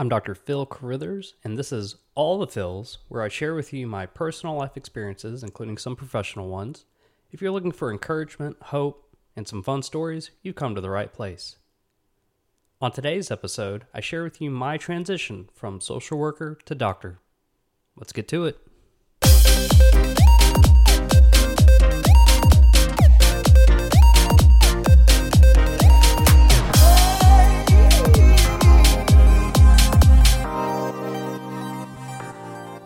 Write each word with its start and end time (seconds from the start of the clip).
I'm 0.00 0.08
Dr. 0.08 0.36
Phil 0.36 0.64
Carithers, 0.64 1.32
and 1.42 1.58
this 1.58 1.72
is 1.72 1.96
All 2.14 2.38
the 2.38 2.46
Phils, 2.46 2.98
where 3.08 3.20
I 3.20 3.28
share 3.28 3.56
with 3.56 3.72
you 3.72 3.88
my 3.88 4.06
personal 4.06 4.54
life 4.54 4.76
experiences, 4.76 5.42
including 5.42 5.76
some 5.76 5.96
professional 5.96 6.48
ones. 6.48 6.84
If 7.32 7.42
you're 7.42 7.50
looking 7.50 7.72
for 7.72 7.90
encouragement, 7.90 8.58
hope, 8.62 9.12
and 9.34 9.48
some 9.48 9.60
fun 9.60 9.82
stories, 9.82 10.30
you've 10.40 10.54
come 10.54 10.76
to 10.76 10.80
the 10.80 10.88
right 10.88 11.12
place. 11.12 11.56
On 12.80 12.92
today's 12.92 13.32
episode, 13.32 13.86
I 13.92 13.98
share 13.98 14.22
with 14.22 14.40
you 14.40 14.52
my 14.52 14.76
transition 14.76 15.48
from 15.52 15.80
social 15.80 16.16
worker 16.16 16.56
to 16.66 16.76
doctor. 16.76 17.18
Let's 17.96 18.12
get 18.12 18.28
to 18.28 18.44
it. 18.44 18.67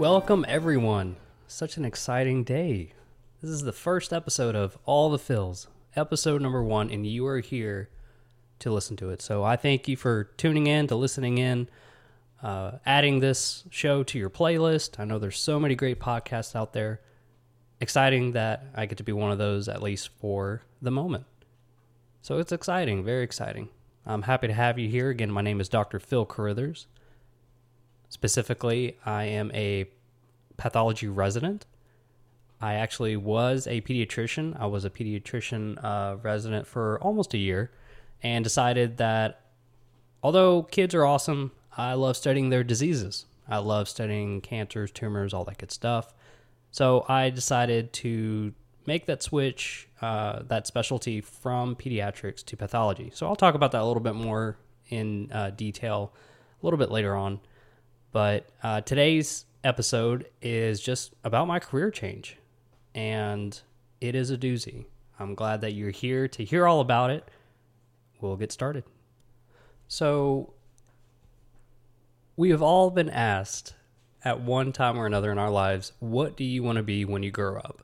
Welcome, 0.02 0.44
everyone. 0.48 1.14
Such 1.46 1.76
an 1.76 1.84
exciting 1.84 2.42
day. 2.42 2.92
This 3.40 3.52
is 3.52 3.62
the 3.62 3.72
first 3.72 4.12
episode 4.12 4.56
of 4.56 4.76
All 4.84 5.10
the 5.10 5.16
Phils, 5.16 5.68
episode 5.94 6.42
number 6.42 6.60
one, 6.60 6.90
and 6.90 7.06
you 7.06 7.24
are 7.28 7.38
here 7.38 7.88
to 8.58 8.72
listen 8.72 8.96
to 8.96 9.10
it. 9.10 9.22
So 9.22 9.44
I 9.44 9.54
thank 9.54 9.86
you 9.86 9.96
for 9.96 10.24
tuning 10.24 10.66
in, 10.66 10.88
to 10.88 10.96
listening 10.96 11.38
in, 11.38 11.68
uh, 12.42 12.78
adding 12.84 13.20
this 13.20 13.62
show 13.70 14.02
to 14.02 14.18
your 14.18 14.28
playlist. 14.28 14.98
I 14.98 15.04
know 15.04 15.20
there's 15.20 15.38
so 15.38 15.60
many 15.60 15.76
great 15.76 16.00
podcasts 16.00 16.56
out 16.56 16.72
there. 16.72 17.00
Exciting 17.80 18.32
that 18.32 18.64
I 18.74 18.86
get 18.86 18.98
to 18.98 19.04
be 19.04 19.12
one 19.12 19.30
of 19.30 19.38
those, 19.38 19.68
at 19.68 19.84
least 19.84 20.08
for 20.20 20.62
the 20.82 20.90
moment. 20.90 21.26
So 22.22 22.38
it's 22.38 22.50
exciting, 22.50 23.04
very 23.04 23.22
exciting. 23.22 23.68
I'm 24.04 24.22
happy 24.22 24.48
to 24.48 24.52
have 24.52 24.80
you 24.80 24.88
here. 24.88 25.10
Again, 25.10 25.30
my 25.30 25.42
name 25.42 25.60
is 25.60 25.68
Dr. 25.68 26.00
Phil 26.00 26.26
Carithers. 26.26 26.86
Specifically, 28.12 28.98
I 29.06 29.24
am 29.24 29.50
a 29.54 29.86
pathology 30.58 31.08
resident. 31.08 31.64
I 32.60 32.74
actually 32.74 33.16
was 33.16 33.66
a 33.66 33.80
pediatrician. 33.80 34.54
I 34.60 34.66
was 34.66 34.84
a 34.84 34.90
pediatrician 34.90 35.82
uh, 35.82 36.18
resident 36.22 36.66
for 36.66 37.00
almost 37.00 37.32
a 37.32 37.38
year 37.38 37.70
and 38.22 38.44
decided 38.44 38.98
that 38.98 39.40
although 40.22 40.62
kids 40.64 40.94
are 40.94 41.06
awesome, 41.06 41.52
I 41.74 41.94
love 41.94 42.18
studying 42.18 42.50
their 42.50 42.62
diseases. 42.62 43.24
I 43.48 43.56
love 43.58 43.88
studying 43.88 44.42
cancers, 44.42 44.90
tumors, 44.90 45.32
all 45.32 45.44
that 45.46 45.56
good 45.56 45.72
stuff. 45.72 46.12
So 46.70 47.06
I 47.08 47.30
decided 47.30 47.94
to 47.94 48.52
make 48.84 49.06
that 49.06 49.22
switch, 49.22 49.88
uh, 50.02 50.42
that 50.48 50.66
specialty 50.66 51.22
from 51.22 51.76
pediatrics 51.76 52.44
to 52.44 52.58
pathology. 52.58 53.10
So 53.14 53.26
I'll 53.26 53.36
talk 53.36 53.54
about 53.54 53.72
that 53.72 53.80
a 53.80 53.86
little 53.86 54.02
bit 54.02 54.16
more 54.16 54.58
in 54.90 55.32
uh, 55.32 55.48
detail 55.48 56.12
a 56.62 56.66
little 56.66 56.78
bit 56.78 56.90
later 56.90 57.16
on. 57.16 57.40
But 58.12 58.46
uh, 58.62 58.82
today's 58.82 59.46
episode 59.64 60.26
is 60.42 60.80
just 60.80 61.14
about 61.24 61.48
my 61.48 61.58
career 61.58 61.90
change, 61.90 62.36
and 62.94 63.58
it 64.00 64.14
is 64.14 64.30
a 64.30 64.36
doozy. 64.36 64.84
I'm 65.18 65.34
glad 65.34 65.62
that 65.62 65.72
you're 65.72 65.90
here 65.90 66.28
to 66.28 66.44
hear 66.44 66.66
all 66.66 66.80
about 66.80 67.10
it. 67.10 67.26
We'll 68.20 68.36
get 68.36 68.52
started. 68.52 68.84
So, 69.88 70.52
we 72.36 72.50
have 72.50 72.62
all 72.62 72.90
been 72.90 73.10
asked 73.10 73.74
at 74.24 74.40
one 74.40 74.72
time 74.72 74.98
or 74.98 75.06
another 75.06 75.32
in 75.32 75.38
our 75.38 75.50
lives, 75.50 75.92
what 75.98 76.36
do 76.36 76.44
you 76.44 76.62
want 76.62 76.76
to 76.76 76.82
be 76.82 77.04
when 77.04 77.22
you 77.22 77.30
grow 77.30 77.56
up? 77.56 77.82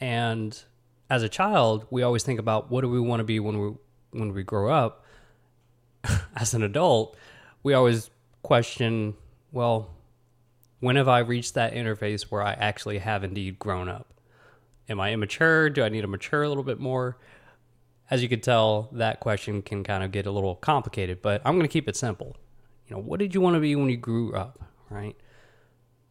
And 0.00 0.60
as 1.08 1.22
a 1.22 1.28
child, 1.28 1.86
we 1.90 2.02
always 2.02 2.22
think 2.22 2.40
about 2.40 2.70
what 2.70 2.80
do 2.80 2.88
we 2.88 3.00
want 3.00 3.20
to 3.20 3.24
be 3.24 3.38
when 3.38 3.60
we 3.60 3.72
when 4.10 4.34
we 4.34 4.42
grow 4.42 4.72
up. 4.72 5.04
as 6.36 6.54
an 6.54 6.62
adult, 6.62 7.16
we 7.62 7.72
always 7.72 8.10
question, 8.42 9.14
well, 9.50 9.90
when 10.80 10.96
have 10.96 11.08
I 11.08 11.20
reached 11.20 11.54
that 11.54 11.74
interface 11.74 12.22
where 12.22 12.42
I 12.42 12.52
actually 12.54 12.98
have 12.98 13.22
indeed 13.24 13.58
grown 13.58 13.88
up? 13.88 14.08
Am 14.88 15.00
I 15.00 15.12
immature? 15.12 15.70
Do 15.70 15.84
I 15.84 15.88
need 15.88 16.00
to 16.00 16.06
mature 16.08 16.42
a 16.42 16.48
little 16.48 16.64
bit 16.64 16.80
more? 16.80 17.18
As 18.10 18.22
you 18.22 18.28
can 18.28 18.40
tell, 18.40 18.88
that 18.92 19.20
question 19.20 19.62
can 19.62 19.84
kind 19.84 20.02
of 20.02 20.10
get 20.10 20.26
a 20.26 20.30
little 20.30 20.56
complicated, 20.56 21.22
but 21.22 21.40
I'm 21.44 21.54
going 21.54 21.62
to 21.62 21.72
keep 21.72 21.88
it 21.88 21.96
simple. 21.96 22.36
You 22.88 22.96
know, 22.96 23.02
what 23.02 23.20
did 23.20 23.34
you 23.34 23.40
want 23.40 23.54
to 23.54 23.60
be 23.60 23.74
when 23.76 23.88
you 23.88 23.96
grew 23.96 24.34
up, 24.34 24.58
right? 24.90 25.16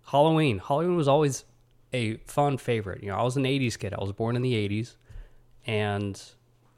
Halloween. 0.08 0.60
Halloween 0.60 0.96
was 0.96 1.08
always 1.08 1.46
a 1.94 2.16
fun 2.26 2.58
favorite. 2.58 3.04
You 3.04 3.10
know, 3.10 3.18
I 3.18 3.24
was 3.24 3.38
an 3.38 3.44
80s 3.44 3.78
kid. 3.78 3.94
I 3.94 4.02
was 4.02 4.14
born 4.14 4.36
in 4.36 4.42
the 4.42 4.54
80s, 4.54 4.96
and 5.68 6.20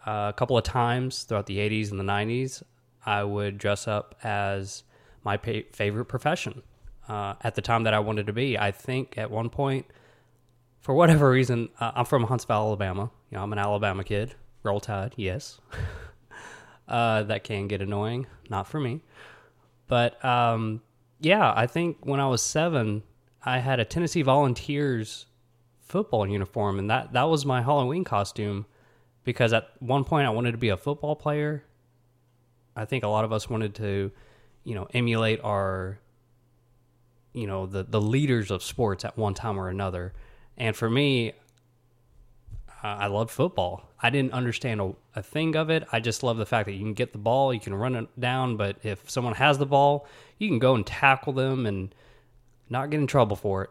uh, 0.06 0.28
a 0.30 0.34
couple 0.34 0.58
of 0.58 0.64
times 0.64 1.24
throughout 1.24 1.46
the 1.46 1.58
80s 1.58 1.92
and 1.92 2.00
the 2.00 2.04
90s, 2.04 2.64
I 3.06 3.24
would 3.24 3.58
dress 3.58 3.88
up 3.88 4.16
as 4.24 4.84
my 5.24 5.38
pa- 5.38 5.68
favorite 5.72 6.06
profession 6.06 6.62
uh, 7.08 7.36
at 7.42 7.56
the 7.56 7.62
time 7.62 7.84
that 7.84 7.94
I 7.94 8.00
wanted 8.00 8.28
to 8.28 8.34
be. 8.34 8.58
I 8.58 8.72
think 8.72 9.18
at 9.18 9.30
one 9.30 9.50
point, 9.50 9.86
for 10.82 10.94
whatever 10.94 11.30
reason, 11.30 11.70
uh, 11.80 11.92
I'm 11.96 12.06
from 12.06 12.24
Huntsville, 12.24 12.58
Alabama. 12.58 13.12
You 13.30 13.38
know, 13.38 13.44
I'm 13.44 13.54
an 13.54 13.60
Alabama 13.60 14.04
kid. 14.04 14.36
Roll 14.64 14.80
Tide, 14.80 15.14
yes. 15.18 15.60
uh, 16.88 17.24
that 17.24 17.44
can 17.44 17.68
get 17.68 17.82
annoying. 17.82 18.28
Not 18.50 18.68
for 18.68 18.80
me. 18.80 19.02
But 19.88 20.24
um, 20.24 20.82
yeah, 21.20 21.54
I 21.56 21.68
think 21.68 21.98
when 22.02 22.20
I 22.20 22.28
was 22.28 22.42
seven, 22.42 23.04
I 23.44 23.60
had 23.60 23.80
a 23.80 23.86
Tennessee 23.86 24.22
Volunteers 24.22 25.26
football 25.82 26.28
uniform, 26.28 26.80
and 26.80 26.90
that 26.90 27.14
that 27.14 27.24
was 27.24 27.46
my 27.46 27.62
Halloween 27.62 28.04
costume. 28.04 28.66
Because 29.24 29.54
at 29.54 29.70
one 29.80 30.04
point 30.04 30.28
I 30.28 30.32
wanted 30.32 30.52
to 30.52 30.58
be 30.58 30.70
a 30.70 30.76
football 30.76 31.16
player. 31.16 31.64
I 32.76 32.84
think 32.84 33.04
a 33.06 33.08
lot 33.08 33.24
of 33.24 33.32
us 33.32 33.50
wanted 33.50 33.76
to 33.76 34.12
you 34.64 34.76
know 34.76 34.88
emulate 34.94 35.40
our 35.44 36.00
you 37.34 37.48
know 37.48 37.66
the 37.66 37.84
the 37.84 38.02
leaders 38.02 38.52
of 38.52 38.64
sports 38.64 39.04
at 39.06 39.18
one 39.18 39.34
time 39.34 39.60
or 39.60 39.70
another. 39.70 40.14
And 40.58 40.76
for 40.76 40.90
me 40.90 41.34
i 42.86 43.08
loved 43.08 43.32
football. 43.32 43.90
I 44.02 44.10
didn't 44.10 44.34
understand 44.34 44.82
a, 44.82 44.94
a 45.16 45.24
thing 45.24 45.56
of 45.56 45.70
it. 45.70 45.88
I 45.94 46.02
just 46.02 46.22
love 46.22 46.36
the 46.36 46.46
fact 46.46 46.66
that 46.66 46.74
you 46.74 46.80
can 46.80 46.94
get 46.94 47.14
the 47.14 47.18
ball 47.18 47.54
you 47.54 47.60
can 47.60 47.74
run 47.74 47.96
it 47.96 48.20
down 48.20 48.58
but 48.58 48.78
if 48.84 49.10
someone 49.10 49.36
has 49.36 49.58
the 49.58 49.66
ball 49.66 50.06
you 50.38 50.50
can 50.50 50.60
go 50.60 50.76
and 50.76 50.86
tackle 50.86 51.34
them 51.34 51.66
and 51.66 51.96
not 52.70 52.90
get 52.90 53.00
in 53.00 53.08
trouble 53.08 53.36
for 53.36 53.64
it. 53.64 53.70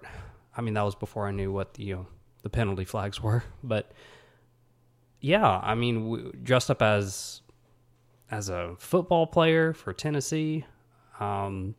I 0.57 0.61
mean 0.61 0.75
that 0.75 0.83
was 0.83 0.95
before 0.95 1.27
i 1.27 1.31
knew 1.31 1.53
what 1.53 1.75
the 1.75 1.85
you 1.85 1.95
know 1.95 2.07
the 2.43 2.51
penalty 2.51 2.85
flags 2.85 3.23
were 3.23 3.45
but 3.63 3.93
yeah 5.21 5.61
i 5.63 5.75
mean 5.75 6.09
we 6.09 6.33
dressed 6.43 6.71
up 6.71 6.83
as 6.83 7.43
as 8.31 8.49
a 8.49 8.75
football 8.79 9.27
player 9.27 9.73
for 9.73 9.93
tennessee 9.93 10.65
um, 11.21 11.75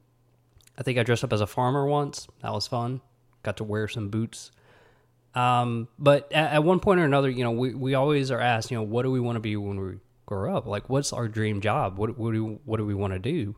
I 0.78 0.84
think 0.84 0.98
I 0.98 1.04
dressed 1.04 1.24
up 1.24 1.34
as 1.34 1.42
a 1.42 1.48
farmer 1.48 1.86
once. 1.86 2.28
That 2.42 2.52
was 2.54 2.68
fun. 2.68 3.02
Got 3.44 3.58
to 3.58 3.64
wear 3.64 3.88
some 3.88 4.10
boots. 4.10 4.52
Um, 5.36 5.88
but 5.98 6.32
at, 6.32 6.54
at, 6.54 6.64
one 6.64 6.80
point 6.80 7.00
or 7.00 7.06
another, 7.06 7.30
you 7.30 7.44
know, 7.44 7.52
we, 7.52 7.74
we 7.74 7.96
always 7.96 8.30
are 8.30 8.40
asked, 8.40 8.70
you 8.70 8.78
know, 8.78 8.84
what 8.84 9.02
do 9.02 9.12
we 9.12 9.20
want 9.20 9.36
to 9.36 9.40
be 9.40 9.56
when 9.56 9.80
we 9.80 9.94
grow 10.26 10.56
up? 10.56 10.68
Like, 10.68 10.90
what's 10.90 11.12
our 11.12 11.28
dream 11.28 11.60
job? 11.60 11.98
What, 11.98 12.18
what 12.18 12.34
do 12.34 12.60
what 12.66 12.78
do 12.78 12.86
we 12.86 12.94
want 12.94 13.14
to 13.14 13.20
do? 13.20 13.56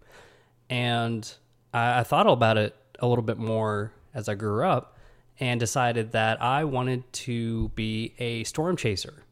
And 0.70 1.30
I, 1.74 2.00
I 2.00 2.04
thought 2.04 2.28
about 2.28 2.58
it 2.58 2.76
a 3.00 3.08
little 3.08 3.24
bit 3.24 3.38
more 3.38 3.92
as 4.14 4.30
I 4.30 4.36
grew 4.36 4.66
up, 4.66 4.98
and 5.40 5.60
decided 5.60 6.14
that 6.14 6.42
I 6.42 6.64
wanted 6.64 7.12
to 7.12 7.70
be 7.70 8.14
a 8.18 8.46
storm 8.46 8.78
chaser. 8.78 9.24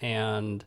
And 0.00 0.64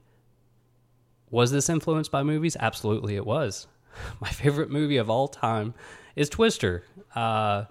was 1.31 1.51
this 1.51 1.67
influenced 1.69 2.11
by 2.11 2.21
movies? 2.21 2.55
Absolutely, 2.59 3.15
it 3.15 3.25
was. 3.25 3.67
my 4.21 4.29
favorite 4.29 4.69
movie 4.69 4.97
of 4.97 5.09
all 5.09 5.27
time 5.27 5.73
is 6.15 6.29
Twister. 6.29 6.83
Uh, 7.13 7.65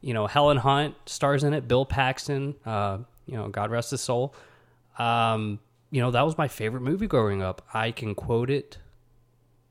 you 0.00 0.14
know, 0.14 0.26
Helen 0.26 0.58
Hunt 0.58 0.94
stars 1.06 1.44
in 1.44 1.54
it. 1.54 1.68
Bill 1.68 1.84
Paxton. 1.84 2.54
Uh, 2.66 2.98
you 3.26 3.36
know, 3.36 3.48
God 3.48 3.70
rest 3.70 3.92
his 3.92 4.00
soul. 4.00 4.34
Um, 4.98 5.58
you 5.90 6.00
know, 6.00 6.10
that 6.10 6.24
was 6.24 6.36
my 6.36 6.48
favorite 6.48 6.80
movie 6.80 7.06
growing 7.06 7.42
up. 7.42 7.66
I 7.72 7.92
can 7.92 8.14
quote 8.14 8.50
it 8.50 8.78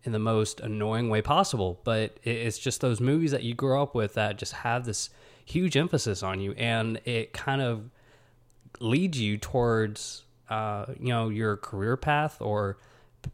in 0.04 0.12
the 0.12 0.20
most 0.20 0.60
annoying 0.60 1.10
way 1.10 1.22
possible, 1.22 1.80
but 1.84 2.18
it's 2.24 2.58
just 2.58 2.82
those 2.82 3.00
movies 3.00 3.32
that 3.32 3.44
you 3.44 3.54
grow 3.54 3.84
up 3.84 3.94
with 3.94 4.16
that 4.16 4.38
just 4.38 4.54
have 4.54 4.86
this 4.86 5.10
huge 5.46 5.78
emphasis 5.78 6.24
on 6.24 6.40
you, 6.40 6.54
and 6.54 7.00
it 7.06 7.34
kind 7.34 7.62
of 7.62 7.90
leads 8.80 9.20
you 9.20 9.38
towards, 9.38 10.24
uh, 10.50 10.86
you 11.00 11.10
know, 11.10 11.30
your 11.30 11.58
career 11.58 11.98
path 11.98 12.38
or 12.42 12.78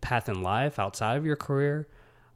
path 0.01 0.27
in 0.27 0.41
life 0.41 0.79
outside 0.79 1.15
of 1.15 1.25
your 1.25 1.37
career 1.37 1.87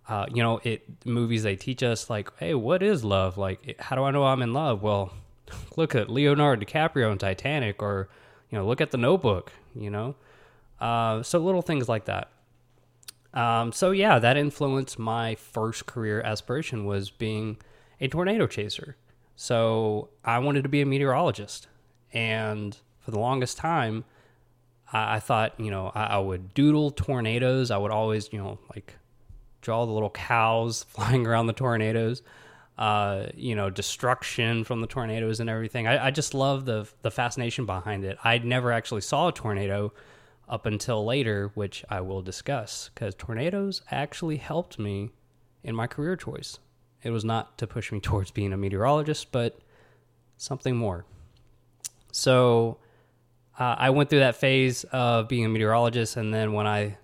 uh, 0.07 0.25
you 0.33 0.41
know, 0.41 0.59
it 0.63 0.83
movies 1.05 1.43
they 1.43 1.55
teach 1.55 1.83
us 1.83 2.09
like, 2.09 2.29
hey, 2.37 2.53
what 2.53 2.83
is 2.83 3.03
love? 3.03 3.37
Like, 3.37 3.79
how 3.79 3.95
do 3.95 4.03
I 4.03 4.11
know 4.11 4.25
I'm 4.25 4.41
in 4.41 4.53
love? 4.53 4.81
Well, 4.81 5.13
look 5.77 5.95
at 5.95 6.09
Leonardo 6.09 6.65
DiCaprio 6.65 7.11
in 7.11 7.17
Titanic, 7.17 7.81
or 7.81 8.09
you 8.49 8.57
know, 8.57 8.65
look 8.65 8.81
at 8.81 8.91
The 8.91 8.97
Notebook. 8.97 9.53
You 9.75 9.89
know, 9.89 10.15
uh, 10.79 11.23
so 11.23 11.39
little 11.39 11.61
things 11.61 11.87
like 11.87 12.05
that. 12.05 12.29
Um, 13.33 13.71
so 13.71 13.91
yeah, 13.91 14.19
that 14.19 14.35
influenced 14.35 14.99
my 14.99 15.35
first 15.35 15.85
career 15.85 16.21
aspiration 16.21 16.85
was 16.85 17.09
being 17.09 17.57
a 18.01 18.07
tornado 18.07 18.47
chaser. 18.47 18.97
So 19.35 20.09
I 20.25 20.39
wanted 20.39 20.63
to 20.63 20.69
be 20.69 20.81
a 20.81 20.85
meteorologist, 20.85 21.67
and 22.11 22.77
for 22.99 23.11
the 23.11 23.19
longest 23.19 23.57
time, 23.57 24.03
I, 24.91 25.15
I 25.15 25.19
thought 25.19 25.59
you 25.59 25.71
know 25.71 25.91
I, 25.95 26.03
I 26.03 26.17
would 26.17 26.53
doodle 26.53 26.91
tornadoes. 26.91 27.71
I 27.71 27.77
would 27.77 27.91
always 27.91 28.33
you 28.33 28.39
know 28.39 28.59
like 28.75 28.95
draw 29.61 29.85
the 29.85 29.91
little 29.91 30.09
cows 30.09 30.83
flying 30.89 31.25
around 31.25 31.47
the 31.47 31.53
tornadoes, 31.53 32.21
uh, 32.77 33.27
you 33.35 33.55
know, 33.55 33.69
destruction 33.69 34.63
from 34.63 34.81
the 34.81 34.87
tornadoes 34.87 35.39
and 35.39 35.49
everything. 35.49 35.87
I, 35.87 36.07
I 36.07 36.11
just 36.11 36.33
love 36.33 36.65
the 36.65 36.87
the 37.01 37.11
fascination 37.11 37.65
behind 37.65 38.03
it. 38.03 38.17
I 38.23 38.37
never 38.39 38.71
actually 38.71 39.01
saw 39.01 39.29
a 39.29 39.31
tornado 39.31 39.93
up 40.49 40.65
until 40.65 41.05
later, 41.05 41.51
which 41.53 41.85
I 41.89 42.01
will 42.01 42.21
discuss, 42.21 42.89
because 42.93 43.15
tornadoes 43.15 43.81
actually 43.89 44.37
helped 44.37 44.77
me 44.77 45.11
in 45.63 45.75
my 45.75 45.87
career 45.87 46.15
choice. 46.15 46.59
It 47.03 47.11
was 47.11 47.23
not 47.23 47.57
to 47.59 47.67
push 47.67 47.91
me 47.91 47.99
towards 48.01 48.31
being 48.31 48.53
a 48.53 48.57
meteorologist, 48.57 49.31
but 49.31 49.57
something 50.37 50.75
more. 50.75 51.05
So 52.11 52.79
uh, 53.57 53.75
I 53.77 53.91
went 53.91 54.09
through 54.09 54.19
that 54.19 54.35
phase 54.35 54.83
of 54.85 55.27
being 55.27 55.45
a 55.45 55.49
meteorologist, 55.49 56.17
and 56.17 56.33
then 56.33 56.53
when 56.53 56.67
I 56.67 56.97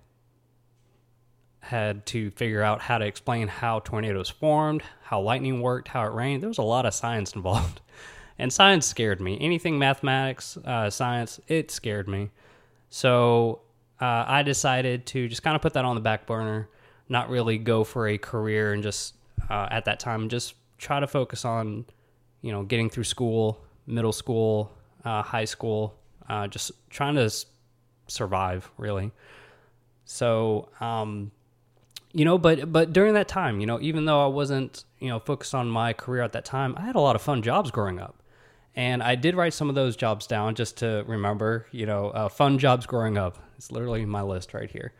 had 1.68 2.06
to 2.06 2.30
figure 2.30 2.62
out 2.62 2.80
how 2.80 2.96
to 2.96 3.04
explain 3.04 3.46
how 3.46 3.80
tornadoes 3.80 4.30
formed, 4.30 4.82
how 5.02 5.20
lightning 5.20 5.60
worked, 5.60 5.88
how 5.88 6.02
it 6.04 6.14
rained, 6.14 6.42
there 6.42 6.48
was 6.48 6.56
a 6.56 6.62
lot 6.62 6.86
of 6.86 6.94
science 6.94 7.32
involved. 7.36 7.82
And 8.38 8.50
science 8.50 8.86
scared 8.86 9.20
me. 9.20 9.36
Anything 9.38 9.78
mathematics, 9.78 10.56
uh, 10.64 10.88
science, 10.88 11.40
it 11.46 11.70
scared 11.70 12.08
me. 12.08 12.30
So 12.88 13.60
uh, 14.00 14.24
I 14.26 14.42
decided 14.44 15.04
to 15.06 15.28
just 15.28 15.42
kind 15.42 15.56
of 15.56 15.60
put 15.60 15.74
that 15.74 15.84
on 15.84 15.94
the 15.94 16.00
back 16.00 16.26
burner, 16.26 16.70
not 17.10 17.28
really 17.28 17.58
go 17.58 17.84
for 17.84 18.08
a 18.08 18.16
career, 18.16 18.72
and 18.72 18.82
just 18.82 19.16
uh, 19.50 19.68
at 19.70 19.84
that 19.84 20.00
time 20.00 20.30
just 20.30 20.54
try 20.78 21.00
to 21.00 21.06
focus 21.06 21.44
on, 21.44 21.84
you 22.40 22.50
know, 22.50 22.62
getting 22.62 22.88
through 22.88 23.04
school, 23.04 23.62
middle 23.86 24.12
school, 24.12 24.72
uh, 25.04 25.22
high 25.22 25.44
school, 25.44 25.98
uh, 26.30 26.46
just 26.46 26.72
trying 26.88 27.16
to 27.16 27.30
survive 28.06 28.70
really. 28.78 29.10
So, 30.06 30.70
um, 30.80 31.30
you 32.18 32.24
know, 32.24 32.36
but 32.36 32.72
but 32.72 32.92
during 32.92 33.14
that 33.14 33.28
time, 33.28 33.60
you 33.60 33.66
know, 33.66 33.78
even 33.80 34.04
though 34.04 34.24
I 34.24 34.26
wasn't, 34.26 34.82
you 34.98 35.08
know, 35.08 35.20
focused 35.20 35.54
on 35.54 35.70
my 35.70 35.92
career 35.92 36.22
at 36.22 36.32
that 36.32 36.44
time, 36.44 36.74
I 36.76 36.80
had 36.80 36.96
a 36.96 37.00
lot 37.00 37.14
of 37.14 37.22
fun 37.22 37.42
jobs 37.42 37.70
growing 37.70 38.00
up. 38.00 38.24
And 38.74 39.04
I 39.04 39.14
did 39.14 39.36
write 39.36 39.54
some 39.54 39.68
of 39.68 39.76
those 39.76 39.94
jobs 39.94 40.26
down 40.26 40.56
just 40.56 40.78
to 40.78 41.04
remember, 41.06 41.66
you 41.70 41.86
know, 41.86 42.08
uh, 42.08 42.28
fun 42.28 42.58
jobs 42.58 42.86
growing 42.86 43.16
up. 43.16 43.38
It's 43.56 43.70
literally 43.70 44.04
my 44.04 44.22
list 44.22 44.52
right 44.52 44.68
here. 44.68 44.94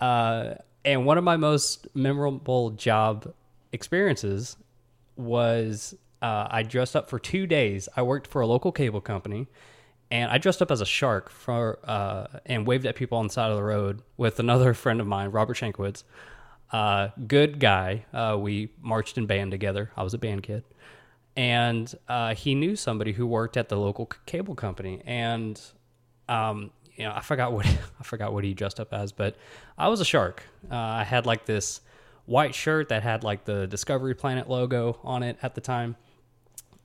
Uh, 0.00 0.54
and 0.84 1.04
one 1.04 1.18
of 1.18 1.24
my 1.24 1.36
most 1.36 1.88
memorable 1.94 2.70
job 2.70 3.34
experiences 3.72 4.56
was 5.16 5.96
uh, 6.20 6.46
I 6.48 6.62
dressed 6.62 6.94
up 6.94 7.10
for 7.10 7.18
two 7.18 7.48
days. 7.48 7.88
I 7.96 8.02
worked 8.02 8.28
for 8.28 8.40
a 8.40 8.46
local 8.46 8.70
cable 8.70 9.00
company, 9.00 9.48
and 10.12 10.30
I 10.30 10.38
dressed 10.38 10.62
up 10.62 10.70
as 10.70 10.80
a 10.80 10.86
shark 10.86 11.28
for 11.28 11.80
uh, 11.82 12.38
and 12.46 12.68
waved 12.68 12.86
at 12.86 12.94
people 12.94 13.18
on 13.18 13.26
the 13.26 13.32
side 13.32 13.50
of 13.50 13.56
the 13.56 13.64
road 13.64 14.02
with 14.16 14.38
another 14.38 14.74
friend 14.82 15.00
of 15.00 15.08
mine, 15.08 15.30
Robert 15.30 15.56
Shankowitz. 15.56 16.04
Uh, 16.72 17.08
good 17.26 17.60
guy. 17.60 18.04
Uh, 18.12 18.36
we 18.40 18.72
marched 18.80 19.18
in 19.18 19.26
band 19.26 19.50
together. 19.50 19.90
I 19.96 20.02
was 20.02 20.14
a 20.14 20.18
band 20.18 20.42
kid, 20.42 20.64
and 21.36 21.92
uh, 22.08 22.34
he 22.34 22.54
knew 22.54 22.76
somebody 22.76 23.12
who 23.12 23.26
worked 23.26 23.56
at 23.58 23.68
the 23.68 23.76
local 23.76 24.08
c- 24.10 24.18
cable 24.24 24.54
company, 24.54 25.02
and 25.04 25.60
um, 26.28 26.70
you 26.96 27.04
know, 27.04 27.12
I 27.14 27.20
forgot 27.20 27.52
what 27.52 27.66
I 28.00 28.02
forgot 28.02 28.32
what 28.32 28.42
he 28.44 28.54
dressed 28.54 28.80
up 28.80 28.92
as, 28.94 29.12
but 29.12 29.36
I 29.76 29.88
was 29.88 30.00
a 30.00 30.04
shark. 30.04 30.42
Uh, 30.70 30.76
I 30.76 31.04
had 31.04 31.26
like 31.26 31.44
this 31.44 31.82
white 32.24 32.54
shirt 32.54 32.88
that 32.88 33.02
had 33.02 33.22
like 33.22 33.44
the 33.44 33.66
Discovery 33.66 34.14
Planet 34.14 34.48
logo 34.48 34.98
on 35.04 35.22
it 35.22 35.36
at 35.42 35.54
the 35.54 35.60
time, 35.60 35.96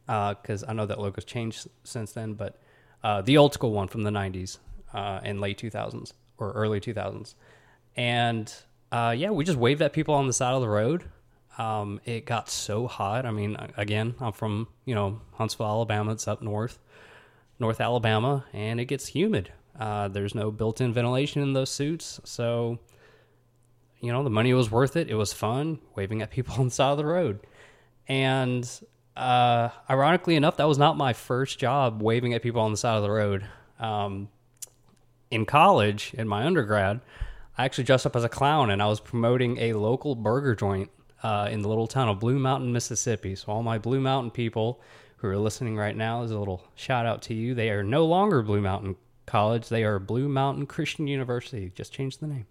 because 0.05 0.65
I 0.67 0.73
know 0.73 0.85
that 0.85 0.99
logo's 0.99 1.23
changed 1.23 1.67
since 1.85 2.11
then, 2.11 2.33
but 2.33 2.59
uh, 3.03 3.21
the 3.21 3.37
old 3.37 3.53
school 3.53 3.71
one 3.71 3.87
from 3.87 4.03
the 4.03 4.11
'90s 4.11 4.57
uh, 4.93 5.21
and 5.23 5.39
late 5.39 5.57
2000s 5.57 6.11
or 6.39 6.51
early 6.51 6.81
2000s, 6.81 7.35
and 7.95 8.53
uh, 8.91 9.13
yeah, 9.17 9.29
we 9.31 9.43
just 9.43 9.57
waved 9.57 9.81
at 9.81 9.93
people 9.93 10.13
on 10.13 10.27
the 10.27 10.33
side 10.33 10.53
of 10.53 10.61
the 10.61 10.69
road. 10.69 11.03
Um, 11.57 11.99
it 12.05 12.25
got 12.25 12.49
so 12.49 12.87
hot. 12.87 13.25
I 13.25 13.31
mean, 13.31 13.57
again, 13.77 14.15
I'm 14.19 14.31
from 14.31 14.67
you 14.85 14.95
know 14.95 15.21
Huntsville, 15.33 15.65
Alabama. 15.65 16.11
It's 16.11 16.27
up 16.27 16.41
north, 16.41 16.79
North 17.59 17.81
Alabama, 17.81 18.45
and 18.53 18.79
it 18.79 18.85
gets 18.85 19.07
humid. 19.07 19.51
Uh, 19.79 20.07
there's 20.07 20.33
no 20.33 20.49
built-in 20.51 20.93
ventilation 20.93 21.41
in 21.41 21.53
those 21.53 21.69
suits, 21.69 22.19
so 22.23 22.79
you 23.99 24.11
know 24.11 24.23
the 24.23 24.29
money 24.29 24.53
was 24.53 24.71
worth 24.71 24.95
it. 24.95 25.09
It 25.09 25.15
was 25.15 25.33
fun 25.33 25.79
waving 25.95 26.21
at 26.21 26.31
people 26.31 26.55
on 26.59 26.65
the 26.65 26.71
side 26.71 26.91
of 26.91 26.97
the 26.97 27.05
road, 27.05 27.39
and 28.07 28.69
uh, 29.17 29.69
ironically 29.89 30.35
enough, 30.35 30.57
that 30.57 30.67
was 30.67 30.77
not 30.77 30.95
my 30.95 31.13
first 31.13 31.57
job 31.57 32.01
waving 32.01 32.33
at 32.33 32.43
people 32.43 32.61
on 32.61 32.71
the 32.71 32.77
side 32.77 32.97
of 32.97 33.03
the 33.03 33.11
road. 33.11 33.45
Um, 33.79 34.29
in 35.29 35.45
college, 35.45 36.13
in 36.17 36.27
my 36.27 36.45
undergrad, 36.45 37.01
I 37.57 37.65
actually 37.65 37.85
dressed 37.85 38.05
up 38.05 38.15
as 38.15 38.23
a 38.23 38.29
clown 38.29 38.69
and 38.69 38.81
I 38.81 38.87
was 38.87 38.99
promoting 38.99 39.57
a 39.57 39.73
local 39.73 40.15
burger 40.15 40.55
joint 40.55 40.91
uh, 41.23 41.49
in 41.51 41.61
the 41.61 41.67
little 41.67 41.87
town 41.87 42.09
of 42.09 42.19
Blue 42.19 42.37
Mountain, 42.37 42.71
Mississippi. 42.71 43.35
So, 43.35 43.51
all 43.51 43.63
my 43.63 43.77
Blue 43.77 43.99
Mountain 43.99 44.31
people 44.31 44.81
who 45.17 45.27
are 45.27 45.37
listening 45.37 45.75
right 45.75 45.95
now 45.95 46.21
is 46.21 46.31
a 46.31 46.37
little 46.37 46.63
shout 46.75 47.05
out 47.05 47.23
to 47.23 47.33
you. 47.33 47.55
They 47.55 47.71
are 47.71 47.83
no 47.83 48.05
longer 48.05 48.43
Blue 48.43 48.61
Mountain 48.61 48.95
College, 49.25 49.69
they 49.69 49.83
are 49.83 49.99
Blue 49.99 50.29
Mountain 50.29 50.67
Christian 50.67 51.07
University. 51.07 51.71
Just 51.75 51.91
changed 51.91 52.19
the 52.21 52.27
name. 52.27 52.45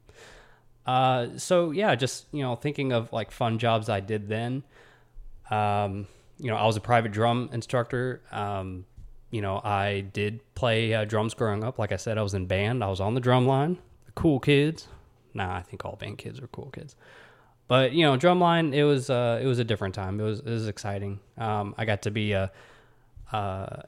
Uh, 0.85 1.29
so, 1.37 1.71
yeah, 1.71 1.95
just, 1.95 2.27
you 2.33 2.43
know, 2.43 2.55
thinking 2.55 2.93
of 2.93 3.13
like 3.13 3.31
fun 3.31 3.59
jobs 3.59 3.89
I 3.89 4.01
did 4.01 4.29
then. 4.29 4.63
Um, 5.51 6.07
you 6.39 6.51
know, 6.51 6.57
I 6.57 6.67
was 6.67 6.77
a 6.77 6.81
private 6.81 7.13
drum 7.13 7.49
instructor. 7.53 8.23
Um, 8.31 8.85
you 9.31 9.41
know, 9.41 9.61
I 9.63 10.01
did 10.13 10.41
play 10.55 10.95
uh, 10.95 11.05
drums 11.05 11.35
growing 11.35 11.65
up. 11.65 11.79
Like 11.79 11.93
I 11.93 11.97
said, 11.97 12.19
I 12.19 12.23
was 12.23 12.35
in 12.35 12.47
band. 12.47 12.85
I 12.85 12.89
was 12.89 13.01
on 13.01 13.15
the 13.15 13.21
drum 13.21 13.47
line. 13.47 13.79
The 14.07 14.13
cool 14.13 14.39
kids. 14.39 14.89
Nah, 15.37 15.57
I 15.57 15.63
think 15.63 15.85
all 15.85 15.97
band 15.97 16.19
kids 16.19 16.41
are 16.41 16.47
cool 16.49 16.71
kids. 16.73 16.97
But 17.69 17.93
you 17.93 18.05
know, 18.05 18.17
drumline. 18.17 18.73
It 18.75 18.85
was 18.85 19.11
uh, 19.11 19.41
it 19.43 19.47
was 19.47 19.59
a 19.59 19.65
different 19.65 19.95
time. 19.95 20.21
It 20.21 20.23
was 20.23 20.41
it 20.41 20.51
was 20.51 20.69
exciting. 20.69 21.21
Um, 21.37 21.75
I 21.77 21.85
got 21.85 22.03
to 22.03 22.11
be 22.11 22.33
a 22.33 22.51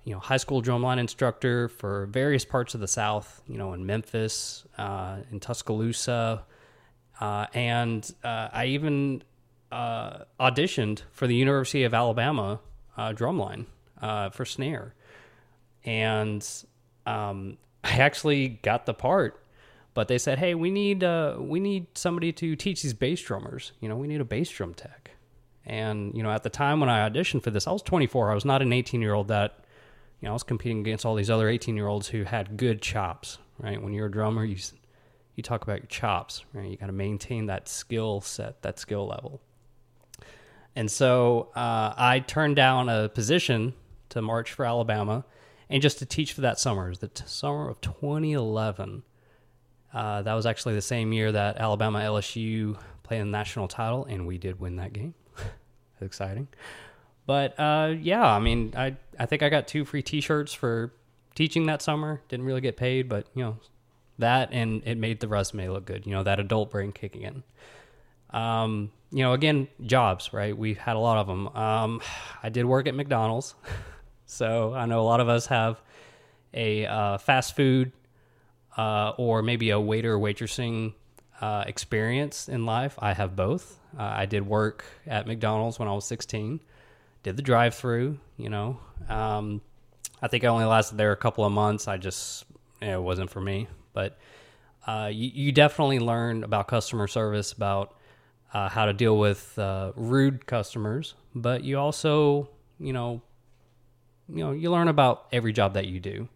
you 0.05 0.13
know 0.13 0.19
high 0.19 0.37
school 0.37 0.63
drumline 0.63 0.99
instructor 0.99 1.69
for 1.69 2.07
various 2.07 2.45
parts 2.45 2.75
of 2.75 2.81
the 2.81 2.89
South. 2.89 3.41
You 3.47 3.57
know, 3.57 3.73
in 3.73 3.87
Memphis, 3.87 4.67
uh, 4.77 5.19
in 5.31 5.41
Tuscaloosa, 5.41 6.45
uh, 7.21 7.47
and 7.55 8.13
uh, 8.25 8.49
I 8.53 8.67
even 8.67 9.23
uh, 9.71 10.25
auditioned 10.41 11.03
for 11.13 11.27
the 11.27 11.37
University 11.37 11.85
of 11.85 11.95
Alabama 11.95 12.61
drumline 12.99 13.67
for 14.33 14.45
snare, 14.45 14.95
and 15.85 16.45
um, 17.07 17.59
I 17.85 17.99
actually 17.99 18.49
got 18.49 18.87
the 18.87 18.95
part. 18.95 19.41
But 19.95 20.09
they 20.09 20.19
said, 20.19 20.39
"Hey, 20.39 20.55
we 20.55 20.71
need 20.71 21.03
uh, 21.03 21.37
we 21.39 21.61
need 21.61 21.87
somebody 21.97 22.33
to 22.33 22.57
teach 22.57 22.83
these 22.83 22.95
bass 22.95 23.21
drummers. 23.21 23.73
You 23.81 23.89
know, 23.89 23.97
we 23.97 24.07
need 24.07 24.21
a 24.21 24.25
bass 24.25 24.49
drum 24.51 24.75
tech." 24.75 25.13
And 25.65 26.15
you 26.15 26.23
know, 26.23 26.31
at 26.31 26.43
the 26.43 26.51
time 26.51 26.81
when 26.81 26.89
I 26.89 27.09
auditioned 27.09 27.43
for 27.43 27.51
this, 27.51 27.67
I 27.67 27.73
was 27.73 27.83
24. 27.83 28.31
I 28.31 28.35
was 28.35 28.45
not 28.45 28.63
an 28.63 28.73
18 28.73 29.03
year 29.03 29.15
old 29.15 29.29
that 29.29 29.65
you 30.21 30.27
know 30.27 30.31
I 30.31 30.33
was 30.35 30.43
competing 30.43 30.81
against 30.81 31.05
all 31.05 31.15
these 31.15 31.31
other 31.31 31.49
18 31.49 31.77
year 31.77 31.87
olds 31.87 32.09
who 32.09 32.25
had 32.25 32.57
good 32.57 32.81
chops. 32.81 33.39
Right? 33.59 33.83
When 33.83 33.93
you're 33.93 34.07
a 34.07 34.11
drummer, 34.11 34.45
you 34.45 34.57
you 35.35 35.43
talk 35.43 35.63
about 35.63 35.81
your 35.81 35.89
chops. 35.89 36.45
Right? 36.53 36.71
You 36.71 36.77
got 36.77 36.87
to 36.87 36.93
maintain 36.93 37.47
that 37.47 37.69
skill 37.69 38.21
set, 38.21 38.63
that 38.63 38.79
skill 38.79 39.07
level. 39.07 39.41
And 40.75 40.91
so 40.91 41.51
uh, 41.57 41.93
I 41.97 42.21
turned 42.21 42.55
down 42.55 42.89
a 42.89 43.09
position 43.09 43.75
to 44.11 44.23
march 44.23 44.53
for 44.53 44.65
Alabama 44.65 45.25
and 45.69 45.83
just 45.83 45.99
to 45.99 46.07
teach 46.07 46.33
for 46.33 46.41
that 46.43 46.59
summer. 46.59 46.95
The 46.95 47.09
t- 47.09 47.25
summer 47.27 47.69
of 47.69 47.81
2011. 47.81 49.03
Uh, 49.93 50.23
that 50.23 50.35
was 50.35 50.47
actually 50.47 50.75
the 50.75 50.83
same 50.83 51.13
year 51.13 51.33
that 51.33 51.57
Alabama 51.57 52.01
LSU 52.01 52.79
played 53.03 53.21
the 53.21 53.25
national 53.25 53.69
title, 53.69 54.05
and 54.05 54.27
we 54.27 54.39
did 54.39 54.61
win 54.61 54.77
that 54.77 54.93
game. 54.93 55.15
Exciting. 56.01 56.49
But 57.27 57.59
uh, 57.59 57.95
yeah, 58.01 58.25
I 58.25 58.39
mean, 58.39 58.73
I 58.77 58.97
I 59.19 59.27
think 59.27 59.43
I 59.43 59.49
got 59.49 59.69
two 59.69 59.85
free 59.85 60.03
T-shirts 60.03 60.53
for 60.53 60.93
teaching 61.35 61.67
that 61.67 61.83
summer. 61.83 62.21
Didn't 62.29 62.47
really 62.47 62.61
get 62.61 62.77
paid, 62.77 63.09
but 63.09 63.27
you 63.35 63.45
know, 63.45 63.57
that 64.19 64.51
and 64.53 64.83
it 64.85 64.97
made 64.97 65.21
the 65.21 65.29
resume 65.29 65.69
look 65.69 65.85
good. 65.85 66.07
You 66.07 66.13
know, 66.13 66.23
that 66.23 66.41
adult 66.41 66.71
brain 66.71 66.93
kicking 66.93 67.23
in. 67.23 67.43
Um, 68.31 68.91
you 69.11 69.23
know, 69.23 69.33
again, 69.33 69.69
jobs, 69.83 70.33
right? 70.33 70.57
We've 70.57 70.79
had 70.79 70.97
a 70.97 70.99
lot 70.99 71.19
of 71.19 71.27
them. 71.27 71.49
Um, 71.49 72.01
I 72.43 72.51
did 72.51 72.65
work 72.67 72.87
at 72.87 72.95
McDonald's, 72.95 73.55
so 74.27 74.75
I 74.75 74.87
know 74.87 75.01
a 75.01 75.03
lot 75.03 75.21
of 75.21 75.29
us 75.29 75.47
have 75.47 75.81
a 76.55 76.87
uh, 76.87 77.19
fast 77.19 77.57
food 77.57 77.93
uh, 78.79 79.13
or 79.19 79.43
maybe 79.43 79.71
a 79.71 79.81
waiter 79.81 80.15
or 80.15 80.19
waitressing 80.19 80.95
uh, 81.41 81.65
experience 81.67 82.49
in 82.49 82.65
life. 82.65 82.95
I 82.99 83.13
have 83.13 83.37
both. 83.37 83.79
Uh, 83.99 84.03
I 84.03 84.27
did 84.27 84.47
work 84.47 84.85
at 85.07 85.27
McDonald's 85.27 85.79
when 85.79 85.89
I 85.89 85.93
was 85.93 86.07
16, 86.07 86.61
did 87.25 87.37
the 87.37 87.43
drive 87.43 87.75
through, 87.75 88.19
you 88.37 88.49
know. 88.49 88.79
Um, 89.09 89.61
I 90.23 90.29
think 90.29 90.45
I 90.45 90.47
only 90.47 90.65
lasted 90.65 90.97
there 90.97 91.13
a 91.13 91.17
couple 91.17 91.45
of 91.45 91.53
months. 91.53 91.89
I 91.89 91.97
just, 91.97 92.45
it 92.81 93.01
wasn't 93.01 93.31
for 93.31 93.41
me. 93.41 93.69
But 93.93 94.19
uh, 94.87 95.11
you, 95.13 95.31
you 95.35 95.53
definitely 95.53 95.99
learn 95.99 96.45
about 96.45 96.69
customer 96.69 97.09
service, 97.09 97.53
about 97.53 97.95
uh, 98.55 98.69
how 98.69 98.87
to 98.87 98.93
deal 98.93 99.19
with 99.19 99.59
uh, 99.59 99.93
rude 99.97 100.47
customers, 100.47 101.15
but 101.35 101.65
you 101.65 101.79
also, 101.79 102.49
you 102.79 102.93
know, 102.93 103.21
you 104.29 104.45
know, 104.45 104.53
you 104.53 104.71
learn 104.71 104.89
about 104.89 105.27
every 105.33 105.53
job 105.53 105.75
that 105.75 105.87
you 105.87 106.01
do. 106.01 106.29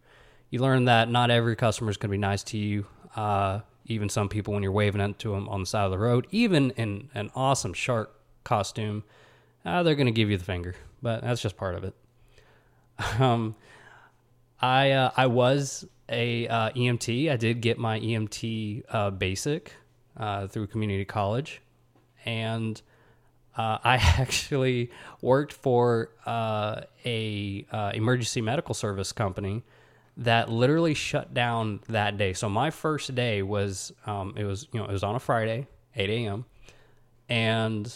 You 0.52 0.58
learn 0.58 0.84
that 0.84 1.08
not 1.08 1.30
every 1.30 1.56
customer 1.56 1.90
is 1.90 1.96
going 1.96 2.10
to 2.10 2.12
be 2.12 2.18
nice 2.18 2.42
to 2.42 2.58
you. 2.58 2.84
Uh, 3.16 3.60
even 3.86 4.10
some 4.10 4.28
people 4.28 4.52
when 4.52 4.62
you're 4.62 4.70
waving 4.70 5.14
to 5.14 5.32
them 5.32 5.48
on 5.48 5.60
the 5.60 5.66
side 5.66 5.86
of 5.86 5.90
the 5.90 5.98
road, 5.98 6.26
even 6.30 6.72
in 6.72 7.08
an 7.14 7.30
awesome 7.34 7.72
shark 7.72 8.14
costume, 8.44 9.02
uh, 9.64 9.82
they're 9.82 9.94
going 9.94 10.06
to 10.08 10.12
give 10.12 10.28
you 10.28 10.36
the 10.36 10.44
finger. 10.44 10.74
But 11.00 11.22
that's 11.22 11.40
just 11.40 11.56
part 11.56 11.74
of 11.74 11.84
it. 11.84 11.94
Um, 13.18 13.56
I 14.60 14.92
uh, 14.92 15.10
I 15.16 15.26
was 15.26 15.86
a 16.08 16.46
uh, 16.46 16.70
EMT. 16.70 17.30
I 17.32 17.36
did 17.36 17.62
get 17.62 17.78
my 17.78 17.98
EMT 17.98 18.84
uh, 18.90 19.10
basic 19.10 19.72
uh, 20.16 20.46
through 20.46 20.68
community 20.68 21.04
college, 21.04 21.62
and 22.26 22.80
I 23.56 23.96
actually 24.18 24.90
worked 25.20 25.52
for 25.54 26.10
a 26.26 27.66
emergency 27.94 28.42
medical 28.42 28.74
service 28.74 29.10
company 29.10 29.64
that 30.16 30.48
literally 30.48 30.94
shut 30.94 31.32
down 31.32 31.80
that 31.88 32.16
day. 32.18 32.32
So 32.32 32.48
my 32.48 32.70
first 32.70 33.14
day 33.14 33.42
was 33.42 33.92
um, 34.06 34.34
it 34.36 34.44
was 34.44 34.68
you 34.72 34.80
know 34.80 34.86
it 34.86 34.92
was 34.92 35.02
on 35.02 35.14
a 35.14 35.20
Friday, 35.20 35.66
eight 35.96 36.10
a.m. 36.10 36.44
and 37.28 37.92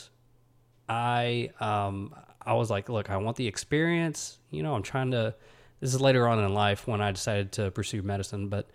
I 0.88 1.50
um, 1.60 2.14
I 2.44 2.54
was 2.54 2.70
like, 2.70 2.88
look, 2.88 3.10
I 3.10 3.16
want 3.16 3.36
the 3.36 3.46
experience. 3.46 4.38
You 4.50 4.62
know, 4.62 4.74
I'm 4.74 4.82
trying 4.82 5.10
to. 5.10 5.34
This 5.80 5.92
is 5.92 6.00
later 6.00 6.26
on 6.26 6.42
in 6.42 6.54
life 6.54 6.86
when 6.86 7.02
I 7.02 7.12
decided 7.12 7.52
to 7.52 7.70
pursue 7.70 8.00
medicine, 8.00 8.48
but 8.48 8.66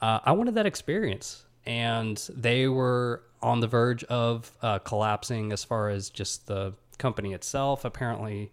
uh, 0.00 0.18
I 0.24 0.32
wanted 0.32 0.56
that 0.56 0.66
experience, 0.66 1.44
and 1.64 2.16
they 2.34 2.66
were 2.66 3.22
on 3.40 3.60
the 3.60 3.68
verge 3.68 4.02
of 4.04 4.50
uh, 4.60 4.80
collapsing 4.80 5.52
as 5.52 5.62
far 5.62 5.88
as 5.88 6.10
just 6.10 6.48
the 6.48 6.74
company 6.98 7.32
itself. 7.32 7.84
Apparently, 7.84 8.50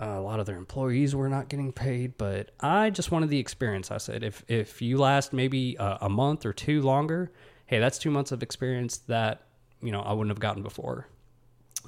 uh, 0.00 0.06
a 0.06 0.20
lot 0.20 0.40
of 0.40 0.46
their 0.46 0.56
employees 0.56 1.14
were 1.14 1.28
not 1.28 1.48
getting 1.48 1.72
paid, 1.72 2.16
but 2.16 2.50
I 2.60 2.90
just 2.90 3.10
wanted 3.10 3.28
the 3.28 3.38
experience. 3.38 3.90
I 3.90 3.98
said, 3.98 4.22
if 4.22 4.42
if 4.48 4.80
you 4.80 4.98
last 4.98 5.32
maybe 5.32 5.76
a, 5.78 5.98
a 6.02 6.08
month 6.08 6.46
or 6.46 6.52
two 6.52 6.80
longer, 6.80 7.30
hey, 7.66 7.78
that's 7.78 7.98
two 7.98 8.10
months 8.10 8.32
of 8.32 8.42
experience 8.42 8.98
that 9.08 9.42
you 9.82 9.92
know 9.92 10.00
I 10.00 10.12
wouldn't 10.12 10.30
have 10.30 10.40
gotten 10.40 10.62
before. 10.62 11.08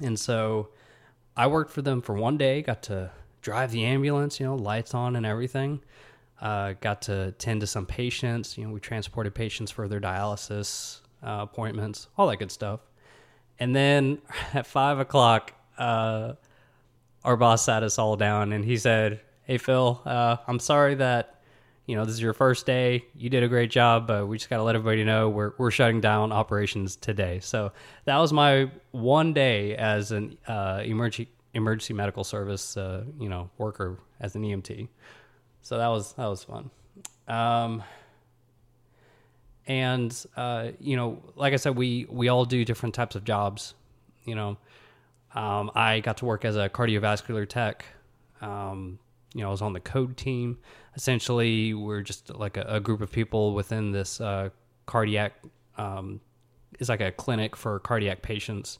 And 0.01 0.19
so 0.19 0.69
I 1.35 1.47
worked 1.47 1.71
for 1.71 1.81
them 1.81 2.01
for 2.01 2.13
one 2.13 2.37
day. 2.37 2.61
Got 2.61 2.83
to 2.83 3.11
drive 3.41 3.71
the 3.71 3.83
ambulance, 3.85 4.39
you 4.39 4.45
know, 4.45 4.55
lights 4.55 4.93
on 4.93 5.15
and 5.15 5.25
everything. 5.25 5.81
Uh, 6.39 6.73
got 6.81 7.01
to 7.03 7.31
tend 7.33 7.61
to 7.61 7.67
some 7.67 7.85
patients. 7.87 8.57
You 8.57 8.65
know, 8.65 8.73
we 8.73 8.79
transported 8.79 9.33
patients 9.33 9.71
for 9.71 9.87
their 9.87 10.01
dialysis 10.01 10.99
uh, 11.23 11.39
appointments, 11.41 12.07
all 12.17 12.27
that 12.27 12.37
good 12.37 12.51
stuff. 12.51 12.81
And 13.57 13.75
then 13.75 14.21
at 14.53 14.67
five 14.67 14.99
o'clock. 14.99 15.53
Uh, 15.75 16.33
our 17.25 17.35
boss 17.35 17.65
sat 17.65 17.83
us 17.83 17.97
all 17.99 18.15
down 18.15 18.53
and 18.53 18.63
he 18.63 18.77
said, 18.77 19.19
"Hey 19.43 19.57
Phil, 19.57 20.01
uh, 20.05 20.37
I'm 20.47 20.59
sorry 20.59 20.95
that 20.95 21.41
you 21.87 21.95
know 21.95 22.05
this 22.05 22.13
is 22.13 22.21
your 22.21 22.33
first 22.33 22.65
day. 22.65 23.03
You 23.15 23.29
did 23.29 23.43
a 23.43 23.47
great 23.47 23.71
job, 23.71 24.07
but 24.07 24.27
we 24.27 24.37
just 24.37 24.49
got 24.49 24.57
to 24.57 24.63
let 24.63 24.75
everybody 24.75 25.03
know 25.03 25.29
we're 25.29 25.53
we're 25.57 25.71
shutting 25.71 25.99
down 25.99 26.31
operations 26.31 26.95
today." 26.95 27.39
So 27.41 27.71
that 28.05 28.17
was 28.17 28.31
my 28.31 28.71
one 28.91 29.33
day 29.33 29.75
as 29.75 30.11
an 30.11 30.37
uh, 30.47 30.81
emergency 30.85 31.29
emergency 31.53 31.93
medical 31.93 32.23
service 32.23 32.77
uh, 32.77 33.03
you 33.19 33.27
know 33.27 33.49
worker 33.57 33.97
as 34.19 34.35
an 34.35 34.43
EMT. 34.43 34.87
So 35.61 35.77
that 35.79 35.87
was 35.87 36.13
that 36.13 36.27
was 36.27 36.43
fun. 36.43 36.69
Um, 37.27 37.83
and 39.67 40.25
uh, 40.37 40.69
you 40.79 40.95
know, 40.95 41.23
like 41.35 41.53
I 41.53 41.57
said, 41.57 41.75
we 41.75 42.05
we 42.07 42.27
all 42.27 42.45
do 42.45 42.63
different 42.63 42.93
types 42.93 43.15
of 43.15 43.23
jobs. 43.23 43.73
You 44.25 44.35
know, 44.35 44.57
um, 45.35 45.69
I 45.75 45.99
got 45.99 46.17
to 46.17 46.25
work 46.25 46.45
as 46.45 46.55
a 46.55 46.69
cardiovascular 46.69 47.47
tech. 47.47 47.85
Um, 48.41 48.99
you 49.33 49.41
know, 49.41 49.49
I 49.49 49.51
was 49.51 49.61
on 49.61 49.73
the 49.73 49.81
code 49.81 50.15
team. 50.15 50.57
Essentially, 50.95 51.73
we're 51.73 52.01
just 52.01 52.33
like 52.33 52.55
a, 52.55 52.65
a 52.67 52.79
group 52.79 53.01
of 53.01 53.11
people 53.11 53.53
within 53.53 53.91
this 53.91 54.21
uh, 54.21 54.49
cardiac. 54.85 55.33
Um, 55.77 56.21
it's 56.79 56.89
like 56.89 57.01
a 57.01 57.11
clinic 57.11 57.55
for 57.55 57.79
cardiac 57.79 58.21
patients 58.21 58.79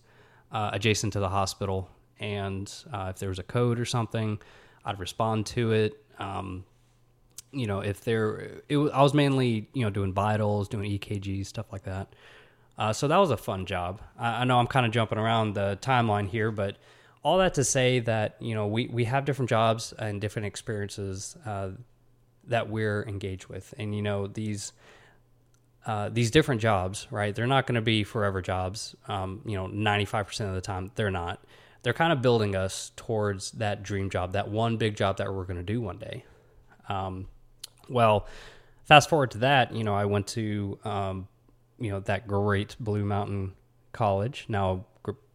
uh, 0.52 0.70
adjacent 0.72 1.14
to 1.14 1.20
the 1.20 1.30
hospital. 1.30 1.90
And 2.20 2.72
uh, 2.94 3.12
if 3.14 3.20
there 3.20 3.30
was 3.30 3.40
a 3.40 3.44
code 3.44 3.78
or 3.80 3.86
something, 3.86 4.40
I'd 4.86 5.00
respond 5.00 5.46
to 5.48 5.74
it. 5.74 6.02
Um, 6.20 6.64
you 7.52 7.68
know, 7.68 7.82
if 7.82 8.02
there, 8.02 8.62
it, 8.70 8.78
I 8.78 9.02
was 9.02 9.14
mainly 9.14 9.70
you 9.74 9.84
know 9.84 9.90
doing 9.90 10.14
vitals, 10.14 10.70
doing 10.70 10.90
EKGs, 10.90 11.48
stuff 11.48 11.72
like 11.74 11.84
that. 11.84 12.14
Uh, 12.78 12.92
so 12.92 13.08
that 13.08 13.18
was 13.18 13.32
a 13.32 13.38
fun 13.38 13.66
job. 13.66 14.02
I, 14.18 14.42
I 14.42 14.44
know 14.44 14.60
I'm 14.60 14.68
kind 14.68 14.86
of 14.86 14.92
jumping 14.92 15.18
around 15.18 15.54
the 15.54 15.78
timeline 15.82 16.28
here, 16.28 16.52
but 16.52 16.78
all 17.24 17.38
that 17.40 17.56
to 17.56 17.64
say 17.64 18.00
that 18.02 18.36
you 18.40 18.54
know 18.54 18.68
we 18.68 18.88
we 18.88 19.06
have 19.06 19.26
different 19.26 19.50
jobs 19.50 19.94
and 19.98 20.22
different 20.22 20.46
experiences 20.46 21.36
uh, 21.46 21.70
that 22.48 22.70
we're 22.70 23.04
engaged 23.04 23.48
with, 23.48 23.74
and 23.78 23.96
you 23.96 24.02
know 24.02 24.28
these. 24.28 24.74
Uh, 25.88 26.10
these 26.10 26.32
different 26.32 26.60
jobs, 26.60 27.06
right? 27.12 27.36
They're 27.36 27.46
not 27.46 27.68
going 27.68 27.76
to 27.76 27.82
be 27.82 28.04
forever 28.04 28.42
jobs. 28.42 28.96
Um, 29.08 29.44
you 29.46 29.54
know, 29.54 29.68
95% 29.68 30.48
of 30.48 30.56
the 30.56 30.62
time, 30.62 30.90
they're 30.96 31.12
not. 31.12 31.46
They're 31.84 31.94
kind 31.94 32.12
of 32.12 32.24
building 32.24 32.56
us 32.56 32.92
towards 32.96 33.52
that 33.52 33.84
dream 33.84 34.10
job, 34.10 34.32
that 34.32 34.50
one 34.50 34.78
big 34.78 34.96
job 34.96 35.18
that 35.18 35.32
we're 35.32 35.44
going 35.44 35.60
to 35.60 35.64
do 35.64 35.80
one 35.80 36.00
day. 36.00 36.26
Um, 36.90 37.28
well, 37.88 38.26
fast 38.86 39.10
forward 39.10 39.30
to 39.32 39.38
that, 39.40 39.76
you 39.76 39.84
know, 39.84 39.94
I 39.94 40.06
went 40.06 40.26
to 40.30 40.80
um, 40.84 41.28
you 41.80 41.92
know 41.92 42.00
that 42.02 42.28
great 42.28 42.76
Blue 42.80 43.06
Mountain 43.06 43.54
College, 43.92 44.46
now 44.48 44.86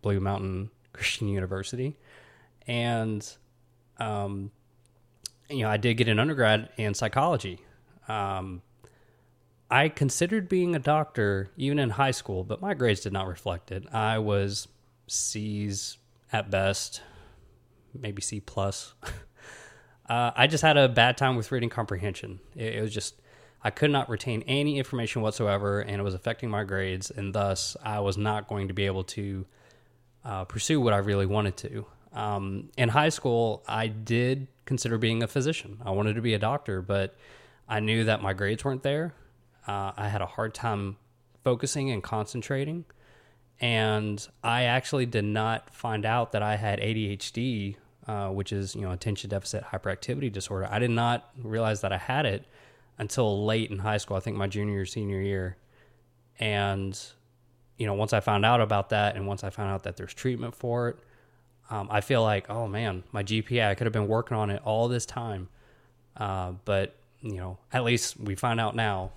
Blue 0.02 0.20
Mountain 0.20 0.70
Christian 0.92 1.28
University, 1.28 1.96
and 2.66 3.26
um, 3.98 4.50
you 5.48 5.60
know 5.60 5.70
I 5.70 5.76
did 5.76 5.94
get 5.94 6.08
an 6.08 6.18
undergrad 6.18 6.70
in 6.76 6.94
psychology. 6.94 7.60
Um, 8.08 8.62
I 9.70 9.88
considered 9.88 10.48
being 10.48 10.74
a 10.74 10.80
doctor 10.80 11.50
even 11.56 11.78
in 11.78 11.90
high 11.90 12.10
school, 12.10 12.42
but 12.42 12.60
my 12.60 12.74
grades 12.74 13.00
did 13.00 13.12
not 13.12 13.28
reflect 13.28 13.70
it. 13.70 13.84
I 13.92 14.18
was 14.18 14.66
C's 15.06 15.98
at 16.32 16.50
best, 16.50 17.02
maybe 17.94 18.20
C 18.20 18.40
plus. 18.40 18.94
uh, 20.08 20.32
I 20.34 20.46
just 20.48 20.62
had 20.62 20.76
a 20.76 20.88
bad 20.88 21.16
time 21.16 21.36
with 21.36 21.52
reading 21.52 21.68
comprehension. 21.68 22.40
It, 22.56 22.76
it 22.76 22.82
was 22.82 22.92
just 22.92 23.20
I 23.62 23.70
could 23.70 23.90
not 23.90 24.08
retain 24.08 24.42
any 24.46 24.78
information 24.78 25.22
whatsoever, 25.22 25.80
and 25.80 26.00
it 26.00 26.02
was 26.02 26.14
affecting 26.14 26.48
my 26.48 26.64
grades, 26.64 27.10
and 27.10 27.34
thus 27.34 27.76
I 27.82 28.00
was 28.00 28.16
not 28.16 28.48
going 28.48 28.68
to 28.68 28.74
be 28.74 28.86
able 28.86 29.04
to 29.04 29.46
uh, 30.24 30.44
pursue 30.44 30.80
what 30.80 30.94
I 30.94 30.98
really 30.98 31.26
wanted 31.26 31.56
to. 31.58 31.86
Um, 32.12 32.70
in 32.76 32.88
high 32.88 33.10
school, 33.10 33.62
I 33.68 33.88
did 33.88 34.48
consider 34.64 34.98
being 34.98 35.22
a 35.22 35.28
physician. 35.28 35.78
I 35.84 35.90
wanted 35.90 36.14
to 36.14 36.22
be 36.22 36.34
a 36.34 36.38
doctor, 36.38 36.80
but 36.80 37.16
I 37.68 37.80
knew 37.80 38.04
that 38.04 38.22
my 38.22 38.32
grades 38.32 38.64
weren't 38.64 38.82
there. 38.82 39.14
Uh, 39.66 39.92
I 39.96 40.08
had 40.08 40.22
a 40.22 40.26
hard 40.26 40.54
time 40.54 40.96
focusing 41.44 41.90
and 41.90 42.02
concentrating. 42.02 42.84
And 43.60 44.26
I 44.42 44.64
actually 44.64 45.06
did 45.06 45.24
not 45.24 45.74
find 45.74 46.06
out 46.06 46.32
that 46.32 46.42
I 46.42 46.56
had 46.56 46.80
ADHD, 46.80 47.76
uh, 48.06 48.28
which 48.28 48.52
is, 48.52 48.74
you 48.74 48.82
know, 48.82 48.90
attention 48.90 49.30
deficit 49.30 49.64
hyperactivity 49.64 50.32
disorder. 50.32 50.66
I 50.70 50.78
did 50.78 50.90
not 50.90 51.28
realize 51.36 51.82
that 51.82 51.92
I 51.92 51.98
had 51.98 52.24
it 52.24 52.46
until 52.98 53.44
late 53.44 53.70
in 53.70 53.78
high 53.78 53.96
school. 53.96 54.16
I 54.16 54.20
think 54.20 54.36
my 54.36 54.46
junior 54.46 54.80
or 54.80 54.86
senior 54.86 55.20
year, 55.20 55.56
and 56.38 56.98
you 57.76 57.86
know, 57.86 57.94
once 57.94 58.12
I 58.12 58.20
found 58.20 58.44
out 58.44 58.60
about 58.60 58.90
that, 58.90 59.16
and 59.16 59.26
once 59.26 59.42
I 59.42 59.50
found 59.50 59.70
out 59.70 59.84
that 59.84 59.96
there's 59.96 60.12
treatment 60.12 60.54
for 60.54 60.90
it, 60.90 60.96
um, 61.70 61.88
I 61.90 62.00
feel 62.00 62.22
like, 62.22 62.50
oh 62.50 62.66
man, 62.66 63.04
my 63.12 63.22
GPA. 63.22 63.68
I 63.68 63.74
could 63.74 63.86
have 63.86 63.92
been 63.92 64.08
working 64.08 64.36
on 64.36 64.50
it 64.50 64.60
all 64.64 64.88
this 64.88 65.06
time, 65.06 65.48
uh, 66.16 66.52
but 66.64 66.94
you 67.20 67.36
know, 67.36 67.58
at 67.72 67.84
least 67.84 68.18
we 68.18 68.34
find 68.34 68.60
out 68.60 68.74
now. 68.74 69.12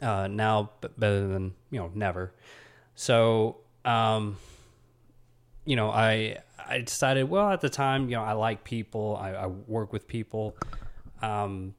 Uh, 0.00 0.26
now, 0.26 0.70
better 0.98 1.28
than 1.28 1.54
you 1.70 1.78
know, 1.78 1.90
never. 1.94 2.32
So, 2.96 3.58
um, 3.84 4.36
you 5.64 5.76
know, 5.76 5.90
I 5.90 6.38
I 6.68 6.80
decided, 6.80 7.28
well, 7.28 7.50
at 7.50 7.60
the 7.60 7.68
time, 7.68 8.08
you 8.08 8.16
know, 8.16 8.22
I 8.22 8.32
like 8.32 8.64
people. 8.64 9.16
I, 9.20 9.30
I 9.30 9.46
work 9.46 9.92
with 9.92 10.08
people. 10.08 10.56
Um, 11.20 11.74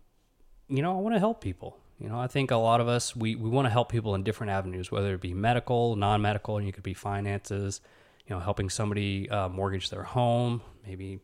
you 0.67 0.81
know, 0.81 0.97
I 0.97 1.01
want 1.01 1.15
to 1.15 1.19
help 1.19 1.41
people. 1.41 1.77
You 1.99 2.09
know, 2.09 2.19
I 2.19 2.27
think 2.27 2.51
a 2.51 2.57
lot 2.57 2.81
of 2.81 2.87
us 2.87 3.15
we, 3.15 3.35
we 3.35 3.49
want 3.49 3.65
to 3.65 3.69
help 3.69 3.91
people 3.91 4.15
in 4.15 4.23
different 4.23 4.51
avenues, 4.51 4.91
whether 4.91 5.13
it 5.13 5.21
be 5.21 5.33
medical, 5.33 5.95
non-medical, 5.95 6.57
and 6.57 6.65
you 6.65 6.73
could 6.73 6.83
be 6.83 6.93
finances. 6.93 7.81
You 8.27 8.35
know, 8.35 8.39
helping 8.39 8.69
somebody 8.69 9.29
uh, 9.29 9.49
mortgage 9.49 9.89
their 9.89 10.03
home, 10.03 10.61
maybe, 10.87 11.19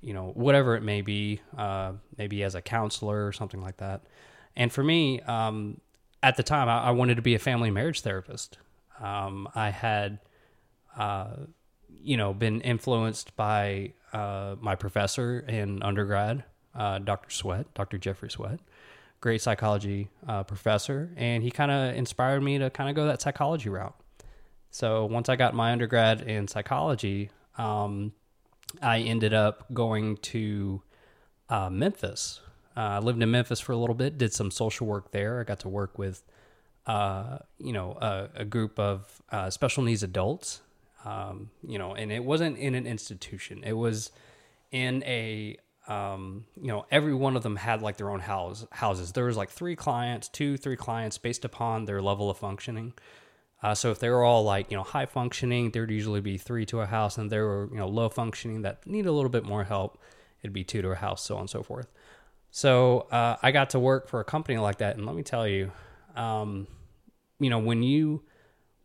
you 0.00 0.14
know, 0.14 0.30
whatever 0.34 0.76
it 0.76 0.84
may 0.84 1.02
be, 1.02 1.40
uh, 1.56 1.92
maybe 2.16 2.44
as 2.44 2.54
a 2.54 2.62
counselor 2.62 3.26
or 3.26 3.32
something 3.32 3.60
like 3.60 3.78
that. 3.78 4.02
And 4.54 4.72
for 4.72 4.84
me, 4.84 5.20
um, 5.22 5.80
at 6.22 6.36
the 6.36 6.44
time, 6.44 6.68
I, 6.68 6.84
I, 6.84 6.90
wanted 6.92 7.16
to 7.16 7.22
be 7.22 7.34
a 7.34 7.40
family 7.40 7.72
marriage 7.72 8.02
therapist. 8.02 8.58
Um, 9.00 9.48
I 9.52 9.70
had, 9.70 10.20
uh, 10.96 11.30
you 11.88 12.16
know, 12.16 12.32
been 12.32 12.60
influenced 12.60 13.34
by 13.34 13.94
uh, 14.12 14.54
my 14.60 14.76
professor 14.76 15.40
in 15.40 15.82
undergrad, 15.82 16.44
uh, 16.72 17.00
Dr. 17.00 17.30
Sweat, 17.30 17.74
Dr. 17.74 17.98
Jeffrey 17.98 18.30
Sweat 18.30 18.60
great 19.20 19.40
psychology 19.42 20.08
uh, 20.26 20.44
professor, 20.44 21.10
and 21.16 21.42
he 21.42 21.50
kind 21.50 21.70
of 21.70 21.94
inspired 21.94 22.42
me 22.42 22.58
to 22.58 22.70
kind 22.70 22.88
of 22.88 22.96
go 22.96 23.06
that 23.06 23.20
psychology 23.20 23.68
route. 23.68 23.94
So 24.70 25.06
once 25.06 25.28
I 25.28 25.36
got 25.36 25.54
my 25.54 25.72
undergrad 25.72 26.20
in 26.22 26.46
psychology, 26.46 27.30
um, 27.56 28.12
I 28.82 29.00
ended 29.00 29.34
up 29.34 29.72
going 29.72 30.18
to 30.18 30.82
uh, 31.48 31.70
Memphis. 31.70 32.40
Uh, 32.76 32.80
I 32.80 32.98
lived 32.98 33.22
in 33.22 33.30
Memphis 33.30 33.60
for 33.60 33.72
a 33.72 33.76
little 33.76 33.94
bit, 33.94 34.18
did 34.18 34.32
some 34.32 34.50
social 34.50 34.86
work 34.86 35.10
there. 35.10 35.40
I 35.40 35.44
got 35.44 35.60
to 35.60 35.68
work 35.68 35.98
with 35.98 36.22
uh, 36.88 37.38
you 37.58 37.72
know, 37.72 37.98
a, 38.00 38.30
a 38.34 38.44
group 38.44 38.78
of 38.78 39.22
uh, 39.30 39.50
special 39.50 39.84
needs 39.84 40.02
adults. 40.02 40.62
Um, 41.04 41.50
you 41.66 41.78
know, 41.78 41.94
and 41.94 42.10
it 42.10 42.24
wasn't 42.24 42.58
in 42.58 42.74
an 42.74 42.86
institution. 42.86 43.62
It 43.64 43.74
was 43.74 44.10
in 44.72 45.04
a 45.04 45.56
um, 45.88 46.44
you 46.60 46.68
know, 46.68 46.86
every 46.90 47.14
one 47.14 47.36
of 47.36 47.42
them 47.42 47.56
had 47.56 47.82
like 47.82 47.96
their 47.96 48.10
own 48.10 48.20
house 48.20 48.66
houses. 48.70 49.12
There 49.12 49.24
was 49.24 49.36
like 49.36 49.50
three 49.50 49.74
clients, 49.74 50.28
two, 50.28 50.56
three 50.56 50.76
clients 50.76 51.18
based 51.18 51.44
upon 51.44 51.86
their 51.86 52.02
level 52.02 52.30
of 52.30 52.38
functioning. 52.38 52.92
Uh, 53.62 53.74
so 53.74 53.90
if 53.90 53.98
they 53.98 54.08
were 54.08 54.22
all 54.22 54.44
like 54.44 54.70
you 54.70 54.76
know 54.76 54.84
high 54.84 55.06
functioning, 55.06 55.70
there'd 55.70 55.90
usually 55.90 56.20
be 56.20 56.36
three 56.36 56.66
to 56.66 56.80
a 56.80 56.86
house, 56.86 57.18
and 57.18 57.30
they 57.30 57.40
were 57.40 57.68
you 57.72 57.78
know 57.78 57.88
low 57.88 58.08
functioning 58.08 58.62
that 58.62 58.86
need 58.86 59.06
a 59.06 59.12
little 59.12 59.30
bit 59.30 59.44
more 59.44 59.64
help, 59.64 59.98
it'd 60.42 60.52
be 60.52 60.64
two 60.64 60.82
to 60.82 60.90
a 60.90 60.94
house, 60.94 61.24
so 61.24 61.34
on 61.34 61.40
and 61.40 61.50
so 61.50 61.62
forth. 61.62 61.88
So 62.50 63.00
uh, 63.10 63.36
I 63.42 63.50
got 63.50 63.70
to 63.70 63.80
work 63.80 64.08
for 64.08 64.20
a 64.20 64.24
company 64.24 64.58
like 64.58 64.78
that, 64.78 64.96
and 64.96 65.06
let 65.06 65.16
me 65.16 65.22
tell 65.22 65.46
you, 65.46 65.72
um, 66.14 66.66
you 67.40 67.50
know, 67.50 67.58
when 67.58 67.82
you 67.82 68.22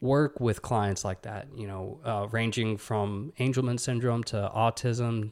work 0.02 0.40
with 0.40 0.62
clients 0.62 1.06
like 1.06 1.22
that, 1.22 1.48
you 1.56 1.66
know, 1.66 2.00
uh, 2.04 2.28
ranging 2.32 2.78
from 2.78 3.32
Angelman 3.40 3.80
syndrome 3.80 4.24
to 4.26 4.52
autism 4.54 5.32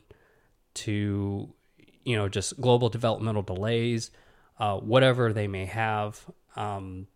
to, 0.76 1.54
you 2.04 2.16
know, 2.16 2.30
just 2.30 2.60
global 2.60 2.90
developmental 2.90 3.42
delays, 3.42 4.12
uh, 4.60 4.78
whatever 4.78 5.34
they 5.34 5.48
may 5.48 5.66
have, 5.66 6.26
um, 6.56 7.08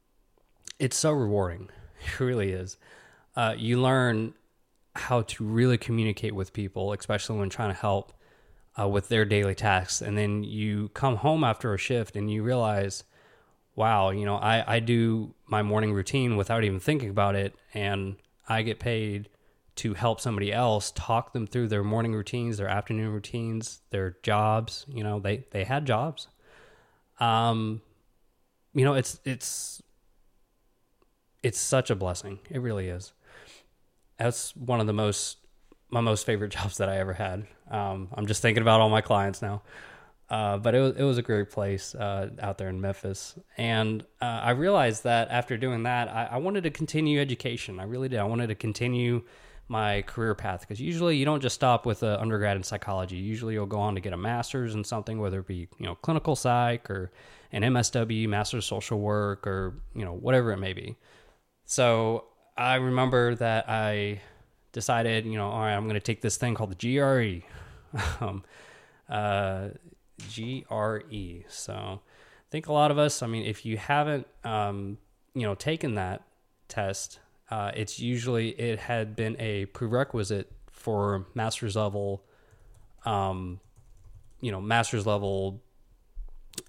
it's 0.79 0.97
so 0.97 1.11
rewarding. 1.11 1.69
It 2.19 2.19
really 2.19 2.51
is. 2.51 2.77
Uh, 3.35 3.55
you 3.57 3.81
learn 3.81 4.35
how 4.95 5.23
to 5.23 5.43
really 5.43 5.77
communicate 5.77 6.35
with 6.35 6.53
people, 6.53 6.93
especially 6.93 7.39
when 7.39 7.49
trying 7.49 7.69
to 7.69 7.79
help 7.79 8.13
uh, 8.79 8.87
with 8.87 9.09
their 9.09 9.25
daily 9.25 9.55
tasks. 9.55 10.01
And 10.01 10.17
then 10.17 10.43
you 10.43 10.89
come 10.89 11.17
home 11.17 11.43
after 11.43 11.73
a 11.73 11.77
shift 11.77 12.15
and 12.15 12.31
you 12.31 12.43
realize, 12.43 13.03
wow, 13.75 14.11
you 14.11 14.25
know, 14.25 14.35
I, 14.35 14.75
I 14.75 14.79
do 14.79 15.33
my 15.47 15.63
morning 15.63 15.93
routine 15.93 16.37
without 16.37 16.63
even 16.63 16.79
thinking 16.79 17.09
about 17.09 17.35
it. 17.35 17.55
And 17.73 18.17
I 18.47 18.61
get 18.61 18.79
paid 18.79 19.29
to 19.75 19.93
help 19.93 20.21
somebody 20.21 20.53
else 20.53 20.91
talk 20.91 21.33
them 21.33 21.45
through 21.45 21.67
their 21.67 21.83
morning 21.83 22.13
routines, 22.13 22.57
their 22.57 22.67
afternoon 22.67 23.11
routines, 23.11 23.81
their 23.89 24.17
jobs. 24.23 24.85
You 24.87 25.03
know, 25.03 25.19
they, 25.19 25.45
they 25.51 25.63
had 25.63 25.85
jobs. 25.85 26.27
Um, 27.19 27.81
you 28.73 28.85
know, 28.85 28.93
it's, 28.93 29.19
it's, 29.25 29.81
it's 31.43 31.59
such 31.59 31.89
a 31.89 31.95
blessing. 31.95 32.39
It 32.49 32.59
really 32.59 32.87
is. 32.87 33.13
That's 34.17 34.55
one 34.55 34.79
of 34.79 34.87
the 34.87 34.93
most, 34.93 35.37
my 35.89 36.01
most 36.01 36.25
favorite 36.25 36.49
jobs 36.51 36.77
that 36.77 36.89
I 36.89 36.97
ever 36.97 37.13
had. 37.13 37.45
Um, 37.69 38.09
I'm 38.13 38.27
just 38.27 38.41
thinking 38.41 38.61
about 38.61 38.79
all 38.79 38.89
my 38.89 39.01
clients 39.01 39.41
now. 39.41 39.61
Uh, 40.27 40.57
but 40.57 40.73
it 40.73 40.79
was 40.79 40.95
it 40.95 41.03
was 41.03 41.17
a 41.19 41.21
great 41.21 41.51
place 41.51 41.93
uh, 41.93 42.31
out 42.41 42.57
there 42.57 42.67
in 42.67 42.81
Memphis, 42.81 43.37
and 43.57 44.01
uh, 44.19 44.25
I 44.25 44.51
realized 44.51 45.03
that 45.03 45.29
after 45.29 45.55
doing 45.55 45.83
that, 45.83 46.07
I, 46.09 46.29
I, 46.31 46.37
wanted 46.37 46.63
to 46.63 46.71
continue 46.71 47.21
education. 47.21 47.79
I 47.79 47.83
really 47.83 48.09
did. 48.09 48.17
I 48.17 48.23
wanted 48.23 48.47
to 48.47 48.55
continue 48.55 49.21
my 49.67 50.03
career 50.03 50.35
path 50.35 50.61
because 50.61 50.79
usually 50.79 51.17
you 51.17 51.25
don't 51.25 51.41
just 51.41 51.55
stop 51.55 51.85
with 51.85 52.03
an 52.03 52.19
undergrad 52.19 52.55
in 52.55 52.63
psychology. 52.63 53.17
Usually 53.17 53.53
you'll 53.53 53.65
go 53.65 53.79
on 53.79 53.95
to 53.95 54.01
get 54.01 54.13
a 54.13 54.17
master's 54.17 54.75
in 54.75 54.83
something, 54.83 55.19
whether 55.19 55.39
it 55.39 55.47
be 55.47 55.67
you 55.77 55.85
know 55.85 55.95
clinical 55.95 56.35
psych 56.35 56.89
or 56.89 57.11
an 57.51 57.63
MSW, 57.63 58.27
master's 58.27 58.65
social 58.65 58.99
work, 58.99 59.47
or 59.47 59.73
you 59.95 60.05
know 60.05 60.13
whatever 60.13 60.51
it 60.51 60.57
may 60.57 60.73
be. 60.73 60.95
So 61.65 62.25
I 62.57 62.75
remember 62.75 63.35
that 63.35 63.67
I 63.67 64.21
decided, 64.71 65.25
you 65.25 65.37
know, 65.37 65.49
all 65.49 65.61
right, 65.61 65.73
I'm 65.73 65.83
going 65.83 65.95
to 65.95 65.99
take 65.99 66.21
this 66.21 66.37
thing 66.37 66.53
called 66.53 66.77
the 66.77 66.97
GRE. 66.97 67.45
um, 68.21 68.43
uh, 69.09 69.69
GRE. 70.33 71.43
So 71.47 71.73
I 71.73 72.49
think 72.49 72.67
a 72.67 72.73
lot 72.73 72.91
of 72.91 72.97
us, 72.97 73.23
I 73.23 73.27
mean, 73.27 73.45
if 73.45 73.65
you 73.65 73.77
haven't, 73.77 74.27
um, 74.43 74.97
you 75.33 75.43
know, 75.43 75.55
taken 75.55 75.95
that 75.95 76.23
test, 76.67 77.19
uh, 77.49 77.71
it's 77.75 77.99
usually, 77.99 78.49
it 78.49 78.79
had 78.79 79.15
been 79.15 79.35
a 79.39 79.65
prerequisite 79.67 80.51
for 80.71 81.27
master's 81.33 81.75
level, 81.75 82.23
um, 83.05 83.59
you 84.41 84.51
know, 84.51 84.61
master's 84.61 85.05
level 85.05 85.61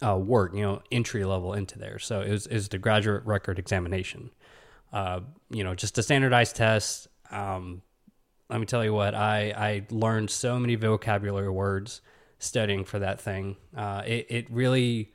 uh, 0.05 0.17
work, 0.17 0.55
you 0.55 0.63
know, 0.63 0.83
entry 0.91 1.25
level 1.25 1.53
into 1.55 1.79
there. 1.79 1.99
So 1.99 2.21
it 2.21 2.31
was, 2.31 2.47
it 2.47 2.55
was 2.55 2.69
the 2.69 2.79
graduate 2.79 3.25
record 3.25 3.59
examination. 3.59 4.31
Uh, 4.93 5.21
you 5.51 5.65
know, 5.65 5.75
just 5.75 5.99
a 5.99 6.03
standardized 6.03 6.57
test. 6.57 7.09
Um, 7.31 7.83
let 8.49 8.61
me 8.61 8.67
tell 8.67 8.85
you 8.85 8.95
what, 8.95 9.15
I, 9.15 9.53
I 9.57 9.87
learned 9.91 10.31
so 10.31 10.59
many 10.59 10.77
vocabulary 10.77 11.51
words 11.51 12.01
studying 12.39 12.85
for 12.85 12.99
that 12.99 13.21
thing. 13.21 13.57
Uh, 13.77 14.03
it 14.07 14.27
it 14.29 14.51
really 14.51 15.13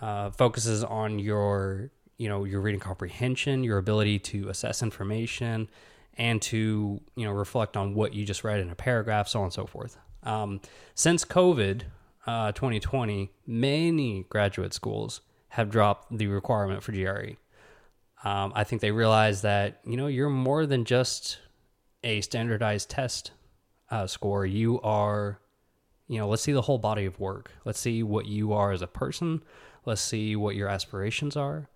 uh, 0.00 0.30
focuses 0.30 0.84
on 0.84 1.18
your 1.18 1.90
you 2.16 2.28
know 2.28 2.44
your 2.44 2.60
reading 2.60 2.80
comprehension, 2.80 3.64
your 3.64 3.78
ability 3.78 4.18
to 4.20 4.48
assess 4.48 4.82
information, 4.82 5.68
and 6.16 6.40
to 6.42 7.00
you 7.16 7.24
know 7.24 7.32
reflect 7.32 7.76
on 7.76 7.94
what 7.94 8.14
you 8.14 8.24
just 8.24 8.44
read 8.44 8.60
in 8.60 8.70
a 8.70 8.74
paragraph, 8.74 9.28
so 9.28 9.40
on 9.40 9.44
and 9.44 9.52
so 9.52 9.66
forth. 9.66 9.96
Um, 10.22 10.60
since 10.94 11.24
COVID 11.24 11.82
uh, 12.26 12.52
2020, 12.52 13.30
many 13.46 14.24
graduate 14.28 14.72
schools 14.72 15.20
have 15.48 15.70
dropped 15.70 16.16
the 16.16 16.26
requirement 16.26 16.82
for 16.82 16.92
GRE. 16.92 17.36
Um, 18.26 18.52
I 18.54 18.64
think 18.64 18.80
they 18.80 18.90
realize 18.90 19.42
that 19.42 19.80
you 19.84 19.96
know 19.96 20.06
you're 20.06 20.30
more 20.30 20.66
than 20.66 20.84
just 20.84 21.38
a 22.02 22.20
standardized 22.20 22.90
test 22.90 23.32
uh, 23.90 24.06
score. 24.06 24.46
You 24.46 24.80
are 24.82 25.40
you 26.06 26.18
know, 26.18 26.28
let's 26.28 26.42
see 26.42 26.52
the 26.52 26.62
whole 26.62 26.78
body 26.78 27.06
of 27.06 27.18
work. 27.18 27.52
Let's 27.64 27.80
see 27.80 28.02
what 28.02 28.26
you 28.26 28.52
are 28.52 28.72
as 28.72 28.82
a 28.82 28.86
person. 28.86 29.42
Let's 29.86 30.00
see 30.00 30.36
what 30.36 30.54
your 30.54 30.68
aspirations 30.68 31.36
are. 31.36 31.68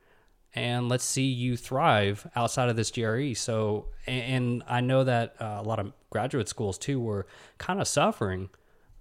And 0.55 0.89
let's 0.89 1.05
see 1.05 1.27
you 1.27 1.57
thrive 1.57 2.27
outside 2.35 2.69
of 2.69 2.77
this 2.77 2.91
GRE. 2.91 3.35
So, 3.35 3.87
and 4.07 4.63
I 4.67 4.81
know 4.81 5.05
that 5.05 5.37
uh, 5.41 5.59
a 5.61 5.63
lot 5.63 5.79
of 5.79 5.93
graduate 6.11 6.49
schools 6.49 6.79
too 6.79 6.99
were 7.01 7.27
kind 7.59 7.81
of 7.81 7.87
suffering 7.87 8.49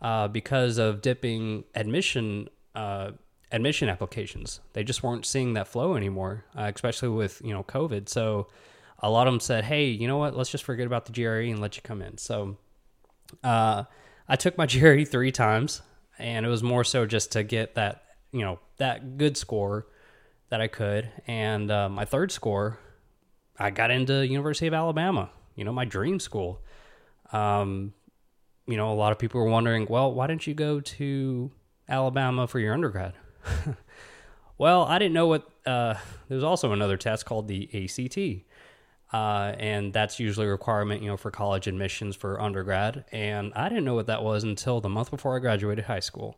uh, 0.02 0.28
because 0.28 0.78
of 0.78 1.02
dipping 1.02 1.64
admission 1.74 2.50
uh, 2.76 3.12
admission 3.52 3.90
applications. 3.90 4.60
They 4.74 4.84
just 4.84 5.04
weren't 5.04 5.26
seeing 5.26 5.54
that 5.54 5.68
flow 5.68 5.96
anymore, 5.96 6.46
uh, 6.56 6.72
especially 6.74 7.10
with 7.10 7.42
you 7.44 7.54
know 7.54 7.64
COVID. 7.64 8.10
So, 8.10 8.48
a 9.00 9.10
lot 9.10 9.28
of 9.28 9.34
them 9.34 9.40
said, 9.40 9.64
"Hey, 9.64 9.86
you 9.88 10.08
know 10.08 10.18
what? 10.18 10.36
Let's 10.36 10.50
just 10.50 10.64
forget 10.64 10.86
about 10.86 11.06
the 11.06 11.14
GRE 11.14 11.50
and 11.50 11.60
let 11.60 11.76
you 11.76 11.82
come 11.82 12.02
in." 12.02 12.18
So, 12.18 12.58
uh, 13.44 13.86
I 14.28 14.36
took 14.36 14.58
my 14.58 14.66
GRE 14.68 15.06
three 15.06 15.32
times, 15.32 15.82
and 16.20 16.46
it 16.46 16.50
was 16.50 16.62
more 16.62 16.84
so 16.84 17.06
just 17.06 17.32
to 17.32 17.44
get 17.44 17.76
that 17.76 18.04
you 18.32 18.42
know 18.42 18.60
that 18.78 19.18
good 19.18 19.38
score 19.38 19.88
that 20.50 20.62
I 20.62 20.68
could. 20.68 21.10
And 21.28 21.72
uh, 21.72 21.90
my 21.90 22.06
third 22.06 22.32
score, 22.32 22.80
I 23.58 23.70
got 23.70 23.92
into 23.92 24.26
University 24.26 24.68
of 24.68 24.74
Alabama. 24.74 25.30
You 25.56 25.66
know, 25.66 25.74
my 25.74 25.86
dream 25.86 26.20
school. 26.20 26.62
Um, 27.32 27.94
you 28.68 28.78
know, 28.78 28.92
a 28.92 28.96
lot 28.96 29.12
of 29.12 29.20
people 29.20 29.42
were 29.42 29.50
wondering, 29.50 29.88
well, 29.90 30.14
why 30.14 30.28
didn't 30.28 30.46
you 30.46 30.54
go 30.54 30.80
to 30.80 31.52
Alabama 31.88 32.48
for 32.48 32.60
your 32.60 32.74
undergrad? 32.74 33.14
well, 34.58 34.84
I 34.84 35.00
didn't 35.00 35.14
know 35.14 35.28
what. 35.28 35.50
Uh, 35.66 35.96
there's 36.30 36.44
also 36.44 36.72
another 36.72 36.98
test 36.98 37.26
called 37.26 37.48
the 37.48 37.70
ACT, 37.74 38.46
uh, 39.14 39.56
and 39.58 39.94
that's 39.94 40.20
usually 40.20 40.48
a 40.48 40.50
requirement, 40.50 41.02
you 41.02 41.10
know, 41.10 41.18
for 41.18 41.32
college 41.32 41.68
admissions 41.68 42.16
for 42.16 42.40
undergrad. 42.40 43.06
And 43.12 43.54
I 43.54 43.70
didn't 43.70 43.86
know 43.86 43.96
what 43.96 44.08
that 44.08 44.24
was 44.24 44.44
until 44.44 44.82
the 44.82 44.90
month 44.90 45.12
before 45.12 45.36
I 45.36 45.40
graduated 45.40 45.86
high 45.86 46.02
school. 46.02 46.38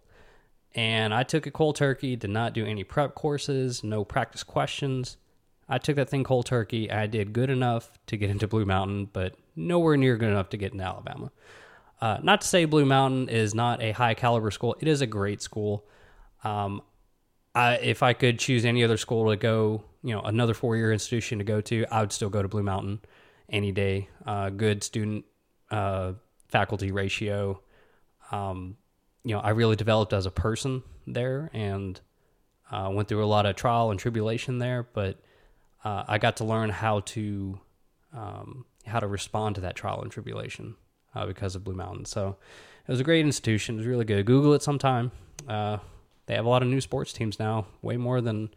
And 0.76 1.14
I 1.14 1.24
took 1.24 1.48
it 1.48 1.54
cold 1.54 1.76
turkey, 1.76 2.16
did 2.16 2.30
not 2.30 2.54
do 2.54 2.66
any 2.66 2.84
prep 2.84 3.16
courses, 3.16 3.84
no 3.84 4.04
practice 4.04 4.44
questions. 4.44 5.18
I 5.68 5.78
took 5.78 5.96
that 5.98 6.10
thing 6.10 6.24
cold 6.24 6.46
turkey. 6.46 6.92
I 6.92 7.08
did 7.08 7.34
good 7.34 7.50
enough 7.50 7.92
to 8.08 8.18
get 8.18 8.30
into 8.30 8.48
Blue 8.48 8.66
Mountain, 8.66 9.10
but 9.14 9.36
nowhere 9.56 9.98
near 9.98 10.18
good 10.18 10.30
enough 10.30 10.50
to 10.50 10.58
get 10.58 10.72
into 10.72 10.84
Alabama. 10.84 11.32
Uh, 12.02 12.18
not 12.24 12.42
to 12.42 12.48
say 12.48 12.66
Blue 12.66 12.86
Mountain 12.86 13.30
is 13.30 13.54
not 13.54 13.82
a 13.82 13.92
high 13.92 14.14
caliber 14.14 14.52
school, 14.52 14.76
it 14.80 14.88
is 14.88 15.02
a 15.02 15.08
great 15.08 15.42
school. 15.42 15.86
Um, 16.44 16.82
I, 17.54 17.76
if 17.76 18.04
I 18.04 18.14
could 18.14 18.40
choose 18.40 18.64
any 18.64 18.84
other 18.84 18.98
school 18.98 19.30
to 19.30 19.36
go, 19.36 19.84
you 20.04 20.14
know, 20.14 20.22
another 20.22 20.54
four 20.54 20.78
year 20.78 20.94
institution 20.94 21.40
to 21.40 21.44
go 21.44 21.62
to, 21.62 21.86
I 21.92 22.02
would 22.02 22.12
still 22.12 22.30
go 22.30 22.42
to 22.42 22.48
Blue 22.48 22.64
Mountain 22.64 23.02
any 23.50 23.72
day. 23.72 24.10
Uh, 24.26 24.50
good 24.50 24.84
student 24.84 25.26
uh, 25.72 26.14
faculty 26.48 26.92
ratio. 26.92 27.62
Um, 28.32 28.78
you 29.24 29.36
know, 29.36 29.42
I 29.42 29.50
really 29.50 29.76
developed 29.76 30.14
as 30.14 30.26
a 30.26 30.32
person 30.32 30.84
there 31.06 31.50
and 31.54 32.00
uh, 32.72 32.90
went 32.92 33.08
through 33.08 33.24
a 33.24 33.28
lot 33.28 33.46
of 33.46 33.56
trial 33.56 33.92
and 33.92 34.00
tribulation 34.00 34.60
there, 34.60 34.88
but 34.94 35.18
uh, 35.84 36.04
I 36.08 36.18
got 36.18 36.38
to 36.38 36.44
learn 36.44 36.70
how 36.70 37.02
to 37.02 37.60
um, 38.14 38.66
how 38.86 39.00
to 39.00 39.08
respond 39.08 39.56
to 39.56 39.62
that 39.62 39.76
trial 39.76 40.02
and 40.02 40.12
tribulation 40.12 40.76
uh, 41.14 41.26
because 41.26 41.56
of 41.56 41.64
Blue 41.64 41.76
Mountain. 41.76 42.06
So 42.06 42.38
it 42.88 42.92
was 42.92 43.00
a 43.00 43.04
great 43.04 43.26
institution. 43.26 43.76
It 43.76 43.80
was 43.80 43.88
really 43.88 44.06
good. 44.06 44.26
Google 44.26 44.54
it 44.54 44.64
sometime. 44.64 45.12
Uh, 45.48 45.78
they 46.26 46.36
have 46.36 46.46
a 46.46 46.50
lot 46.50 46.62
of 46.62 46.68
new 46.68 46.82
sports 46.82 47.14
teams 47.14 47.40
now, 47.40 47.68
way 47.82 47.98
more 47.98 48.22
than 48.22 48.50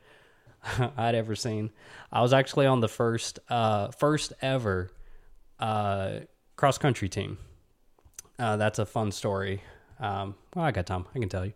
I'd 0.96 1.14
ever 1.14 1.34
seen. 1.34 1.70
I 2.10 2.22
was 2.22 2.32
actually 2.32 2.66
on 2.66 2.80
the 2.80 2.88
first 2.88 3.38
uh, 3.48 3.88
first 3.90 4.32
ever 4.40 4.90
uh, 5.58 6.20
cross 6.56 6.78
country 6.78 7.08
team. 7.08 7.38
That's 8.38 8.80
a 8.80 8.86
fun 8.86 9.12
story. 9.12 9.62
Um, 10.02 10.34
well, 10.54 10.64
I 10.64 10.72
got 10.72 10.86
time. 10.86 11.06
I 11.14 11.18
can 11.18 11.28
tell 11.28 11.46
you. 11.46 11.52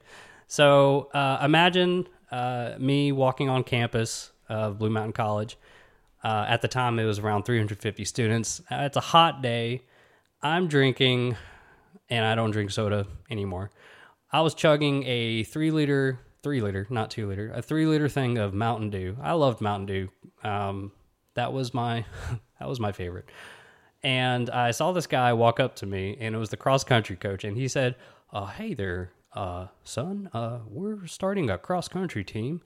So 0.46 1.10
uh, 1.12 1.40
imagine 1.42 2.06
uh, 2.30 2.74
me 2.78 3.12
walking 3.12 3.48
on 3.48 3.64
campus 3.64 4.30
of 4.48 4.78
Blue 4.78 4.90
Mountain 4.90 5.12
College. 5.12 5.58
Uh, 6.24 6.46
at 6.48 6.62
the 6.62 6.68
time, 6.68 6.98
it 6.98 7.04
was 7.04 7.18
around 7.18 7.44
350 7.44 8.04
students. 8.04 8.60
Uh, 8.70 8.82
it's 8.82 8.96
a 8.96 9.00
hot 9.00 9.42
day. 9.42 9.82
I'm 10.42 10.68
drinking, 10.68 11.36
and 12.08 12.24
I 12.24 12.34
don't 12.34 12.52
drink 12.52 12.70
soda 12.70 13.06
anymore. 13.30 13.70
I 14.32 14.40
was 14.40 14.54
chugging 14.54 15.04
a 15.06 15.44
three 15.44 15.70
liter, 15.70 16.20
three 16.42 16.60
liter, 16.60 16.86
not 16.90 17.10
two 17.10 17.28
liter, 17.28 17.52
a 17.54 17.62
three 17.62 17.86
liter 17.86 18.08
thing 18.08 18.38
of 18.38 18.54
Mountain 18.54 18.90
Dew. 18.90 19.16
I 19.22 19.32
loved 19.32 19.60
Mountain 19.60 19.86
Dew. 19.86 20.08
Um, 20.42 20.92
that 21.34 21.52
was 21.52 21.74
my 21.74 22.04
that 22.60 22.68
was 22.68 22.80
my 22.80 22.92
favorite. 22.92 23.28
And 24.02 24.50
I 24.50 24.70
saw 24.70 24.92
this 24.92 25.06
guy 25.06 25.32
walk 25.32 25.58
up 25.58 25.76
to 25.76 25.86
me, 25.86 26.16
and 26.20 26.34
it 26.34 26.38
was 26.38 26.50
the 26.50 26.56
cross 26.56 26.84
country 26.84 27.16
coach, 27.16 27.44
and 27.44 27.56
he 27.56 27.66
said, 27.66 27.96
uh, 28.32 28.46
"Hey 28.46 28.74
there, 28.74 29.12
uh, 29.32 29.68
son. 29.84 30.30
Uh, 30.32 30.60
we're 30.68 31.06
starting 31.06 31.50
a 31.50 31.58
cross 31.58 31.88
country 31.88 32.24
team. 32.24 32.62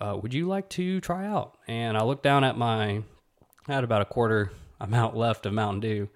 Uh, 0.00 0.18
would 0.20 0.32
you 0.34 0.46
like 0.46 0.68
to 0.70 1.00
try 1.00 1.26
out?" 1.26 1.58
And 1.66 1.96
I 1.96 2.02
looked 2.02 2.22
down 2.22 2.44
at 2.44 2.56
my, 2.56 3.02
I 3.66 3.72
had 3.72 3.84
about 3.84 4.02
a 4.02 4.06
quarter 4.06 4.52
amount 4.80 5.16
left 5.16 5.46
of 5.46 5.52
Mountain 5.52 5.80
Dew, 5.80 6.08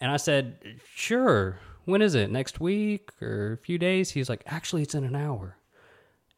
and 0.00 0.10
I 0.10 0.16
said, 0.16 0.80
"Sure. 0.94 1.58
When 1.86 2.02
is 2.02 2.14
it? 2.14 2.30
Next 2.30 2.60
week 2.60 3.10
or 3.20 3.54
a 3.54 3.56
few 3.56 3.78
days?" 3.78 4.10
He's 4.10 4.28
like, 4.28 4.42
"Actually, 4.46 4.82
it's 4.82 4.94
in 4.94 5.04
an 5.04 5.16
hour." 5.16 5.56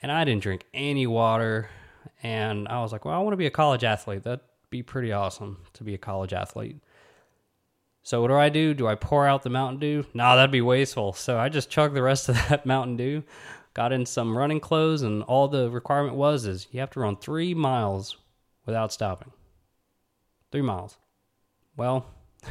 And 0.03 0.11
I 0.11 0.25
didn't 0.25 0.43
drink 0.43 0.65
any 0.75 1.07
water, 1.07 1.71
and 2.23 2.67
I 2.69 2.81
was 2.83 2.91
like, 2.93 3.05
"Well, 3.05 3.15
I 3.15 3.19
want 3.19 3.33
to 3.35 3.37
be 3.39 3.47
a 3.47 3.51
college 3.51 3.85
athlete. 3.85 4.25
That'd 4.25 4.41
be 4.71 4.83
pretty 4.83 5.13
awesome 5.13 5.59
to 5.75 5.85
be 5.85 5.95
a 5.95 5.99
college 5.99 6.33
athlete." 6.33 6.81
So 8.03 8.21
what 8.21 8.29
do 8.29 8.35
I 8.35 8.49
do? 8.49 8.75
Do 8.75 8.89
I 8.89 8.97
pour 8.97 9.27
out 9.27 9.43
the 9.43 9.51
Mountain 9.51 9.79
Dew? 9.79 10.05
Nah, 10.13 10.35
that'd 10.35 10.51
be 10.51 10.61
wasteful. 10.61 11.13
So 11.13 11.39
I 11.39 11.49
just 11.49 11.71
chugged 11.71 11.95
the 11.95 12.03
rest 12.03 12.29
of 12.29 12.35
that 12.49 12.67
Mountain 12.67 12.97
Dew, 12.97 13.23
got 13.75 13.93
in 13.93 14.05
some 14.07 14.37
running 14.37 14.61
clothes, 14.61 15.03
and 15.03 15.23
all 15.25 15.49
the 15.49 15.71
requirement 15.71 16.17
was 16.17 16.47
is 16.47 16.67
you 16.73 16.81
have 16.81 16.91
to 16.91 17.01
run 17.01 17.17
three 17.17 17.55
miles 17.55 18.17
without 18.67 18.93
stopping. 18.93 19.33
Three 20.51 20.63
miles. 20.63 20.97
Well, 21.77 22.07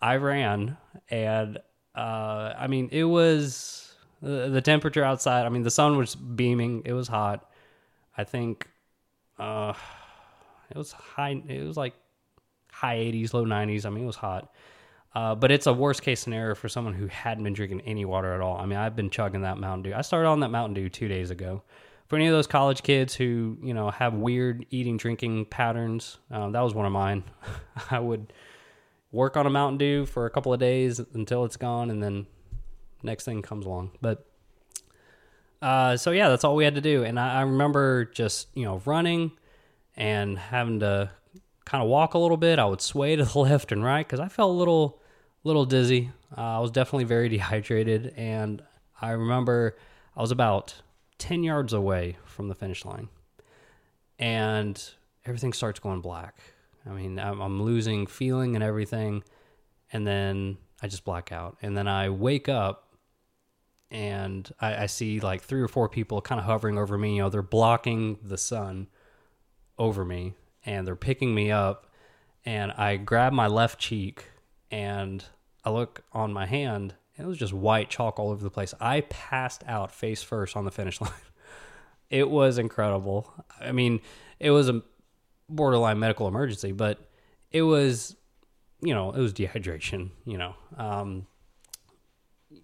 I 0.00 0.16
ran, 0.16 0.76
and 1.10 1.58
uh, 1.94 2.54
I 2.56 2.66
mean 2.68 2.88
it 2.92 3.04
was 3.04 3.92
the, 4.22 4.48
the 4.48 4.62
temperature 4.62 5.04
outside. 5.04 5.46
I 5.46 5.48
mean 5.48 5.64
the 5.64 5.70
sun 5.70 5.96
was 5.96 6.14
beaming. 6.14 6.82
It 6.84 6.92
was 6.92 7.08
hot. 7.08 7.50
I 8.16 8.22
think 8.22 8.68
uh, 9.38 9.74
it 10.70 10.76
was 10.76 10.92
high. 10.92 11.42
It 11.48 11.64
was 11.66 11.76
like 11.76 11.94
high 12.74 12.96
80s, 12.96 13.32
low 13.32 13.44
90s. 13.44 13.86
I 13.86 13.90
mean, 13.90 14.04
it 14.04 14.06
was 14.06 14.16
hot. 14.16 14.52
Uh, 15.14 15.34
but 15.34 15.52
it's 15.52 15.66
a 15.66 15.72
worst 15.72 16.02
case 16.02 16.20
scenario 16.20 16.56
for 16.56 16.68
someone 16.68 16.92
who 16.92 17.06
hadn't 17.06 17.44
been 17.44 17.52
drinking 17.52 17.80
any 17.82 18.04
water 18.04 18.34
at 18.34 18.40
all. 18.40 18.56
I 18.56 18.66
mean, 18.66 18.78
I've 18.78 18.96
been 18.96 19.10
chugging 19.10 19.42
that 19.42 19.58
Mountain 19.58 19.84
Dew. 19.84 19.94
I 19.96 20.02
started 20.02 20.28
on 20.28 20.40
that 20.40 20.48
Mountain 20.48 20.74
Dew 20.74 20.88
two 20.88 21.06
days 21.06 21.30
ago. 21.30 21.62
For 22.08 22.16
any 22.16 22.26
of 22.26 22.32
those 22.32 22.48
college 22.48 22.82
kids 22.82 23.14
who 23.14 23.56
you 23.62 23.72
know 23.72 23.90
have 23.90 24.14
weird 24.14 24.66
eating 24.70 24.96
drinking 24.96 25.46
patterns, 25.46 26.18
um, 26.30 26.52
that 26.52 26.60
was 26.60 26.74
one 26.74 26.84
of 26.84 26.92
mine. 26.92 27.24
I 27.90 28.00
would 28.00 28.32
work 29.12 29.36
on 29.36 29.46
a 29.46 29.50
Mountain 29.50 29.78
Dew 29.78 30.04
for 30.04 30.26
a 30.26 30.30
couple 30.30 30.52
of 30.52 30.58
days 30.58 31.00
until 31.14 31.44
it's 31.44 31.56
gone, 31.56 31.90
and 31.90 32.02
then 32.02 32.26
next 33.02 33.24
thing 33.24 33.40
comes 33.40 33.66
along. 33.66 33.92
But 34.02 34.26
uh, 35.62 35.96
so 35.96 36.10
yeah, 36.10 36.28
that's 36.28 36.44
all 36.44 36.56
we 36.56 36.64
had 36.64 36.74
to 36.74 36.80
do. 36.80 37.04
And 37.04 37.18
I, 37.18 37.36
I 37.36 37.42
remember 37.42 38.04
just 38.04 38.48
you 38.54 38.64
know 38.64 38.82
running 38.84 39.30
and 39.96 40.36
having 40.36 40.80
to 40.80 41.10
kind 41.64 41.82
of 41.82 41.88
walk 41.88 42.14
a 42.14 42.18
little 42.18 42.36
bit. 42.36 42.58
I 42.58 42.64
would 42.64 42.80
sway 42.80 43.16
to 43.16 43.24
the 43.24 43.38
left 43.38 43.72
and 43.72 43.82
right 43.82 44.06
because 44.06 44.20
I 44.20 44.28
felt 44.28 44.50
a 44.50 44.58
little, 44.58 45.00
little 45.42 45.64
dizzy. 45.64 46.12
Uh, 46.36 46.40
I 46.40 46.58
was 46.58 46.70
definitely 46.70 47.04
very 47.04 47.28
dehydrated, 47.30 48.14
and 48.16 48.62
I 49.00 49.12
remember 49.12 49.76
I 50.16 50.20
was 50.20 50.30
about 50.30 50.74
ten 51.18 51.42
yards 51.42 51.72
away 51.72 52.16
from 52.24 52.48
the 52.48 52.54
finish 52.54 52.84
line, 52.84 53.08
and 54.18 54.82
everything 55.24 55.52
starts 55.52 55.80
going 55.80 56.00
black. 56.00 56.38
I 56.86 56.90
mean, 56.90 57.18
I'm, 57.18 57.40
I'm 57.40 57.62
losing 57.62 58.06
feeling 58.06 58.54
and 58.54 58.62
everything, 58.62 59.24
and 59.92 60.06
then 60.06 60.58
I 60.82 60.88
just 60.88 61.04
black 61.04 61.32
out, 61.32 61.56
and 61.62 61.76
then 61.76 61.88
I 61.88 62.10
wake 62.10 62.48
up. 62.48 62.82
And 63.90 64.50
I, 64.60 64.84
I 64.84 64.86
see 64.86 65.20
like 65.20 65.42
three 65.42 65.60
or 65.60 65.68
four 65.68 65.88
people 65.88 66.20
kind 66.20 66.40
of 66.40 66.46
hovering 66.46 66.78
over 66.78 66.98
me. 66.98 67.14
You 67.16 67.22
know, 67.22 67.28
they're 67.28 67.42
blocking 67.42 68.18
the 68.24 68.38
sun 68.38 68.88
over 69.78 70.04
me 70.04 70.34
and 70.64 70.86
they're 70.86 70.96
picking 70.96 71.34
me 71.34 71.50
up 71.50 71.86
and 72.44 72.72
I 72.72 72.96
grab 72.96 73.32
my 73.32 73.46
left 73.46 73.78
cheek 73.78 74.24
and 74.70 75.24
I 75.64 75.70
look 75.70 76.02
on 76.12 76.32
my 76.32 76.46
hand 76.46 76.94
and 77.16 77.26
it 77.26 77.28
was 77.28 77.38
just 77.38 77.52
white 77.52 77.90
chalk 77.90 78.18
all 78.18 78.30
over 78.30 78.42
the 78.42 78.50
place. 78.50 78.74
I 78.80 79.02
passed 79.02 79.62
out 79.66 79.92
face 79.92 80.22
first 80.22 80.56
on 80.56 80.64
the 80.64 80.70
finish 80.70 81.00
line. 81.00 81.12
it 82.10 82.28
was 82.28 82.58
incredible. 82.58 83.32
I 83.60 83.72
mean, 83.72 84.00
it 84.40 84.50
was 84.50 84.68
a 84.68 84.82
borderline 85.48 85.98
medical 85.98 86.26
emergency, 86.26 86.72
but 86.72 86.98
it 87.52 87.62
was, 87.62 88.16
you 88.80 88.94
know, 88.94 89.12
it 89.12 89.20
was 89.20 89.32
dehydration, 89.32 90.10
you 90.24 90.38
know. 90.38 90.54
Um, 90.76 91.26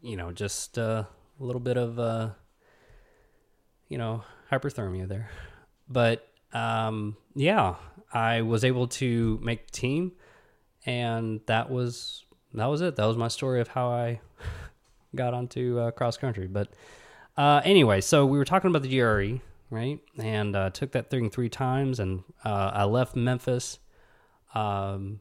you 0.03 0.17
know, 0.17 0.33
just 0.33 0.79
uh, 0.79 1.05
a 1.41 1.45
little 1.45 1.61
bit 1.61 1.77
of, 1.77 1.99
uh, 1.99 2.31
you 3.89 3.99
know, 3.99 4.25
hyperthermia 4.51 5.07
there. 5.09 5.31
But 5.89 6.27
um, 6.53 7.17
yeah, 7.35 7.77
I 8.13 8.43
was 8.43 8.65
able 8.65 8.89
to 8.89 9.39
make 9.43 9.71
team, 9.71 10.13
and 10.85 11.41
that 11.47 11.71
was 11.71 12.25
that 12.55 12.67
was 12.67 12.81
it. 12.81 12.97
That 12.97 13.07
was 13.07 13.17
my 13.17 13.29
story 13.29 13.61
of 13.61 13.69
how 13.69 13.91
I 13.91 14.21
got 15.15 15.35
onto 15.35 15.79
uh, 15.79 15.91
cross 15.93 16.17
country. 16.17 16.47
But 16.47 16.73
uh, 17.37 17.61
anyway, 17.65 18.01
so 18.01 18.27
we 18.27 18.39
were 18.39 18.45
talking 18.45 18.71
about 18.71 18.83
the 18.83 18.99
GRE, 18.99 19.41
right? 19.71 20.01
And 20.19 20.57
uh, 20.57 20.71
took 20.71 20.93
that 20.93 21.11
thing 21.11 21.31
three 21.31 21.49
times, 21.49 22.01
and 22.01 22.23
uh, 22.45 22.71
I 22.75 22.85
left 22.85 23.15
Memphis, 23.15 23.79
um, 24.55 25.21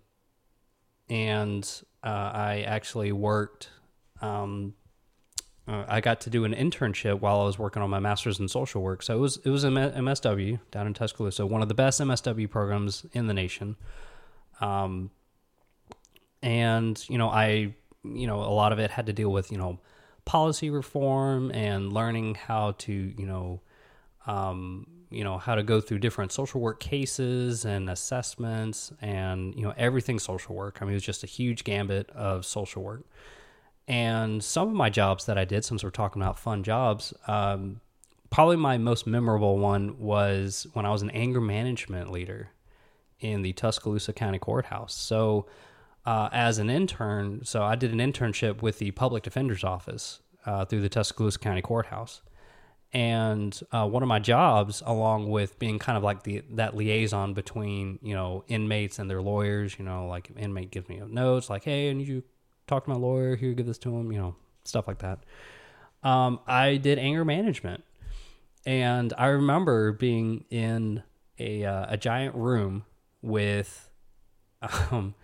and 1.09 1.63
uh, 2.03 2.31
I 2.33 2.63
actually 2.67 3.11
worked. 3.11 3.69
Um, 4.21 4.73
uh, 5.69 5.85
I 5.87 6.01
got 6.01 6.21
to 6.21 6.31
do 6.31 6.45
an 6.45 6.53
internship 6.53 7.19
while 7.19 7.41
I 7.41 7.45
was 7.45 7.59
working 7.59 7.83
on 7.83 7.91
my 7.91 7.99
master's 7.99 8.39
in 8.39 8.47
social 8.47 8.81
work. 8.81 9.03
So 9.03 9.15
it 9.15 9.19
was 9.19 9.37
it 9.37 9.49
was 9.51 9.63
an 9.63 9.75
MSW 9.75 10.59
down 10.71 10.87
in 10.87 10.95
Tuscaloosa, 10.95 11.45
one 11.45 11.61
of 11.61 11.67
the 11.67 11.75
best 11.75 12.01
MSW 12.01 12.49
programs 12.49 13.05
in 13.13 13.27
the 13.27 13.33
nation. 13.35 13.75
Um, 14.61 15.11
and 16.41 17.01
you 17.07 17.19
know, 17.19 17.29
I 17.29 17.75
you 18.03 18.25
know 18.25 18.37
a 18.39 18.49
lot 18.49 18.71
of 18.71 18.79
it 18.79 18.89
had 18.89 19.05
to 19.05 19.13
deal 19.13 19.31
with 19.31 19.51
you 19.51 19.57
know 19.59 19.79
policy 20.25 20.71
reform 20.71 21.51
and 21.51 21.93
learning 21.93 22.35
how 22.35 22.71
to 22.79 22.91
you 22.91 23.25
know 23.27 23.61
um, 24.25 24.87
you 25.11 25.23
know 25.23 25.37
how 25.37 25.53
to 25.53 25.61
go 25.61 25.81
through 25.81 25.99
different 25.99 26.31
social 26.31 26.61
work 26.61 26.79
cases 26.79 27.63
and 27.63 27.91
assessments 27.91 28.91
and 29.01 29.53
you 29.53 29.61
know 29.61 29.73
everything 29.77 30.17
social 30.17 30.55
work. 30.55 30.79
I 30.81 30.85
mean, 30.85 30.93
it 30.93 30.95
was 30.95 31.03
just 31.03 31.23
a 31.23 31.27
huge 31.27 31.63
gambit 31.63 32.09
of 32.09 32.43
social 32.43 32.81
work. 32.81 33.03
And 33.89 34.43
some 34.43 34.67
of 34.67 34.75
my 34.75 34.91
jobs 34.91 35.25
that 35.25 35.39
I 35.39 35.45
did, 35.45 35.65
since 35.65 35.83
we're 35.83 35.89
talking 35.89 36.21
about 36.21 36.37
fun 36.37 36.61
jobs, 36.61 37.11
um, 37.27 37.81
probably 38.29 38.55
my 38.55 38.77
most 38.77 39.07
memorable 39.07 39.57
one 39.57 39.97
was 39.99 40.67
when 40.73 40.85
I 40.85 40.91
was 40.91 41.01
an 41.01 41.09
anger 41.09 41.41
management 41.41 42.11
leader 42.11 42.51
in 43.19 43.41
the 43.41 43.51
Tuscaloosa 43.53 44.13
County 44.13 44.37
Courthouse. 44.37 44.93
So, 44.93 45.47
uh, 46.05 46.29
as 46.31 46.59
an 46.59 46.69
intern, 46.69 47.43
so 47.43 47.63
I 47.63 47.75
did 47.75 47.91
an 47.91 47.97
internship 47.97 48.61
with 48.61 48.77
the 48.77 48.91
Public 48.91 49.23
Defender's 49.23 49.63
Office 49.63 50.19
uh, 50.45 50.65
through 50.65 50.81
the 50.81 50.89
Tuscaloosa 50.89 51.39
County 51.39 51.61
Courthouse. 51.61 52.21
And 52.93 53.59
uh, 53.71 53.87
one 53.87 54.03
of 54.03 54.09
my 54.09 54.19
jobs, 54.19 54.83
along 54.85 55.29
with 55.29 55.57
being 55.57 55.79
kind 55.79 55.97
of 55.97 56.03
like 56.03 56.23
the 56.23 56.43
that 56.51 56.75
liaison 56.75 57.33
between 57.33 57.99
you 58.01 58.15
know 58.15 58.43
inmates 58.47 58.97
and 58.97 59.09
their 59.09 59.21
lawyers, 59.21 59.77
you 59.77 59.85
know, 59.85 60.07
like 60.07 60.31
inmate 60.37 60.71
gives 60.71 60.89
me 60.89 60.99
notes 61.07 61.51
like, 61.51 61.65
"Hey, 61.65 61.93
need 61.93 62.07
you 62.07 62.23
talk 62.69 62.85
to 62.85 62.89
my 62.89 62.95
lawyer. 62.95 63.35
Here, 63.35 63.53
give 63.53 63.65
this 63.65 63.77
to 63.79 63.95
him. 63.95 64.11
You 64.11 64.19
know, 64.19 64.35
stuff 64.63 64.87
like 64.87 64.99
that. 64.99 65.19
Um, 66.03 66.39
I 66.47 66.77
did 66.77 66.97
anger 66.97 67.25
management, 67.25 67.83
and 68.65 69.13
I 69.17 69.27
remember 69.27 69.91
being 69.91 70.45
in 70.49 71.03
a 71.39 71.65
uh, 71.65 71.85
a 71.89 71.97
giant 71.97 72.35
room 72.35 72.85
with 73.21 73.89
um, 74.91 75.15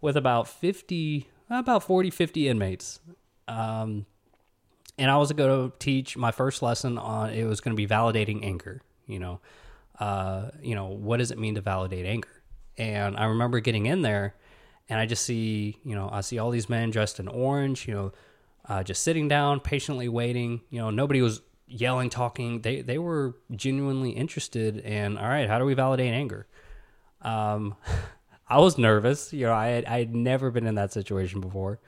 with 0.00 0.16
about 0.16 0.48
50 0.48 1.28
about 1.50 1.82
40 1.82 2.10
50 2.10 2.48
inmates 2.48 3.00
um, 3.46 4.06
and 4.96 5.10
i 5.10 5.16
was 5.16 5.32
going 5.32 5.70
to 5.70 5.76
teach 5.78 6.16
my 6.16 6.30
first 6.30 6.62
lesson 6.62 6.98
on 6.98 7.30
it 7.30 7.44
was 7.44 7.60
going 7.60 7.76
to 7.76 7.76
be 7.76 7.86
validating 7.86 8.44
anger 8.44 8.82
you 9.06 9.18
know 9.18 9.40
uh, 9.98 10.50
you 10.62 10.74
know 10.74 10.86
what 10.86 11.18
does 11.18 11.30
it 11.30 11.38
mean 11.38 11.54
to 11.54 11.60
validate 11.60 12.06
anger 12.06 12.42
and 12.76 13.16
i 13.16 13.24
remember 13.24 13.60
getting 13.60 13.86
in 13.86 14.02
there 14.02 14.34
and 14.88 14.98
I 14.98 15.06
just 15.06 15.24
see, 15.24 15.78
you 15.84 15.94
know, 15.94 16.08
I 16.10 16.22
see 16.22 16.38
all 16.38 16.50
these 16.50 16.68
men 16.68 16.90
dressed 16.90 17.20
in 17.20 17.28
orange, 17.28 17.86
you 17.86 17.94
know, 17.94 18.12
uh, 18.68 18.82
just 18.82 19.02
sitting 19.02 19.28
down, 19.28 19.60
patiently 19.60 20.08
waiting. 20.08 20.62
You 20.70 20.80
know, 20.80 20.90
nobody 20.90 21.22
was 21.22 21.42
yelling, 21.66 22.10
talking. 22.10 22.62
They 22.62 22.82
they 22.82 22.98
were 22.98 23.36
genuinely 23.54 24.10
interested 24.10 24.78
in. 24.78 25.18
All 25.18 25.28
right, 25.28 25.48
how 25.48 25.58
do 25.58 25.64
we 25.64 25.74
validate 25.74 26.12
anger? 26.12 26.46
Um, 27.22 27.74
I 28.48 28.58
was 28.58 28.78
nervous. 28.78 29.32
You 29.32 29.46
know, 29.46 29.54
I 29.54 29.66
had, 29.68 29.84
I 29.84 29.98
had 29.98 30.14
never 30.14 30.50
been 30.50 30.66
in 30.66 30.76
that 30.76 30.92
situation 30.92 31.40
before. 31.40 31.80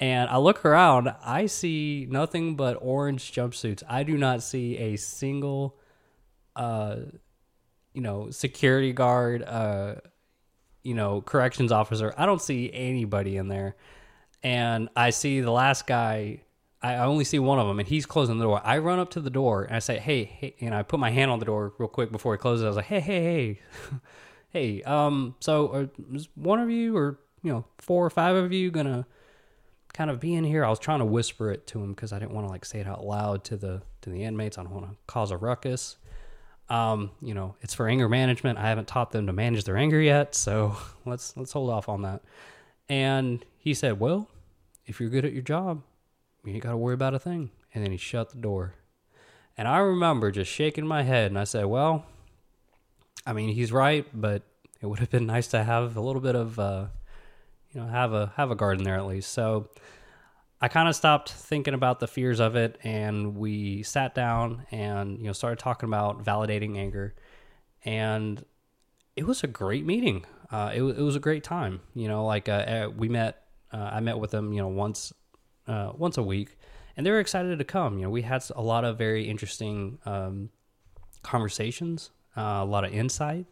And 0.00 0.28
I 0.28 0.38
look 0.38 0.64
around, 0.64 1.14
I 1.24 1.46
see 1.46 2.08
nothing 2.10 2.56
but 2.56 2.76
orange 2.80 3.30
jumpsuits. 3.30 3.84
I 3.88 4.02
do 4.02 4.18
not 4.18 4.42
see 4.42 4.76
a 4.78 4.96
single 4.96 5.76
uh, 6.56 6.96
you 7.92 8.00
know, 8.00 8.30
security 8.30 8.92
guard, 8.92 9.42
uh, 9.42 9.96
you 10.82 10.94
know, 10.94 11.20
corrections 11.20 11.72
officer. 11.72 12.14
I 12.16 12.26
don't 12.26 12.42
see 12.42 12.70
anybody 12.72 13.36
in 13.36 13.48
there. 13.48 13.76
And 14.42 14.88
I 14.96 15.10
see 15.10 15.40
the 15.40 15.52
last 15.52 15.86
guy, 15.86 16.42
I 16.82 16.96
only 16.96 17.24
see 17.24 17.38
one 17.38 17.60
of 17.60 17.68
them, 17.68 17.78
and 17.78 17.88
he's 17.88 18.06
closing 18.06 18.38
the 18.38 18.44
door. 18.44 18.60
I 18.64 18.78
run 18.78 18.98
up 18.98 19.10
to 19.10 19.20
the 19.20 19.30
door 19.30 19.64
and 19.64 19.76
I 19.76 19.78
say, 19.78 19.98
hey, 19.98 20.24
hey, 20.24 20.56
and 20.60 20.74
I 20.74 20.82
put 20.82 20.98
my 20.98 21.10
hand 21.10 21.30
on 21.30 21.38
the 21.38 21.44
door 21.44 21.72
real 21.78 21.88
quick 21.88 22.10
before 22.10 22.34
he 22.34 22.38
closes. 22.38 22.64
I 22.64 22.68
was 22.68 22.76
like, 22.76 22.86
hey, 22.86 23.00
hey, 23.00 23.22
hey, 23.22 23.60
hey, 24.48 24.82
um, 24.82 25.36
so 25.40 25.88
is 26.12 26.28
one 26.34 26.58
of 26.58 26.70
you 26.70 26.96
or, 26.96 27.20
you 27.42 27.52
know, 27.52 27.64
four 27.78 28.04
or 28.04 28.10
five 28.10 28.34
of 28.34 28.52
you 28.52 28.70
gonna 28.72 29.06
kind 29.92 30.10
of 30.10 30.18
be 30.18 30.34
in 30.34 30.42
here? 30.42 30.64
I 30.64 30.70
was 30.70 30.80
trying 30.80 30.98
to 30.98 31.04
whisper 31.04 31.52
it 31.52 31.68
to 31.68 31.80
him 31.80 31.92
because 31.92 32.12
I 32.12 32.18
didn't 32.18 32.32
want 32.32 32.48
to 32.48 32.52
like 32.52 32.64
say 32.64 32.80
it 32.80 32.88
out 32.88 33.04
loud 33.04 33.44
to 33.44 33.56
the 33.56 33.82
to 34.02 34.10
the 34.10 34.24
inmates. 34.24 34.58
I 34.58 34.64
don't 34.64 34.72
want 34.72 34.90
to 34.90 34.96
cause 35.06 35.30
a 35.30 35.36
ruckus. 35.36 35.96
Um, 36.72 37.10
you 37.20 37.34
know, 37.34 37.54
it's 37.60 37.74
for 37.74 37.86
anger 37.86 38.08
management. 38.08 38.58
I 38.58 38.66
haven't 38.70 38.88
taught 38.88 39.12
them 39.12 39.26
to 39.26 39.32
manage 39.34 39.64
their 39.64 39.76
anger 39.76 40.00
yet, 40.00 40.34
so 40.34 40.74
let's 41.04 41.36
let's 41.36 41.52
hold 41.52 41.68
off 41.68 41.86
on 41.86 42.00
that. 42.02 42.22
And 42.88 43.44
he 43.58 43.74
said, 43.74 44.00
"Well, 44.00 44.26
if 44.86 44.98
you're 44.98 45.10
good 45.10 45.26
at 45.26 45.34
your 45.34 45.42
job, 45.42 45.82
you 46.44 46.54
ain't 46.54 46.62
got 46.62 46.70
to 46.70 46.78
worry 46.78 46.94
about 46.94 47.12
a 47.12 47.18
thing." 47.18 47.50
And 47.74 47.84
then 47.84 47.90
he 47.90 47.98
shut 47.98 48.30
the 48.30 48.38
door. 48.38 48.74
And 49.58 49.68
I 49.68 49.78
remember 49.78 50.30
just 50.30 50.50
shaking 50.50 50.86
my 50.86 51.02
head, 51.02 51.26
and 51.30 51.38
I 51.38 51.44
said, 51.44 51.66
"Well, 51.66 52.06
I 53.26 53.34
mean, 53.34 53.50
he's 53.50 53.70
right, 53.70 54.06
but 54.14 54.42
it 54.80 54.86
would 54.86 54.98
have 55.00 55.10
been 55.10 55.26
nice 55.26 55.48
to 55.48 55.62
have 55.62 55.94
a 55.98 56.00
little 56.00 56.22
bit 56.22 56.34
of, 56.34 56.58
uh, 56.58 56.86
you 57.74 57.82
know, 57.82 57.86
have 57.86 58.14
a 58.14 58.32
have 58.36 58.50
a 58.50 58.54
garden 58.54 58.82
there 58.82 58.96
at 58.96 59.04
least." 59.04 59.32
So 59.32 59.68
I 60.62 60.68
kind 60.68 60.88
of 60.88 60.94
stopped 60.94 61.32
thinking 61.32 61.74
about 61.74 61.98
the 61.98 62.06
fears 62.06 62.38
of 62.38 62.54
it, 62.54 62.78
and 62.84 63.36
we 63.36 63.82
sat 63.82 64.14
down 64.14 64.64
and 64.70 65.18
you 65.18 65.24
know 65.24 65.32
started 65.32 65.58
talking 65.58 65.88
about 65.88 66.24
validating 66.24 66.78
anger, 66.78 67.16
and 67.84 68.44
it 69.16 69.26
was 69.26 69.42
a 69.42 69.48
great 69.48 69.84
meeting. 69.84 70.24
Uh, 70.52 70.70
it, 70.72 70.82
it 70.82 71.02
was 71.02 71.16
a 71.16 71.20
great 71.20 71.42
time. 71.42 71.80
You 71.94 72.06
know, 72.06 72.24
like 72.24 72.48
uh, 72.48 72.52
uh 72.52 72.90
we 72.96 73.08
met, 73.08 73.42
uh, 73.72 73.90
I 73.92 73.98
met 73.98 74.18
with 74.18 74.30
them, 74.30 74.52
you 74.52 74.62
know, 74.62 74.68
once 74.68 75.12
uh, 75.66 75.90
once 75.96 76.16
a 76.16 76.22
week, 76.22 76.56
and 76.96 77.04
they 77.04 77.10
were 77.10 77.18
excited 77.18 77.58
to 77.58 77.64
come. 77.64 77.98
You 77.98 78.04
know, 78.04 78.10
we 78.10 78.22
had 78.22 78.44
a 78.54 78.62
lot 78.62 78.84
of 78.84 78.96
very 78.96 79.28
interesting 79.28 79.98
um, 80.06 80.50
conversations, 81.24 82.10
uh, 82.36 82.60
a 82.62 82.64
lot 82.64 82.84
of 82.84 82.94
insight. 82.94 83.46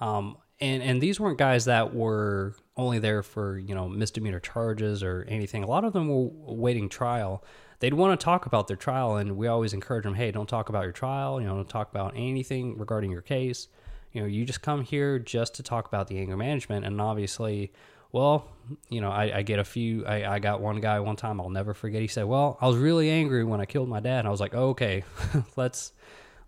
Um, 0.00 0.36
and 0.60 0.82
and 0.82 1.00
these 1.00 1.20
weren't 1.20 1.38
guys 1.38 1.66
that 1.66 1.94
were 1.94 2.56
only 2.80 2.98
there 2.98 3.22
for 3.22 3.58
you 3.58 3.74
know 3.74 3.88
misdemeanor 3.88 4.40
charges 4.40 5.02
or 5.02 5.24
anything. 5.28 5.62
A 5.62 5.66
lot 5.66 5.84
of 5.84 5.92
them 5.92 6.08
were 6.08 6.30
waiting 6.54 6.88
trial. 6.88 7.44
They'd 7.80 7.94
want 7.94 8.18
to 8.18 8.22
talk 8.22 8.46
about 8.46 8.68
their 8.68 8.76
trial, 8.76 9.16
and 9.16 9.36
we 9.36 9.46
always 9.46 9.72
encourage 9.72 10.04
them, 10.04 10.14
hey, 10.14 10.30
don't 10.30 10.48
talk 10.48 10.68
about 10.68 10.82
your 10.82 10.92
trial. 10.92 11.40
You 11.40 11.46
know, 11.46 11.54
don't 11.54 11.68
talk 11.68 11.90
about 11.90 12.12
anything 12.14 12.76
regarding 12.76 13.10
your 13.10 13.22
case. 13.22 13.68
You 14.12 14.20
know, 14.20 14.26
you 14.26 14.44
just 14.44 14.60
come 14.60 14.82
here 14.82 15.18
just 15.18 15.54
to 15.54 15.62
talk 15.62 15.86
about 15.86 16.08
the 16.08 16.18
anger 16.18 16.36
management. 16.36 16.84
And 16.84 17.00
obviously, 17.00 17.72
well, 18.12 18.48
you 18.88 19.00
know, 19.00 19.10
I, 19.10 19.38
I 19.38 19.42
get 19.42 19.58
a 19.58 19.64
few. 19.64 20.04
I, 20.04 20.34
I 20.34 20.38
got 20.40 20.60
one 20.60 20.80
guy 20.80 21.00
one 21.00 21.16
time 21.16 21.40
I'll 21.40 21.48
never 21.48 21.74
forget. 21.74 22.02
He 22.02 22.08
said, 22.08 22.24
"Well, 22.24 22.58
I 22.60 22.66
was 22.66 22.76
really 22.76 23.08
angry 23.08 23.44
when 23.44 23.60
I 23.60 23.64
killed 23.64 23.88
my 23.88 24.00
dad." 24.00 24.20
And 24.20 24.28
I 24.28 24.30
was 24.30 24.40
like, 24.40 24.54
oh, 24.54 24.70
"Okay, 24.70 25.04
let's 25.56 25.92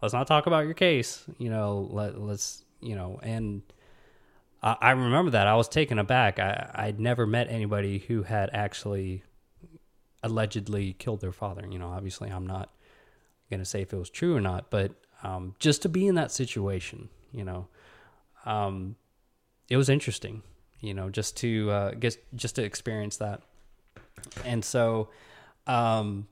let's 0.02 0.12
not 0.12 0.26
talk 0.26 0.46
about 0.46 0.64
your 0.64 0.74
case." 0.74 1.24
You 1.38 1.50
know, 1.50 1.88
let 1.90 2.20
let's 2.20 2.64
you 2.80 2.96
know 2.96 3.20
and 3.22 3.62
I, 4.62 4.92
remember 4.92 5.32
that 5.32 5.48
I 5.48 5.56
was 5.56 5.68
taken 5.68 5.98
aback. 5.98 6.38
I 6.38 6.70
I'd 6.74 7.00
never 7.00 7.26
met 7.26 7.48
anybody 7.50 7.98
who 7.98 8.22
had 8.22 8.48
actually 8.52 9.24
allegedly 10.22 10.92
killed 10.92 11.20
their 11.20 11.32
father. 11.32 11.66
You 11.68 11.78
know, 11.78 11.88
obviously 11.88 12.30
I'm 12.30 12.46
not 12.46 12.70
gonna 13.50 13.64
say 13.64 13.82
if 13.82 13.92
it 13.92 13.96
was 13.96 14.08
true 14.08 14.36
or 14.36 14.40
not, 14.40 14.70
but 14.70 14.92
um, 15.24 15.54
just 15.58 15.82
to 15.82 15.88
be 15.88 16.06
in 16.06 16.14
that 16.14 16.30
situation, 16.30 17.08
you 17.32 17.44
know, 17.44 17.68
um, 18.44 18.96
it 19.68 19.76
was 19.76 19.88
interesting. 19.88 20.42
You 20.80 20.94
know, 20.94 21.10
just 21.10 21.36
to 21.38 21.70
uh, 21.70 21.90
get 21.92 22.16
just 22.36 22.56
to 22.56 22.64
experience 22.64 23.16
that, 23.18 23.42
and 24.44 24.64
so, 24.64 25.10
um, 25.66 26.26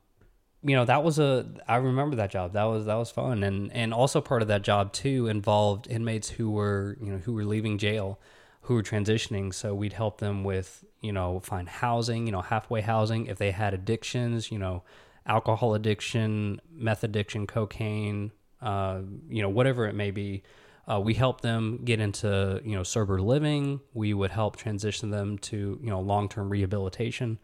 you 0.63 0.77
know, 0.77 0.85
that 0.85 1.03
was 1.03 1.19
a 1.19 1.47
I 1.67 1.77
remember 1.77 2.17
that 2.17 2.31
job. 2.31 2.53
That 2.53 2.65
was 2.65 2.87
that 2.87 2.97
was 2.97 3.11
fun, 3.11 3.43
and 3.43 3.73
and 3.73 3.95
also 3.95 4.21
part 4.21 4.43
of 4.43 4.49
that 4.49 4.63
job 4.63 4.93
too 4.93 5.27
involved 5.27 5.87
inmates 5.89 6.31
who 6.31 6.51
were 6.51 6.97
you 7.01 7.13
know 7.13 7.19
who 7.19 7.33
were 7.33 7.45
leaving 7.45 7.79
jail 7.79 8.19
who 8.63 8.75
were 8.75 8.83
transitioning. 8.83 9.53
So 9.53 9.75
we'd 9.75 9.93
help 9.93 10.19
them 10.19 10.45
with, 10.45 10.85
you 11.01 11.13
know, 11.13 11.41
find 11.41 11.69
housing, 11.69 12.27
you 12.27 12.33
know, 12.33 12.43
halfway 12.43 12.81
housing. 12.83 13.27
If 13.27 13.39
they 13.39 13.51
had 13.51 13.75
addictions, 13.75 14.53
you 14.53 14.59
know, 14.59 14.83
alcohol 15.27 15.75
addiction, 15.75 16.61
meth 16.73 17.03
addiction, 17.05 17.47
cocaine, 17.47 18.33
uh, 18.61 19.01
you 19.29 19.43
know, 19.43 19.49
whatever 19.49 19.87
it 19.87 19.95
may 19.95 20.11
be. 20.11 20.43
Uh, 20.91 20.99
we 20.99 21.15
help 21.15 21.41
them 21.41 21.81
get 21.85 22.01
into, 22.01 22.61
you 22.65 22.75
know, 22.75 22.83
sober 22.83 23.21
living. 23.21 23.81
We 23.95 24.13
would 24.13 24.31
help 24.31 24.57
transition 24.57 25.11
them 25.11 25.39
to, 25.39 25.79
you 25.83 25.91
know, 25.91 26.01
long 26.01 26.29
term 26.29 26.49
rehabilitation. 26.49 27.39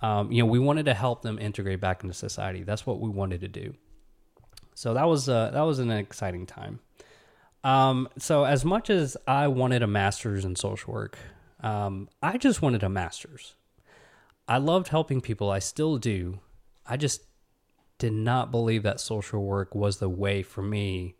Um, 0.00 0.30
you 0.30 0.42
know, 0.42 0.48
we 0.48 0.58
wanted 0.58 0.86
to 0.86 0.94
help 0.94 1.22
them 1.22 1.38
integrate 1.38 1.80
back 1.80 2.02
into 2.02 2.14
society. 2.14 2.62
That's 2.62 2.86
what 2.86 3.00
we 3.00 3.08
wanted 3.08 3.40
to 3.40 3.48
do. 3.48 3.74
So 4.74 4.94
that 4.94 5.08
was 5.08 5.28
uh, 5.28 5.50
that 5.52 5.62
was 5.62 5.80
an 5.80 5.90
exciting 5.90 6.46
time. 6.46 6.80
Um, 7.64 8.08
so 8.18 8.44
as 8.44 8.64
much 8.64 8.90
as 8.90 9.16
I 9.26 9.48
wanted 9.48 9.82
a 9.82 9.86
master's 9.88 10.44
in 10.44 10.54
social 10.54 10.92
work, 10.92 11.18
um, 11.60 12.08
I 12.22 12.38
just 12.38 12.62
wanted 12.62 12.82
a 12.82 12.88
master's. 12.88 13.54
I 14.46 14.58
loved 14.58 14.88
helping 14.88 15.20
people. 15.20 15.50
I 15.50 15.58
still 15.58 15.98
do. 15.98 16.38
I 16.86 16.96
just 16.96 17.22
did 17.98 18.12
not 18.12 18.50
believe 18.50 18.84
that 18.84 19.00
social 19.00 19.44
work 19.44 19.74
was 19.74 19.98
the 19.98 20.08
way 20.08 20.42
for 20.42 20.62
me. 20.62 21.16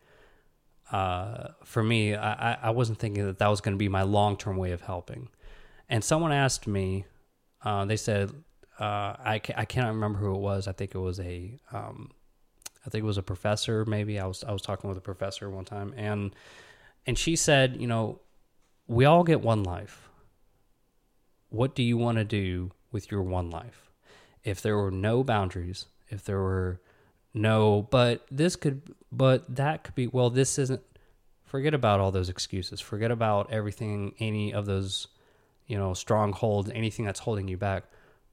Uh, 0.90 1.48
for 1.64 1.82
me, 1.82 2.14
I, 2.14 2.54
I 2.54 2.70
wasn't 2.70 2.98
thinking 2.98 3.26
that 3.26 3.38
that 3.38 3.48
was 3.48 3.60
going 3.60 3.74
to 3.74 3.78
be 3.78 3.88
my 3.88 4.02
long 4.02 4.36
term 4.36 4.56
way 4.56 4.70
of 4.70 4.82
helping. 4.82 5.28
And 5.88 6.02
someone 6.02 6.32
asked 6.32 6.66
me, 6.66 7.04
uh, 7.62 7.84
they 7.84 7.96
said, 7.96 8.32
uh, 8.78 9.16
I, 9.18 9.40
I 9.56 9.64
cannot 9.64 9.88
remember 9.88 10.18
who 10.18 10.34
it 10.34 10.38
was. 10.38 10.68
I 10.68 10.72
think 10.72 10.94
it 10.94 10.98
was 10.98 11.18
a 11.20 11.58
um, 11.72 12.10
I 12.86 12.90
think 12.90 13.02
it 13.02 13.06
was 13.06 13.18
a 13.18 13.22
professor. 13.22 13.84
Maybe 13.84 14.18
I 14.18 14.26
was 14.26 14.44
I 14.44 14.52
was 14.52 14.62
talking 14.62 14.88
with 14.88 14.98
a 14.98 15.02
professor 15.02 15.50
one 15.50 15.64
time, 15.64 15.92
and 15.96 16.34
and 17.06 17.18
she 17.18 17.36
said, 17.36 17.76
you 17.80 17.86
know, 17.86 18.20
we 18.86 19.04
all 19.04 19.24
get 19.24 19.40
one 19.40 19.62
life. 19.62 20.08
What 21.50 21.74
do 21.74 21.82
you 21.82 21.96
want 21.96 22.18
to 22.18 22.24
do 22.24 22.72
with 22.92 23.10
your 23.10 23.22
one 23.22 23.50
life? 23.50 23.90
If 24.44 24.62
there 24.62 24.76
were 24.76 24.90
no 24.90 25.24
boundaries, 25.24 25.86
if 26.08 26.24
there 26.24 26.38
were 26.38 26.80
no, 27.34 27.86
but 27.90 28.26
this 28.30 28.56
could, 28.56 28.94
but 29.12 29.54
that 29.54 29.84
could 29.84 29.94
be. 29.94 30.06
Well, 30.06 30.30
this 30.30 30.58
isn't. 30.58 30.82
Forget 31.44 31.72
about 31.72 31.98
all 31.98 32.10
those 32.10 32.28
excuses. 32.28 32.80
Forget 32.80 33.10
about 33.10 33.50
everything. 33.50 34.14
Any 34.18 34.52
of 34.52 34.66
those, 34.66 35.08
you 35.66 35.78
know, 35.78 35.94
strongholds. 35.94 36.70
Anything 36.70 37.04
that's 37.04 37.20
holding 37.20 37.48
you 37.48 37.56
back. 37.56 37.84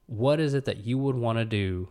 What 0.06 0.40
is 0.40 0.54
it 0.54 0.64
that 0.64 0.84
you 0.84 0.98
would 0.98 1.16
want 1.16 1.38
to 1.38 1.44
do 1.44 1.88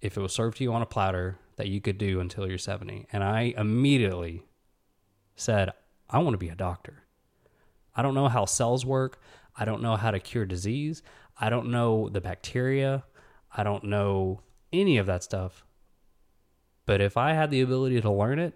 if 0.00 0.16
it 0.16 0.20
was 0.20 0.32
served 0.32 0.56
to 0.58 0.64
you 0.64 0.72
on 0.72 0.82
a 0.82 0.86
platter 0.86 1.38
that 1.56 1.68
you 1.68 1.80
could 1.80 1.98
do 1.98 2.20
until 2.20 2.48
you're 2.48 2.58
70. 2.58 3.06
And 3.12 3.22
I 3.22 3.52
immediately 3.56 4.46
said, 5.36 5.70
I 6.08 6.18
want 6.18 6.34
to 6.34 6.38
be 6.38 6.48
a 6.48 6.54
doctor. 6.54 7.04
I 7.94 8.02
don't 8.02 8.14
know 8.14 8.28
how 8.28 8.46
cells 8.46 8.86
work. 8.86 9.20
I 9.56 9.64
don't 9.64 9.82
know 9.82 9.96
how 9.96 10.10
to 10.10 10.18
cure 10.18 10.46
disease. 10.46 11.02
I 11.38 11.50
don't 11.50 11.70
know 11.70 12.08
the 12.08 12.20
bacteria. 12.20 13.04
I 13.54 13.62
don't 13.62 13.84
know 13.84 14.40
any 14.72 14.96
of 14.96 15.06
that 15.06 15.22
stuff. 15.22 15.64
But 16.86 17.00
if 17.00 17.16
I 17.16 17.34
had 17.34 17.50
the 17.50 17.60
ability 17.60 18.00
to 18.00 18.10
learn 18.10 18.38
it, 18.38 18.54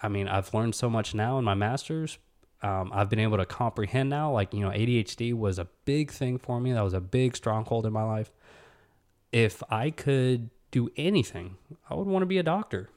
I 0.00 0.08
mean, 0.08 0.28
I've 0.28 0.54
learned 0.54 0.74
so 0.74 0.88
much 0.88 1.14
now 1.14 1.38
in 1.38 1.44
my 1.44 1.54
master's. 1.54 2.18
Um, 2.62 2.90
I've 2.94 3.10
been 3.10 3.18
able 3.18 3.38
to 3.38 3.46
comprehend 3.46 4.10
now. 4.10 4.32
Like, 4.32 4.54
you 4.54 4.60
know, 4.60 4.70
ADHD 4.70 5.34
was 5.34 5.58
a 5.58 5.66
big 5.84 6.10
thing 6.10 6.38
for 6.38 6.60
me. 6.60 6.72
That 6.72 6.82
was 6.82 6.94
a 6.94 7.00
big 7.00 7.36
stronghold 7.36 7.86
in 7.86 7.92
my 7.92 8.04
life. 8.04 8.30
If 9.32 9.62
I 9.68 9.90
could 9.90 10.50
do 10.70 10.90
anything, 10.96 11.56
I 11.90 11.94
would 11.94 12.06
want 12.06 12.22
to 12.22 12.26
be 12.26 12.38
a 12.38 12.42
doctor. 12.42 12.88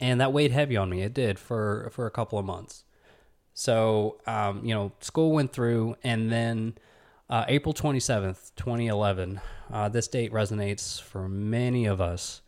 And 0.00 0.20
that 0.20 0.32
weighed 0.32 0.52
heavy 0.52 0.76
on 0.76 0.90
me. 0.90 1.02
It 1.02 1.14
did 1.14 1.38
for 1.38 1.90
for 1.92 2.06
a 2.06 2.10
couple 2.10 2.38
of 2.38 2.44
months. 2.44 2.84
So, 3.58 4.20
um, 4.24 4.64
you 4.64 4.72
know, 4.72 4.92
school 5.00 5.32
went 5.32 5.52
through, 5.52 5.96
and 6.04 6.30
then 6.30 6.78
uh, 7.28 7.44
April 7.48 7.74
27th, 7.74 8.52
2011, 8.54 9.40
uh, 9.72 9.88
this 9.88 10.06
date 10.06 10.32
resonates 10.32 11.02
for 11.02 11.28
many 11.28 11.84
of 11.84 12.00
us, 12.00 12.40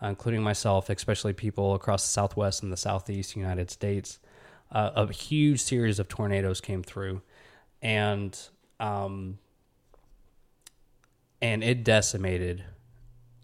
including 0.00 0.40
myself, 0.40 0.88
especially 0.88 1.32
people 1.32 1.74
across 1.74 2.04
the 2.04 2.10
Southwest 2.10 2.62
and 2.62 2.72
the 2.72 2.76
Southeast 2.76 3.34
United 3.34 3.72
States. 3.72 4.20
Uh, 4.72 4.90
a 4.94 5.12
huge 5.12 5.60
series 5.60 5.98
of 5.98 6.08
tornadoes 6.08 6.60
came 6.60 6.82
through, 6.82 7.20
and 7.82 8.38
um, 8.80 9.38
and 11.40 11.62
it 11.62 11.84
decimated 11.84 12.64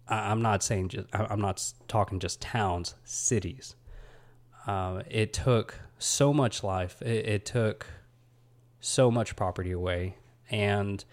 I'm 0.09 0.41
not 0.41 0.63
saying 0.63 0.89
just, 0.89 1.07
I'm 1.13 1.41
not 1.41 1.63
talking 1.87 2.19
just 2.19 2.41
towns, 2.41 2.95
cities. 3.03 3.75
Uh, 4.65 5.03
it 5.09 5.33
took 5.33 5.75
so 5.99 6.33
much 6.33 6.63
life. 6.63 7.01
It, 7.01 7.27
it, 7.27 7.45
took 7.45 7.85
so 8.79 9.11
much 9.11 9.35
property 9.35 9.71
away. 9.71 10.15
And 10.49 11.03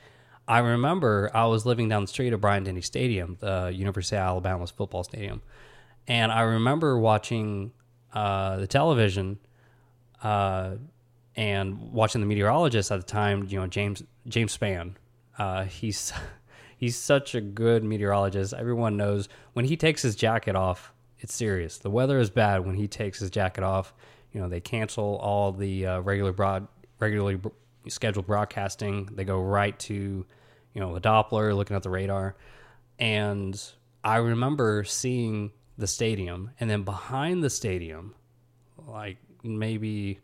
I 0.48 0.58
remember 0.58 1.30
I 1.34 1.46
was 1.46 1.66
living 1.66 1.88
down 1.88 2.02
the 2.02 2.08
street 2.08 2.32
of 2.32 2.40
Bryant 2.40 2.66
Denny 2.66 2.80
Stadium, 2.80 3.36
the 3.40 3.70
University 3.74 4.16
of 4.16 4.22
Alabama's 4.22 4.70
football 4.70 5.04
stadium. 5.04 5.42
And 6.08 6.32
I 6.32 6.42
remember 6.42 6.98
watching 6.98 7.72
uh, 8.14 8.56
the 8.56 8.66
television 8.66 9.38
uh, 10.22 10.76
and 11.34 11.92
watching 11.92 12.20
the 12.20 12.26
meteorologist 12.26 12.90
at 12.90 12.96
the 13.00 13.06
time, 13.06 13.46
you 13.48 13.60
know, 13.60 13.66
James 13.66 14.02
James 14.26 14.56
Spann. 14.56 14.94
Uh, 15.38 15.64
he's 15.64 16.12
he's 16.76 16.96
such 16.96 17.34
a 17.34 17.40
good 17.40 17.84
meteorologist. 17.84 18.54
Everyone 18.54 18.96
knows 18.96 19.28
when 19.52 19.64
he 19.64 19.76
takes 19.76 20.02
his 20.02 20.16
jacket 20.16 20.56
off, 20.56 20.92
it's 21.18 21.34
serious. 21.34 21.78
The 21.78 21.90
weather 21.90 22.18
is 22.18 22.30
bad 22.30 22.66
when 22.66 22.76
he 22.76 22.88
takes 22.88 23.18
his 23.18 23.30
jacket 23.30 23.64
off. 23.64 23.94
You 24.32 24.40
know, 24.40 24.48
they 24.48 24.60
cancel 24.60 25.16
all 25.16 25.52
the 25.52 25.86
uh, 25.86 26.00
regular 26.00 26.32
broad 26.32 26.68
regularly 26.98 27.38
scheduled 27.88 28.26
broadcasting. 28.26 29.08
They 29.12 29.24
go 29.24 29.40
right 29.40 29.78
to, 29.80 29.94
you 29.94 30.80
know, 30.80 30.94
the 30.94 31.00
Doppler, 31.00 31.54
looking 31.54 31.76
at 31.76 31.82
the 31.82 31.90
radar. 31.90 32.36
And 32.98 33.60
I 34.02 34.16
remember 34.16 34.84
seeing 34.84 35.52
the 35.78 35.86
stadium, 35.86 36.50
and 36.58 36.70
then 36.70 36.82
behind 36.82 37.44
the 37.44 37.50
stadium, 37.50 38.14
like 38.78 39.18
maybe, 39.46 40.20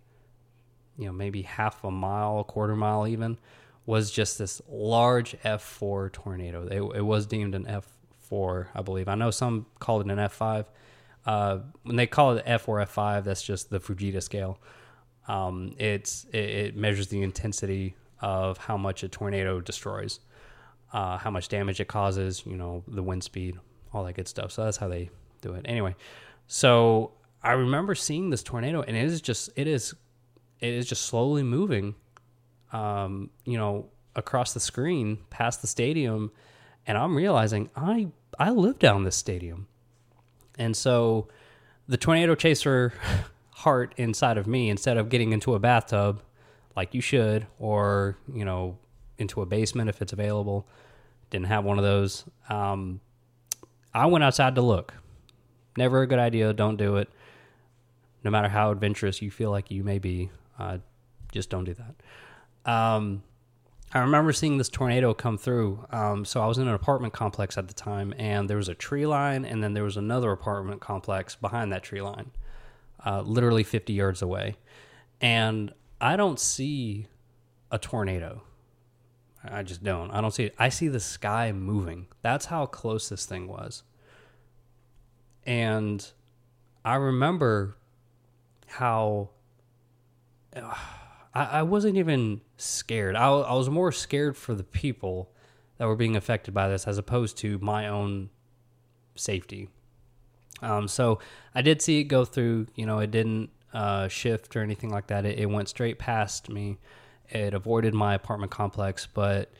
you 0.99 1.07
know, 1.07 1.13
maybe 1.13 1.43
half 1.43 1.85
a 1.85 1.91
mile, 1.91 2.41
a 2.41 2.45
quarter 2.45 2.77
mile 2.77 3.07
even, 3.07 3.39
was 3.87 4.11
just 4.11 4.39
this 4.39 4.63
large 4.69 5.37
F4 5.43 6.13
tornado. 6.13 6.67
It, 6.67 6.99
it 6.99 7.03
was 7.03 7.27
deemed 7.27 7.55
an 7.55 7.67
F4, 8.31 8.69
I 8.75 8.83
believe. 8.83 9.09
I 9.09 9.15
know 9.15 9.31
some 9.31 9.67
called 9.79 10.07
it 10.07 10.13
an 10.13 10.19
F5. 10.19 10.67
Uh, 11.25 11.59
when 11.83 11.97
they 11.97 12.07
call 12.07 12.37
it 12.37 12.45
F4, 12.47 12.87
F5, 12.87 13.25
that's 13.25 13.43
just 13.43 13.71
the 13.71 13.81
Fujita 13.81 14.23
scale. 14.23 14.59
Um, 15.29 15.75
it's 15.79 16.25
it, 16.33 16.45
it, 16.45 16.77
measures 16.77 17.09
the 17.09 17.23
intensity 17.23 17.95
of 18.21 18.59
how 18.59 18.77
much 18.77 19.05
a 19.05 19.09
tornado 19.09 19.61
destroys, 19.61 20.19
uh, 20.93 21.17
how 21.17 21.31
much 21.31 21.49
damage 21.49 21.81
it 21.81 21.87
causes, 21.87 22.43
you 22.45 22.57
know, 22.57 22.83
the 22.89 23.03
wind 23.03 23.23
speed, 23.23 23.57
all 23.93 24.05
that 24.05 24.15
good 24.15 24.27
stuff. 24.27 24.51
So 24.51 24.65
that's 24.65 24.79
how 24.79 24.89
they 24.89 25.11
do 25.41 25.55
it. 25.55 25.65
Anyway, 25.69 25.95
so 26.49 27.13
I 27.43 27.53
remember 27.53 27.95
seeing 27.95 28.31
this 28.31 28.43
tornado, 28.43 28.83
and 28.83 28.97
it 28.97 29.05
is 29.05 29.21
just 29.21 29.51
it 29.57 29.67
is 29.67 29.95
it 30.61 30.73
is 30.73 30.87
just 30.87 31.03
slowly 31.07 31.43
moving, 31.43 31.97
um, 32.73 33.31
you 33.45 33.59
know, 33.59 33.87
across 34.15 34.55
the 34.55 34.61
screen 34.61 35.19
past 35.29 35.61
the 35.61 35.67
stadium, 35.67 36.31
and 36.87 36.97
I'm 36.97 37.17
realizing 37.17 37.69
I 37.75 38.09
I 38.39 38.51
live 38.51 38.79
down 38.79 39.03
this 39.05 39.17
stadium, 39.17 39.67
and 40.57 40.77
so 40.77 41.29
the 41.89 41.97
tornado 41.97 42.35
chaser 42.35 42.93
heart 43.51 43.95
inside 43.97 44.39
of 44.39 44.47
me 44.47 44.71
instead 44.71 44.97
of 44.97 45.09
getting 45.09 45.33
into 45.33 45.55
a 45.55 45.59
bathtub 45.59 46.23
like 46.75 46.95
you 46.95 47.01
should 47.01 47.47
or 47.59 48.17
you 48.33 48.45
know 48.45 48.79
into 49.19 49.43
a 49.43 49.47
basement 49.47 49.89
if 49.89 50.03
it's 50.03 50.13
available 50.13 50.67
didn't 51.31 51.47
have 51.47 51.63
one 51.65 51.79
of 51.79 51.85
those 51.85 52.25
um, 52.49 53.01
i 53.95 54.07
went 54.07 54.25
outside 54.25 54.55
to 54.55 54.63
look. 54.63 54.95
Never 55.77 56.03
a 56.03 56.07
good 56.07 56.19
idea 56.19 56.53
don't 56.53 56.77
do 56.77 56.97
it 56.97 57.09
no 58.25 58.31
matter 58.31 58.49
how 58.49 58.71
adventurous 58.71 59.23
you 59.23 59.31
feel 59.31 59.51
like 59.51 59.71
you 59.71 59.83
may 59.85 59.99
be 59.99 60.31
uh, 60.59 60.79
just 61.33 61.51
don't 61.51 61.65
do 61.65 61.75
that 61.75 62.71
um, 62.71 63.23
i 63.93 63.99
remember 63.99 64.33
seeing 64.33 64.59
this 64.59 64.69
tornado 64.69 65.15
come 65.15 65.37
through 65.39 65.85
um, 65.91 66.25
so 66.25 66.43
i 66.43 66.47
was 66.47 66.59
in 66.59 66.69
an 66.69 66.75
apartment 66.75 67.13
complex 67.13 67.59
at 67.59 67.69
the 67.69 67.75
time 67.75 68.15
and 68.19 68.49
there 68.49 68.57
was 68.57 68.69
a 68.69 68.75
tree 68.75 69.07
line 69.07 69.45
and 69.45 69.63
then 69.63 69.73
there 69.75 69.85
was 69.85 69.97
another 69.97 70.31
apartment 70.31 70.81
complex 70.81 71.35
behind 71.37 71.73
that 71.73 71.83
tree 71.83 72.03
line 72.03 72.31
uh, 73.05 73.23
literally 73.23 73.63
50 73.63 73.93
yards 73.93 74.23
away. 74.23 74.57
And 75.21 75.73
I 76.01 76.17
don't 76.17 76.39
see 76.39 77.07
a 77.71 77.79
tornado. 77.79 78.43
I 79.45 79.63
just 79.63 79.83
don't. 79.83 80.11
I 80.11 80.21
don't 80.21 80.33
see 80.33 80.45
it. 80.45 80.55
I 80.59 80.69
see 80.69 80.89
the 80.89 81.01
sky 81.01 81.53
moving. 81.53 82.07
That's 82.23 82.47
how 82.47 82.67
close 82.67 83.09
this 83.09 83.27
thing 83.27 83.49
was. 83.49 83.83
And 85.45 86.09
I 86.85 86.95
remember 86.95 87.77
how 88.73 89.31
uh, 90.57 90.75
I, 91.35 91.45
I, 91.45 91.63
wasn't 91.63 91.97
even 91.97 92.41
scared. 92.57 93.17
I, 93.17 93.29
I 93.29 93.55
was 93.55 93.71
more 93.71 93.93
scared 93.93 94.37
for 94.37 94.55
the 94.55 94.65
people 94.65 95.31
that 95.79 95.87
were 95.87 95.97
being 95.97 96.17
affected 96.17 96.55
by 96.55 96.69
this 96.69 96.87
as 96.87 96.99
opposed 96.99 97.39
to 97.39 97.59
my 97.59 97.89
own 97.89 98.31
safety. 99.15 99.69
Um, 100.61 100.89
so 100.89 101.19
I 101.55 101.63
did 101.63 101.83
see 101.83 102.01
it 102.01 102.05
go 102.05 102.25
through. 102.25 102.69
You 102.75 102.87
know, 102.87 102.99
it 102.99 103.11
didn't 103.11 103.51
uh, 103.73 104.09
shift 104.09 104.55
or 104.57 104.63
anything 104.63 104.91
like 104.91 105.09
that. 105.09 105.27
It, 105.27 105.39
it, 105.39 105.47
went 105.47 105.69
straight 105.69 105.99
past 105.99 106.49
me. 106.49 106.79
It 107.29 107.55
avoided 107.55 107.95
my 107.95 108.15
apartment 108.15 108.53
complex, 108.53 109.07
but 109.13 109.51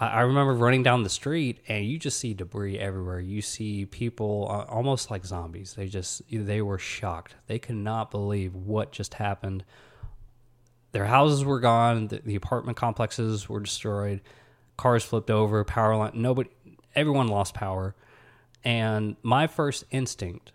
I, 0.00 0.22
remember 0.22 0.54
running 0.54 0.82
down 0.82 1.02
the 1.02 1.10
street 1.10 1.60
and 1.68 1.84
you 1.84 1.98
just 1.98 2.18
see 2.18 2.32
debris 2.32 2.78
everywhere. 2.78 3.20
You 3.20 3.42
see 3.42 3.84
people 3.84 4.46
uh, 4.50 4.72
almost 4.72 5.10
like 5.10 5.26
zombies. 5.26 5.74
They 5.74 5.88
just 5.88 6.22
they 6.30 6.62
were 6.62 6.78
shocked. 6.78 7.34
They 7.48 7.58
could 7.58 7.76
not 7.76 8.10
believe 8.10 8.54
what 8.54 8.92
just 8.92 9.14
happened. 9.14 9.62
Their 10.92 11.04
houses 11.04 11.44
were 11.44 11.60
gone. 11.60 12.08
The, 12.08 12.22
the 12.24 12.34
apartment 12.34 12.78
complexes 12.78 13.46
were 13.46 13.60
destroyed. 13.60 14.22
Cars 14.78 15.04
flipped 15.04 15.30
over. 15.30 15.62
Power 15.64 15.94
line. 15.96 16.12
Nobody. 16.14 16.48
Everyone 16.94 17.28
lost 17.28 17.52
power. 17.52 17.94
And 18.64 19.16
my 19.22 19.46
first 19.46 19.84
instinct 19.90 20.52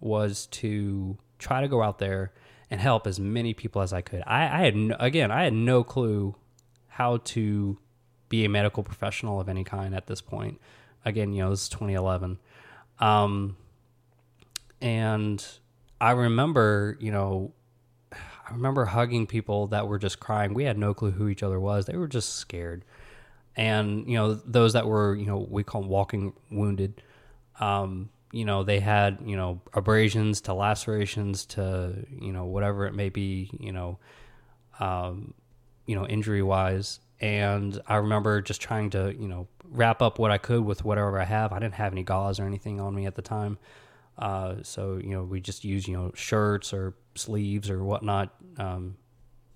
was 0.00 0.46
to 0.46 1.16
try 1.38 1.60
to 1.60 1.68
go 1.68 1.80
out 1.80 2.00
there 2.00 2.32
and 2.70 2.80
help 2.80 3.06
as 3.06 3.20
many 3.20 3.54
people 3.54 3.82
as 3.82 3.92
I 3.92 4.00
could. 4.00 4.22
I, 4.26 4.42
I 4.44 4.64
had 4.64 4.74
no, 4.74 4.96
again, 4.98 5.30
I 5.30 5.44
had 5.44 5.52
no 5.52 5.84
clue 5.84 6.34
how 6.88 7.18
to 7.18 7.78
be 8.30 8.46
a 8.46 8.48
medical 8.48 8.82
professional 8.82 9.38
of 9.38 9.50
any 9.50 9.64
kind 9.64 9.94
at 9.94 10.06
this 10.06 10.22
point. 10.22 10.58
Again, 11.04 11.34
you 11.34 11.42
know, 11.42 11.50
this 11.50 11.64
is 11.64 11.68
2011. 11.68 12.38
Um, 12.98 13.58
and 14.80 15.46
I 16.00 16.12
remember, 16.12 16.96
you 16.98 17.12
know, 17.12 17.52
I 18.12 18.52
remember 18.52 18.86
hugging 18.86 19.26
people 19.26 19.66
that 19.68 19.86
were 19.86 19.98
just 19.98 20.18
crying. 20.18 20.54
We 20.54 20.64
had 20.64 20.78
no 20.78 20.94
clue 20.94 21.10
who 21.10 21.28
each 21.28 21.42
other 21.42 21.60
was. 21.60 21.84
They 21.84 21.98
were 21.98 22.08
just 22.08 22.36
scared. 22.36 22.86
And, 23.54 24.08
you 24.08 24.16
know, 24.16 24.32
those 24.34 24.72
that 24.72 24.86
were, 24.86 25.14
you 25.14 25.26
know, 25.26 25.46
we 25.50 25.62
call 25.62 25.82
them 25.82 25.90
walking 25.90 26.32
wounded 26.50 27.02
um, 27.60 28.08
you 28.32 28.44
know, 28.44 28.64
they 28.64 28.80
had, 28.80 29.18
you 29.24 29.36
know, 29.36 29.60
abrasions 29.74 30.40
to 30.42 30.54
lacerations 30.54 31.44
to, 31.46 32.06
you 32.20 32.32
know, 32.32 32.46
whatever 32.46 32.86
it 32.86 32.94
may 32.94 33.08
be, 33.08 33.50
you 33.58 33.72
know, 33.72 33.98
um, 34.78 35.34
you 35.86 35.94
know, 35.94 36.06
injury 36.06 36.42
wise. 36.42 37.00
And 37.20 37.80
I 37.86 37.96
remember 37.96 38.40
just 38.40 38.60
trying 38.60 38.90
to, 38.90 39.14
you 39.18 39.28
know, 39.28 39.48
wrap 39.64 40.02
up 40.02 40.18
what 40.18 40.30
I 40.30 40.38
could 40.38 40.64
with 40.64 40.84
whatever 40.84 41.20
I 41.20 41.24
have. 41.24 41.52
I 41.52 41.58
didn't 41.58 41.74
have 41.74 41.92
any 41.92 42.02
gauze 42.02 42.40
or 42.40 42.46
anything 42.46 42.80
on 42.80 42.94
me 42.94 43.06
at 43.06 43.14
the 43.14 43.22
time. 43.22 43.58
Uh, 44.18 44.56
so, 44.62 44.96
you 44.96 45.10
know, 45.10 45.22
we 45.22 45.40
just 45.40 45.64
used, 45.64 45.86
you 45.86 45.96
know, 45.96 46.12
shirts 46.14 46.72
or 46.72 46.94
sleeves 47.14 47.70
or 47.70 47.84
whatnot. 47.84 48.34
Um, 48.58 48.96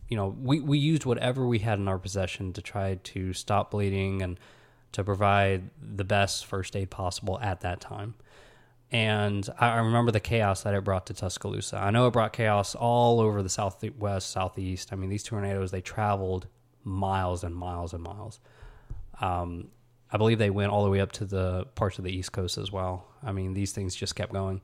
you 0.08 0.16
know, 0.16 0.36
we, 0.38 0.60
we 0.60 0.78
used 0.78 1.04
whatever 1.04 1.46
we 1.46 1.58
had 1.58 1.78
in 1.78 1.88
our 1.88 1.98
possession 1.98 2.52
to 2.52 2.62
try 2.62 2.96
to 3.02 3.32
stop 3.32 3.70
bleeding 3.70 4.22
and, 4.22 4.38
to 4.94 5.02
provide 5.02 5.70
the 5.82 6.04
best 6.04 6.46
first 6.46 6.76
aid 6.76 6.88
possible 6.88 7.36
at 7.40 7.62
that 7.62 7.80
time. 7.80 8.14
And 8.92 9.48
I 9.58 9.78
remember 9.78 10.12
the 10.12 10.20
chaos 10.20 10.62
that 10.62 10.72
it 10.72 10.84
brought 10.84 11.06
to 11.06 11.14
Tuscaloosa. 11.14 11.76
I 11.76 11.90
know 11.90 12.06
it 12.06 12.12
brought 12.12 12.32
chaos 12.32 12.76
all 12.76 13.18
over 13.18 13.42
the 13.42 13.48
southwest, 13.48 14.30
southeast. 14.30 14.92
I 14.92 14.96
mean, 14.96 15.10
these 15.10 15.24
tornadoes, 15.24 15.72
they 15.72 15.80
traveled 15.80 16.46
miles 16.84 17.44
and 17.44 17.54
miles 17.54 17.92
and 17.92 18.02
miles. 18.02 18.40
Um, 19.20 19.68
I 20.10 20.16
believe 20.16 20.38
they 20.38 20.50
went 20.50 20.70
all 20.70 20.84
the 20.84 20.90
way 20.90 21.00
up 21.00 21.12
to 21.12 21.24
the 21.24 21.66
parts 21.74 21.98
of 21.98 22.04
the 22.04 22.12
East 22.12 22.32
Coast 22.32 22.58
as 22.58 22.70
well. 22.70 23.06
I 23.22 23.32
mean, 23.32 23.54
these 23.54 23.72
things 23.72 23.94
just 23.94 24.14
kept 24.14 24.32
going, 24.32 24.60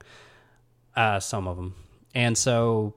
uh, 0.97 1.21
some 1.21 1.49
of 1.49 1.57
them. 1.57 1.75
And 2.15 2.37
so 2.37 2.95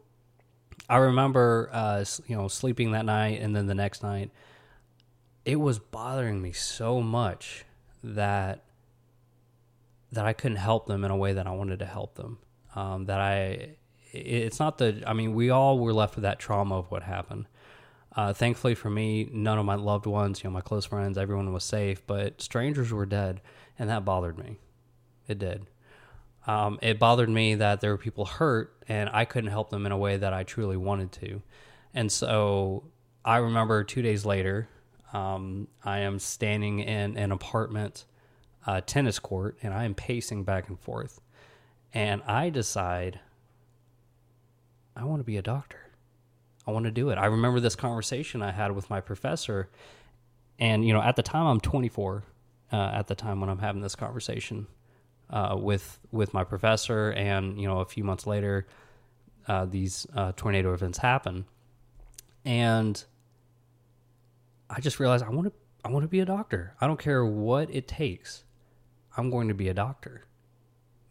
I 0.90 0.98
remember, 0.98 1.70
uh, 1.72 2.06
you 2.28 2.36
know, 2.36 2.48
sleeping 2.48 2.92
that 2.92 3.06
night 3.06 3.42
and 3.42 3.56
then 3.56 3.68
the 3.68 3.76
next 3.76 4.04
night 4.04 4.32
it 5.46 5.60
was 5.60 5.80
bothering 5.80 6.42
me 6.42 6.52
so 6.52 7.02
much 7.02 7.66
that 8.04 8.64
that 10.12 10.26
I 10.26 10.34
couldn't 10.34 10.58
help 10.58 10.86
them 10.86 11.04
in 11.04 11.12
a 11.12 11.18
way 11.18 11.34
that 11.34 11.48
I 11.48 11.52
wanted 11.52 11.80
to 11.80 11.86
help 11.86 12.16
them. 12.16 12.38
Um, 12.76 13.06
that 13.06 13.20
I, 13.20 13.70
it's 14.12 14.60
not 14.60 14.78
the. 14.78 15.04
I 15.08 15.14
mean, 15.14 15.34
we 15.34 15.50
all 15.50 15.80
were 15.80 15.94
left 15.94 16.16
with 16.16 16.24
that 16.24 16.40
trauma 16.40 16.78
of 16.78 16.92
what 16.92 17.04
happened. 17.04 17.48
Uh, 18.16 18.32
thankfully 18.32 18.76
for 18.76 18.90
me, 18.90 19.28
none 19.32 19.58
of 19.58 19.66
my 19.66 19.76
loved 19.76 20.06
ones, 20.06 20.44
you 20.44 20.50
know, 20.50 20.54
my 20.54 20.62
close 20.62 20.86
friends, 20.86 21.18
everyone 21.18 21.52
was 21.52 21.64
safe, 21.64 22.06
but 22.06 22.42
strangers 22.42 22.92
were 22.92 23.08
dead, 23.08 23.42
and 23.80 23.90
that 23.90 24.06
bothered 24.06 24.38
me. 24.38 24.58
It 25.28 25.40
did. 25.40 25.66
Um, 26.46 26.78
it 26.82 27.00
bothered 27.00 27.30
me 27.30 27.56
that 27.56 27.82
there 27.82 27.92
were 27.92 27.98
people 27.98 28.26
hurt, 28.26 28.76
and 28.88 29.10
I 29.12 29.26
couldn't 29.26 29.50
help 29.50 29.70
them 29.70 29.86
in 29.86 29.92
a 29.92 29.98
way 29.98 30.18
that 30.18 30.34
I 30.34 30.44
truly 30.44 30.78
wanted 30.78 31.12
to. 31.14 31.42
And 31.94 32.12
so 32.12 32.84
I 33.26 33.38
remember 33.38 33.84
two 33.84 34.02
days 34.02 34.26
later, 34.26 34.68
um, 35.14 35.68
I 35.84 36.00
am 36.00 36.20
standing 36.20 36.80
in 36.80 37.18
an 37.18 37.32
apartment 37.32 38.06
uh, 38.66 38.82
tennis 38.82 39.20
court 39.20 39.58
and 39.62 39.74
I 39.74 39.86
am 39.86 39.94
pacing 39.94 40.44
back 40.44 40.70
and 40.70 40.80
forth. 40.80 41.22
And 41.94 42.24
I 42.24 42.50
decide 42.50 43.20
I 44.96 45.04
want 45.04 45.20
to 45.20 45.24
be 45.24 45.38
a 45.38 45.42
doctor. 45.42 45.83
I 46.66 46.72
want 46.72 46.86
to 46.86 46.92
do 46.92 47.10
it. 47.10 47.18
I 47.18 47.26
remember 47.26 47.60
this 47.60 47.76
conversation 47.76 48.42
I 48.42 48.52
had 48.52 48.72
with 48.72 48.90
my 48.90 49.02
professor. 49.02 49.70
And, 50.60 50.86
you 50.86 50.94
know, 50.94 51.02
at 51.02 51.16
the 51.16 51.24
time 51.24 51.46
I'm 51.46 51.60
24, 51.60 52.24
uh, 52.72 52.76
at 52.76 53.08
the 53.08 53.16
time 53.16 53.40
when 53.40 53.50
I'm 53.50 53.60
having 53.60 53.82
this 53.82 53.96
conversation 53.96 54.68
uh, 55.30 55.56
with 55.60 56.00
with 56.12 56.34
my 56.34 56.44
professor. 56.44 57.12
And, 57.12 57.60
you 57.60 57.68
know, 57.68 57.80
a 57.80 57.86
few 57.86 58.04
months 58.04 58.26
later, 58.26 58.68
uh, 59.48 59.66
these 59.66 60.08
uh, 60.16 60.32
tornado 60.36 60.74
events 60.74 61.00
happen, 61.00 61.46
and 62.46 63.04
I 64.70 64.80
just 64.80 65.00
realized 65.00 65.24
I 65.24 65.30
want 65.30 65.48
to 65.48 65.54
I 65.84 65.90
want 65.90 66.04
to 66.04 66.08
be 66.08 66.22
a 66.22 66.26
doctor. 66.26 66.76
I 66.80 66.88
don't 66.88 67.00
care 67.00 67.26
what 67.26 67.70
it 67.74 67.88
takes. 67.88 68.44
I'm 69.18 69.30
going 69.30 69.50
to 69.50 69.54
be 69.54 69.68
a 69.68 69.74
doctor. 69.74 70.24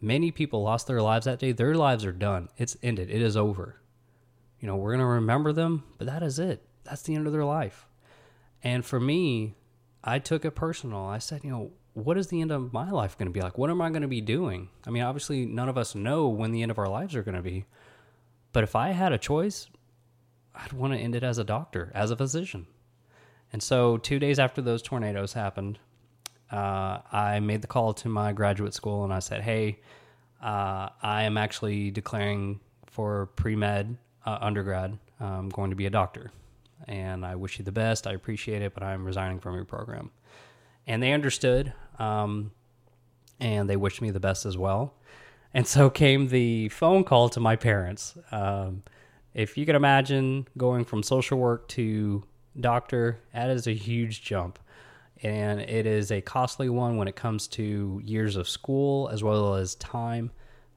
Many 0.01 0.31
people 0.31 0.63
lost 0.63 0.87
their 0.87 1.01
lives 1.01 1.25
that 1.25 1.39
day. 1.39 1.51
Their 1.51 1.75
lives 1.75 2.03
are 2.03 2.11
done. 2.11 2.49
It's 2.57 2.75
ended. 2.83 3.09
It 3.09 3.21
is 3.21 3.37
over. 3.37 3.79
You 4.63 4.67
know, 4.67 4.77
we're 4.77 4.91
going 4.91 5.01
to 5.01 5.05
remember 5.05 5.51
them, 5.51 5.83
but 5.97 6.07
that 6.07 6.23
is 6.23 6.39
it. 6.39 6.65
That's 6.85 7.01
the 7.01 7.15
end 7.15 7.27
of 7.27 7.33
their 7.33 7.43
life. 7.43 7.85
And 8.63 8.85
for 8.85 8.97
me, 8.97 9.55
I 10.01 10.19
took 10.19 10.45
it 10.45 10.51
personal. 10.51 11.03
I 11.03 11.17
said, 11.17 11.43
you 11.43 11.49
know, 11.49 11.71
what 11.95 12.17
is 12.17 12.27
the 12.27 12.39
end 12.39 12.49
of 12.49 12.71
my 12.71 12.89
life 12.89 13.17
going 13.17 13.27
to 13.27 13.33
be 13.33 13.41
like? 13.41 13.57
What 13.57 13.69
am 13.69 13.81
I 13.81 13.89
going 13.89 14.03
to 14.03 14.07
be 14.07 14.21
doing? 14.21 14.69
I 14.87 14.89
mean, 14.89 15.03
obviously, 15.03 15.45
none 15.45 15.67
of 15.67 15.77
us 15.77 15.95
know 15.95 16.29
when 16.29 16.53
the 16.53 16.61
end 16.61 16.71
of 16.71 16.79
our 16.79 16.87
lives 16.87 17.13
are 17.13 17.23
going 17.23 17.35
to 17.35 17.41
be. 17.41 17.65
But 18.53 18.63
if 18.63 18.73
I 18.73 18.91
had 18.91 19.11
a 19.11 19.17
choice, 19.17 19.67
I'd 20.55 20.71
want 20.71 20.93
to 20.93 20.99
end 20.99 21.15
it 21.15 21.23
as 21.23 21.37
a 21.37 21.43
doctor, 21.43 21.91
as 21.93 22.09
a 22.09 22.15
physician. 22.15 22.65
And 23.51 23.61
so, 23.61 23.97
two 23.97 24.17
days 24.17 24.39
after 24.39 24.61
those 24.61 24.81
tornadoes 24.81 25.33
happened, 25.33 25.77
uh, 26.49 26.99
I 27.11 27.41
made 27.41 27.63
the 27.63 27.67
call 27.67 27.93
to 27.95 28.07
my 28.07 28.31
graduate 28.31 28.73
school 28.73 29.03
and 29.03 29.13
I 29.13 29.19
said, 29.19 29.41
Hey, 29.41 29.81
uh, 30.41 30.87
I 31.01 31.23
am 31.23 31.37
actually 31.37 31.91
declaring 31.91 32.61
for 32.85 33.25
pre 33.35 33.57
med 33.57 33.97
uh, 34.25 34.37
undergrad. 34.41 34.97
I'm 35.19 35.49
going 35.49 35.69
to 35.69 35.75
be 35.75 35.85
a 35.85 35.89
doctor. 35.89 36.31
And 36.87 37.25
I 37.25 37.35
wish 37.35 37.59
you 37.59 37.65
the 37.65 37.71
best. 37.71 38.07
I 38.07 38.13
appreciate 38.13 38.61
it, 38.61 38.73
but 38.73 38.83
I'm 38.83 39.05
resigning 39.05 39.39
from 39.39 39.55
your 39.55 39.65
program. 39.65 40.11
And 40.85 41.01
they 41.01 41.13
understood. 41.13 41.73
Um, 41.97 42.51
and 43.39 43.69
they 43.69 43.77
wished 43.77 44.01
me 44.01 44.11
the 44.11 44.19
best 44.19 44.45
as 44.45 44.57
well. 44.57 44.93
And 45.53 45.67
so 45.67 45.89
came 45.89 46.27
the 46.27 46.69
phone 46.69 47.03
call 47.03 47.29
to 47.29 47.39
my 47.39 47.55
parents. 47.55 48.15
Um, 48.31 48.83
if 49.33 49.57
you 49.57 49.65
can 49.65 49.75
imagine 49.75 50.47
going 50.57 50.85
from 50.85 51.03
social 51.03 51.37
work 51.37 51.67
to 51.69 52.23
doctor, 52.59 53.19
that 53.33 53.49
is 53.49 53.67
a 53.67 53.73
huge 53.73 54.23
jump. 54.23 54.59
And 55.21 55.61
it 55.61 55.85
is 55.85 56.11
a 56.11 56.21
costly 56.21 56.69
one 56.69 56.97
when 56.97 57.07
it 57.07 57.15
comes 57.15 57.47
to 57.49 58.01
years 58.03 58.35
of 58.35 58.49
school 58.49 59.09
as 59.09 59.23
well 59.23 59.55
as 59.55 59.75
time. 59.75 60.31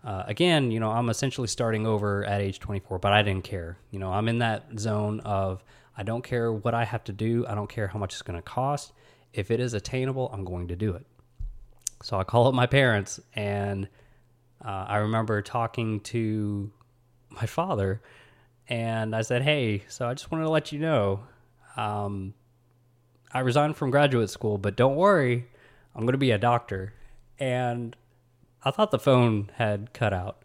Uh, 0.06 0.22
again, 0.28 0.70
you 0.70 0.78
know, 0.78 0.92
I'm 0.92 1.08
essentially 1.08 1.48
starting 1.48 1.84
over 1.84 2.24
at 2.24 2.40
age 2.40 2.60
24, 2.60 3.00
but 3.00 3.12
I 3.12 3.22
didn't 3.22 3.42
care. 3.42 3.76
You 3.90 3.98
know, 3.98 4.12
I'm 4.12 4.28
in 4.28 4.38
that 4.38 4.78
zone 4.78 5.18
of 5.20 5.64
I 5.98 6.04
don't 6.04 6.22
care 6.22 6.52
what 6.52 6.74
I 6.74 6.84
have 6.84 7.02
to 7.04 7.12
do, 7.12 7.44
I 7.48 7.56
don't 7.56 7.68
care 7.68 7.88
how 7.88 7.98
much 7.98 8.12
it's 8.12 8.22
going 8.22 8.38
to 8.38 8.42
cost. 8.42 8.92
If 9.32 9.50
it 9.50 9.58
is 9.58 9.74
attainable, 9.74 10.30
I'm 10.32 10.44
going 10.44 10.68
to 10.68 10.76
do 10.76 10.94
it. 10.94 11.04
So 12.04 12.20
I 12.20 12.22
call 12.22 12.46
up 12.46 12.54
my 12.54 12.66
parents, 12.66 13.18
and 13.34 13.88
uh, 14.64 14.86
I 14.88 14.98
remember 14.98 15.42
talking 15.42 15.98
to 16.00 16.70
my 17.30 17.46
father, 17.46 18.00
and 18.68 19.14
I 19.14 19.22
said, 19.22 19.42
Hey, 19.42 19.82
so 19.88 20.08
I 20.08 20.14
just 20.14 20.30
wanted 20.30 20.44
to 20.44 20.50
let 20.50 20.70
you 20.70 20.78
know 20.78 21.24
um, 21.76 22.32
I 23.32 23.40
resigned 23.40 23.76
from 23.76 23.90
graduate 23.90 24.30
school, 24.30 24.56
but 24.56 24.76
don't 24.76 24.94
worry, 24.94 25.48
I'm 25.96 26.02
going 26.02 26.12
to 26.12 26.18
be 26.18 26.30
a 26.30 26.38
doctor. 26.38 26.94
And 27.40 27.96
I 28.66 28.70
thought 28.70 28.90
the 28.90 28.98
phone 28.98 29.50
had 29.54 29.92
cut 29.92 30.12
out. 30.12 30.42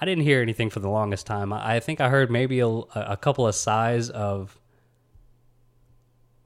I 0.00 0.04
didn't 0.04 0.24
hear 0.24 0.42
anything 0.42 0.70
for 0.70 0.80
the 0.80 0.88
longest 0.88 1.26
time. 1.26 1.52
I 1.52 1.78
think 1.80 2.00
I 2.00 2.08
heard 2.08 2.30
maybe 2.30 2.60
a, 2.60 2.66
a 2.66 3.18
couple 3.20 3.46
of 3.46 3.54
sighs 3.54 4.10
of, 4.10 4.58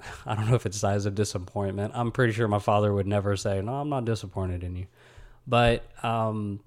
I 0.27 0.35
don't 0.35 0.49
know 0.49 0.57
if 0.57 0.67
it's 0.67 0.79
sighs 0.79 1.07
of 1.07 1.15
disappointment. 1.15 1.93
I'm 1.95 2.13
pretty 2.13 2.33
sure 2.33 2.49
my 2.49 2.59
father 2.59 2.93
would 2.93 3.07
never 3.07 3.37
say, 3.37 3.61
No, 3.63 3.75
I'm 3.77 3.89
not 3.89 4.05
disappointed 4.05 4.63
in 4.63 4.77
you. 4.77 4.87
But 5.47 5.85
um, 6.05 6.61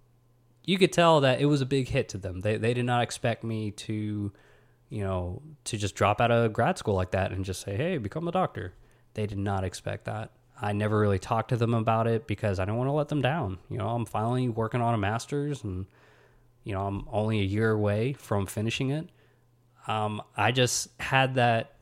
you 0.63 0.77
could 0.77 0.93
tell 0.93 1.21
that 1.21 1.41
it 1.41 1.45
was 1.45 1.61
a 1.61 1.65
big 1.65 1.89
hit 1.89 2.09
to 2.09 2.17
them. 2.17 2.41
They, 2.41 2.57
they 2.57 2.73
did 2.73 2.85
not 2.85 3.03
expect 3.03 3.43
me 3.43 3.71
to 3.71 4.31
you 4.89 5.03
know, 5.03 5.41
to 5.65 5.77
just 5.77 5.95
drop 5.95 6.21
out 6.21 6.31
of 6.31 6.53
grad 6.53 6.77
school 6.77 6.95
like 6.95 7.11
that 7.11 7.31
and 7.31 7.43
just 7.43 7.61
say, 7.61 7.75
hey, 7.75 7.97
become 7.97 8.27
a 8.27 8.31
doctor. 8.31 8.73
They 9.13 9.27
did 9.27 9.37
not 9.37 9.63
expect 9.63 10.05
that. 10.05 10.31
I 10.59 10.73
never 10.73 10.99
really 10.99 11.19
talked 11.19 11.49
to 11.49 11.57
them 11.57 11.73
about 11.73 12.07
it 12.07 12.27
because 12.27 12.59
I 12.59 12.65
didn't 12.65 12.77
want 12.77 12.87
to 12.87 12.93
let 12.93 13.09
them 13.09 13.21
down. 13.21 13.59
You 13.69 13.77
know, 13.77 13.89
I'm 13.89 14.05
finally 14.05 14.49
working 14.49 14.81
on 14.81 14.93
a 14.93 14.97
master's 14.97 15.63
and, 15.63 15.85
you 16.63 16.73
know, 16.73 16.85
I'm 16.85 17.07
only 17.11 17.39
a 17.39 17.43
year 17.43 17.71
away 17.71 18.13
from 18.13 18.45
finishing 18.47 18.89
it. 18.89 19.07
Um, 19.87 20.21
I 20.35 20.51
just 20.51 20.89
had 20.99 21.35
that, 21.35 21.75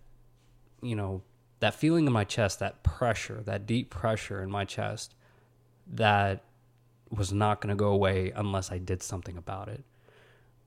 you 0.82 0.96
know, 0.96 1.22
that 1.60 1.74
feeling 1.74 2.06
in 2.06 2.14
my 2.14 2.26
chest, 2.26 2.60
that 2.60 2.84
pressure, 2.84 3.42
that 3.46 3.66
deep 3.66 3.90
pressure 3.90 4.44
in 4.44 4.52
my 4.52 4.66
chest 4.66 5.16
that 5.88 6.44
was 7.10 7.32
not 7.32 7.62
going 7.62 7.70
to 7.70 7.76
go 7.76 7.90
away 7.90 8.32
unless 8.36 8.72
I 8.72 8.78
did 8.78 9.02
something 9.02 9.38
about 9.38 9.70
it. 9.70 9.84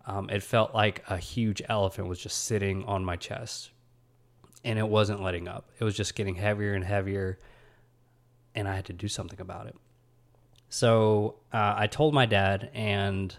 Um, 0.06 0.30
it 0.30 0.42
felt 0.42 0.74
like 0.74 1.04
a 1.08 1.18
huge 1.18 1.60
elephant 1.68 2.08
was 2.08 2.18
just 2.18 2.44
sitting 2.44 2.84
on 2.84 3.04
my 3.04 3.16
chest 3.16 3.70
and 4.64 4.78
it 4.78 4.88
wasn't 4.88 5.22
letting 5.22 5.46
up. 5.46 5.68
It 5.78 5.84
was 5.84 5.94
just 5.94 6.14
getting 6.14 6.34
heavier 6.34 6.72
and 6.72 6.84
heavier, 6.84 7.38
and 8.54 8.68
I 8.68 8.74
had 8.74 8.86
to 8.86 8.92
do 8.92 9.08
something 9.08 9.40
about 9.40 9.66
it. 9.66 9.76
So 10.68 11.36
uh, 11.52 11.74
I 11.76 11.86
told 11.86 12.14
my 12.14 12.26
dad, 12.26 12.70
and 12.74 13.34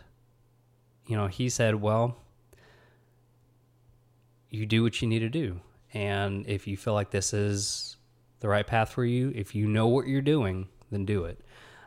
you 1.05 1.16
know, 1.16 1.28
he 1.28 1.49
said, 1.49 1.76
"Well, 1.76 2.18
you 4.49 4.66
do 4.66 4.84
what 4.84 5.01
you 5.01 5.07
need 5.07 5.20
to 5.20 5.30
do, 5.30 5.60
and 5.93 6.47
if 6.47 6.68
you 6.68 6.76
feel 6.78 6.93
like 6.93 7.12
this 7.12 7.34
is 7.34 7.97
the 8.39 8.47
right 8.47 8.66
path 8.66 8.91
for 8.91 9.05
you, 9.05 9.32
if 9.36 9.53
you 9.53 9.68
know 9.68 9.88
what 9.88 10.07
you're 10.07 10.22
doing, 10.22 10.68
then 10.91 11.05
do 11.05 11.26
it." 11.26 11.39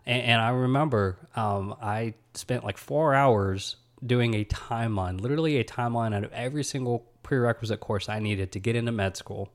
And, 0.07 0.23
and 0.23 0.41
I 0.41 0.51
remember 0.51 1.19
um, 1.35 1.75
I 1.83 2.15
spent 2.35 2.65
like 2.65 2.79
four 2.79 3.15
hours 3.15 3.77
doing 4.05 4.35
a 4.35 4.45
timeline, 4.45 5.21
literally 5.21 5.59
a 5.59 5.65
timeline 5.65 6.15
out 6.15 6.25
of 6.25 6.33
every 6.33 6.65
single 6.65 7.07
prerequisite 7.23 7.81
course 7.81 8.09
I 8.09 8.19
needed 8.19 8.53
to 8.53 8.61
get 8.61 8.77
into 8.77 8.93
med 8.93 9.17
school, 9.17 9.53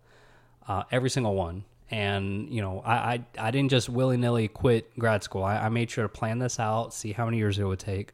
uh, 0.67 0.83
every 0.91 1.09
single 1.09 1.35
one. 1.35 1.65
And 1.89 2.49
you 2.53 2.61
know, 2.61 2.81
I 2.85 2.95
I, 2.95 3.25
I 3.39 3.51
didn't 3.51 3.71
just 3.71 3.89
willy 3.89 4.17
nilly 4.17 4.47
quit 4.47 4.97
grad 4.99 5.23
school. 5.23 5.43
I, 5.43 5.57
I, 5.57 5.69
made 5.69 5.89
sure 5.89 6.03
to 6.03 6.09
plan 6.09 6.39
this 6.39 6.59
out, 6.59 6.93
see 6.93 7.13
how 7.13 7.25
many 7.25 7.37
years 7.37 7.59
it 7.59 7.63
would 7.63 7.79
take. 7.79 8.13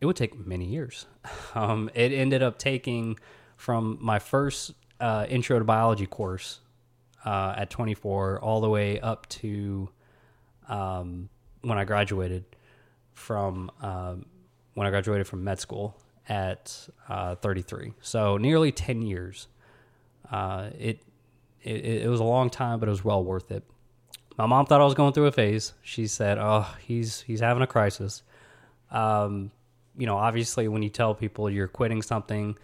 It 0.00 0.06
would 0.06 0.16
take 0.16 0.38
many 0.38 0.66
years. 0.66 1.06
Um, 1.54 1.90
it 1.94 2.12
ended 2.12 2.42
up 2.44 2.58
taking 2.58 3.18
from 3.56 3.98
my 4.00 4.20
first 4.20 4.72
uh, 5.00 5.26
intro 5.28 5.58
to 5.58 5.64
biology 5.64 6.06
course 6.06 6.60
uh, 7.24 7.54
at 7.56 7.70
24 7.70 8.40
all 8.40 8.60
the 8.60 8.68
way 8.68 9.00
up 9.00 9.28
to 9.28 9.88
um, 10.68 11.28
when 11.62 11.76
I 11.76 11.84
graduated 11.84 12.44
from 13.12 13.70
um, 13.82 14.26
when 14.74 14.86
I 14.86 14.90
graduated 14.90 15.26
from 15.26 15.44
med 15.44 15.58
school 15.58 15.96
at 16.28 16.88
uh, 17.08 17.34
33. 17.34 17.92
So 18.00 18.36
nearly 18.36 18.72
10 18.72 19.02
years. 19.02 19.48
Uh, 20.30 20.70
it, 20.78 21.02
it 21.62 21.84
it 21.84 22.08
was 22.08 22.20
a 22.20 22.24
long 22.24 22.50
time, 22.50 22.80
but 22.80 22.88
it 22.88 22.92
was 22.92 23.04
well 23.04 23.22
worth 23.22 23.50
it. 23.50 23.64
My 24.36 24.46
mom 24.46 24.66
thought 24.66 24.80
I 24.80 24.84
was 24.84 24.94
going 24.94 25.12
through 25.12 25.26
a 25.26 25.32
phase. 25.32 25.72
She 25.82 26.06
said, 26.06 26.38
"Oh, 26.38 26.66
he's 26.80 27.20
he's 27.22 27.40
having 27.40 27.62
a 27.62 27.66
crisis." 27.66 28.22
Um, 28.90 29.50
you 29.96 30.06
know, 30.06 30.16
obviously, 30.16 30.68
when 30.68 30.82
you 30.82 30.88
tell 30.88 31.14
people 31.14 31.50
you're 31.50 31.68
quitting 31.68 32.02
something, 32.02 32.56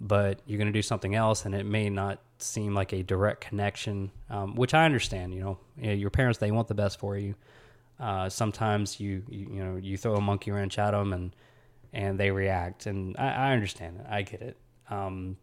but 0.00 0.40
you're 0.46 0.58
going 0.58 0.66
to 0.66 0.72
do 0.72 0.82
something 0.82 1.14
else, 1.14 1.44
and 1.44 1.54
it 1.54 1.64
may 1.64 1.88
not 1.88 2.20
seem 2.38 2.74
like 2.74 2.92
a 2.92 3.02
direct 3.02 3.40
connection, 3.40 4.10
um, 4.28 4.54
which 4.56 4.74
I 4.74 4.84
understand. 4.84 5.34
You 5.34 5.40
know, 5.40 5.58
your 5.92 6.10
parents 6.10 6.38
they 6.38 6.50
want 6.50 6.68
the 6.68 6.74
best 6.74 6.98
for 6.98 7.16
you. 7.16 7.34
Uh, 7.98 8.28
sometimes 8.28 8.98
you, 8.98 9.22
you 9.28 9.48
you 9.52 9.64
know 9.64 9.76
you 9.76 9.96
throw 9.96 10.16
a 10.16 10.20
monkey 10.20 10.50
wrench 10.50 10.78
at 10.78 10.90
them 10.90 11.12
and 11.12 11.34
and 11.92 12.18
they 12.18 12.30
react. 12.30 12.86
And 12.86 13.16
I, 13.18 13.28
I 13.28 13.52
understand 13.52 14.00
it. 14.00 14.06
I 14.08 14.22
get 14.22 14.42
it. 14.42 14.56
Um, 14.90 15.36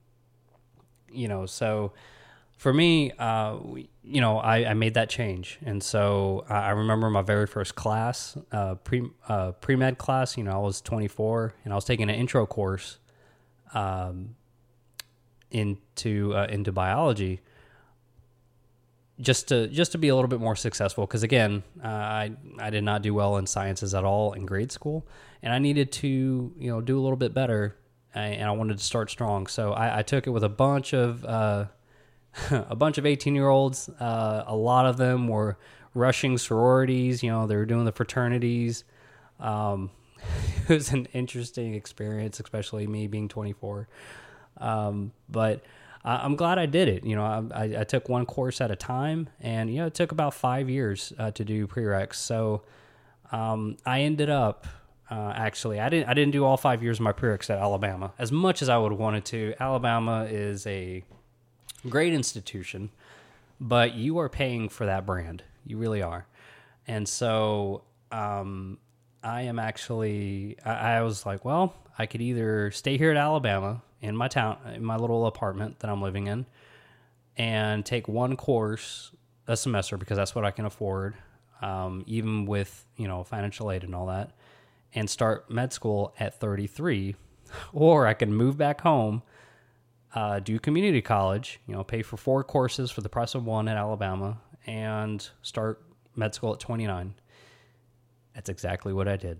you 1.12 1.28
know, 1.28 1.45
so 1.45 1.93
for 2.60 2.74
me, 2.74 3.12
uh, 3.18 3.57
you 4.03 4.20
know, 4.20 4.38
I, 4.38 4.72
I, 4.72 4.74
made 4.74 4.95
that 4.95 5.10
change, 5.10 5.60
and 5.66 5.82
so 5.82 6.43
I 6.49 6.72
remember 6.72 7.10
my 7.10 7.22
very 7.22 7.47
first 7.47 7.76
class, 7.76 8.38
uh, 8.51 8.76
pre 8.76 9.10
uh, 9.30 9.51
pre 9.53 9.78
med 9.78 9.97
class. 9.97 10.38
You 10.38 10.43
know, 10.43 10.51
I 10.51 10.57
was 10.57 10.82
24, 10.82 11.53
and 11.64 11.72
I 11.72 11.76
was 11.76 11.86
taking 11.86 12.10
an 12.10 12.16
intro 12.16 12.45
course 12.45 12.99
um, 13.74 14.36
into 15.51 16.36
uh, 16.36 16.47
into 16.49 16.74
biology, 16.74 17.39
just 19.22 19.47
to 19.47 19.70
just 19.70 19.93
to 19.93 19.97
be 19.97 20.10
a 20.10 20.16
little 20.16 20.28
bit 20.28 20.41
more 20.41 20.57
successful. 20.57 21.05
Because 21.05 21.24
again, 21.24 21.64
uh, 21.82 21.88
I 21.88 22.32
I 22.60 22.72
did 22.72 22.84
not 22.84 23.03
do 23.03 23.14
well 23.14 23.38
in 23.38 23.47
sciences 23.47 23.93
at 23.93 24.03
all 24.03 24.34
in 24.34 24.45
grade 24.45 24.74
school, 24.74 25.07
and 25.41 25.53
I 25.53 25.60
needed 25.60 25.93
to 25.93 26.10
you 26.10 26.70
know 26.70 26.82
do 26.82 26.99
a 26.99 27.01
little 27.01 27.16
bit 27.16 27.34
better, 27.34 27.78
and 28.14 28.43
I 28.43 28.51
wanted 28.51 28.80
to 28.80 28.84
start 28.84 29.10
strong. 29.10 29.47
So 29.47 29.72
I, 29.72 29.99
I 29.99 30.01
took 30.01 30.28
it 30.28 30.32
with 30.32 30.43
a 30.43 30.49
bunch 30.49 30.93
of 30.93 31.24
uh, 31.24 31.66
a 32.51 32.75
bunch 32.75 32.97
of 32.97 33.05
eighteen 33.05 33.36
year 33.36 33.49
olds. 33.49 33.89
Uh, 33.99 34.43
a 34.47 34.55
lot 34.55 34.86
of 34.86 34.97
them 34.97 35.27
were 35.27 35.57
rushing 35.93 36.38
sororities. 36.38 37.23
You 37.23 37.32
know, 37.32 37.47
they 37.47 37.55
were 37.55 37.65
doing 37.65 37.86
the 37.86 37.91
fraternities. 37.91 38.84
Um, 39.39 39.91
it 40.67 40.69
was 40.69 40.91
an 40.91 41.07
interesting 41.13 41.73
experience, 41.75 42.39
especially 42.39 42.88
me 42.88 43.07
being 43.07 43.27
twenty 43.27 43.53
four. 43.53 43.88
Um, 44.57 45.13
but 45.30 45.63
I'm 46.03 46.36
glad 46.36 46.59
I 46.59 46.65
did 46.65 46.88
it. 46.88 47.05
You 47.05 47.15
know, 47.15 47.49
I, 47.53 47.80
I, 47.80 47.84
took 47.84 48.09
one 48.09 48.25
course 48.25 48.61
at 48.61 48.71
a 48.71 48.75
time, 48.75 49.30
and 49.41 49.69
you 49.69 49.77
know, 49.77 49.86
it 49.88 49.93
took 49.93 50.11
about 50.11 50.34
five 50.34 50.69
years 50.69 51.13
uh, 51.19 51.32
to 51.32 51.45
do 51.45 51.67
prereqs. 51.67 52.15
So 52.15 52.63
um, 53.32 53.77
I 53.86 54.01
ended 54.01 54.30
up 54.30 54.67
Uh, 55.09 55.34
actually, 55.36 55.80
I 55.80 55.89
didn't. 55.89 56.07
I 56.07 56.13
didn't 56.13 56.34
do 56.34 56.45
all 56.45 56.55
five 56.55 56.84
years 56.84 56.99
of 56.99 57.03
my 57.03 57.13
prereqs 57.13 57.49
at 57.49 57.57
Alabama 57.57 58.13
as 58.19 58.32
much 58.32 58.61
as 58.61 58.69
I 58.69 58.77
would 58.77 58.91
have 58.91 58.99
wanted 58.99 59.25
to. 59.25 59.55
Alabama 59.59 60.27
is 60.30 60.67
a 60.67 61.03
great 61.88 62.13
institution, 62.13 62.89
but 63.59 63.93
you 63.93 64.17
are 64.19 64.30
paying 64.30 64.69
for 64.69 64.86
that 64.86 65.05
brand. 65.05 65.43
You 65.65 65.77
really 65.77 66.01
are, 66.01 66.25
and 66.88 67.07
so 67.07 67.84
um, 68.11 68.80
I 69.23 69.43
am 69.43 69.59
actually. 69.59 70.57
I, 70.65 70.97
I 70.97 71.01
was 71.01 71.25
like, 71.25 71.45
well, 71.45 71.73
I 71.97 72.05
could 72.05 72.21
either 72.21 72.71
stay 72.71 72.97
here 72.97 73.11
at 73.11 73.17
Alabama 73.17 73.82
in 74.01 74.15
my 74.15 74.27
town, 74.27 74.57
in 74.73 74.84
my 74.84 74.95
little 74.95 75.25
apartment 75.25 75.80
that 75.80 75.89
I'm 75.89 76.01
living 76.01 76.27
in, 76.27 76.45
and 77.38 77.86
take 77.86 78.07
one 78.07 78.36
course 78.36 79.11
a 79.47 79.57
semester 79.57 79.97
because 79.97 80.15
that's 80.15 80.36
what 80.36 80.45
I 80.45 80.51
can 80.51 80.65
afford, 80.65 81.15
um, 81.61 82.03
even 82.07 82.45
with 82.45 82.86
you 82.95 83.07
know 83.07 83.23
financial 83.23 83.71
aid 83.71 83.84
and 83.84 83.93
all 83.93 84.05
that, 84.07 84.32
and 84.93 85.09
start 85.09 85.49
med 85.49 85.73
school 85.73 86.13
at 86.19 86.39
33, 86.39 87.15
or 87.73 88.07
I 88.07 88.13
can 88.13 88.34
move 88.34 88.57
back 88.57 88.82
home, 88.82 89.23
uh, 90.16 90.39
do 90.39 90.60
community 90.60 91.01
college, 91.01 91.60
you 91.68 91.76
know, 91.76 91.84
pay 91.84 92.01
for 92.01 92.18
four 92.18 92.43
courses 92.43 92.91
for 92.91 93.01
the 93.01 93.10
price 93.10 93.36
of 93.36 93.45
one 93.45 93.68
at 93.68 93.78
Alabama, 93.78 94.39
and 94.66 95.28
start 95.41 95.82
med 96.16 96.34
school 96.34 96.53
at 96.53 96.60
29. 96.60 97.14
That's 98.34 98.49
exactly 98.49 98.93
what 98.93 99.07
I 99.07 99.18
did. 99.18 99.39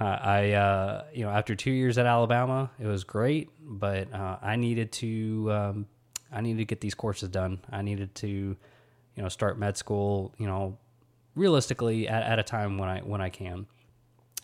I, 0.00 0.52
uh, 0.52 1.04
you 1.12 1.24
know, 1.24 1.30
after 1.30 1.54
two 1.54 1.70
years 1.70 1.96
at 1.96 2.06
Alabama, 2.06 2.70
it 2.80 2.86
was 2.86 3.04
great, 3.04 3.50
but 3.60 4.12
uh, 4.12 4.38
I 4.42 4.56
needed 4.56 4.90
to, 4.92 5.52
um, 5.52 5.86
I 6.32 6.40
needed 6.40 6.58
to 6.58 6.64
get 6.64 6.80
these 6.80 6.94
courses 6.94 7.28
done. 7.28 7.60
I 7.70 7.82
needed 7.82 8.14
to, 8.16 8.26
you 8.26 8.56
know, 9.16 9.28
start 9.28 9.58
med 9.58 9.76
school, 9.76 10.34
you 10.38 10.46
know, 10.46 10.78
realistically 11.36 12.08
at, 12.08 12.22
at 12.24 12.38
a 12.38 12.42
time 12.42 12.78
when 12.78 12.88
I 12.88 13.00
when 13.00 13.20
I 13.20 13.28
can. 13.28 13.66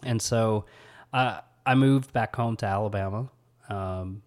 And 0.05 0.23
so, 0.23 0.66
uh, 1.12 1.41
I 1.66 1.75
moved 1.75 2.12
back 2.12 2.37
home 2.37 2.57
to 2.59 2.66
Alabama. 2.66 3.31
Um, 3.69 4.23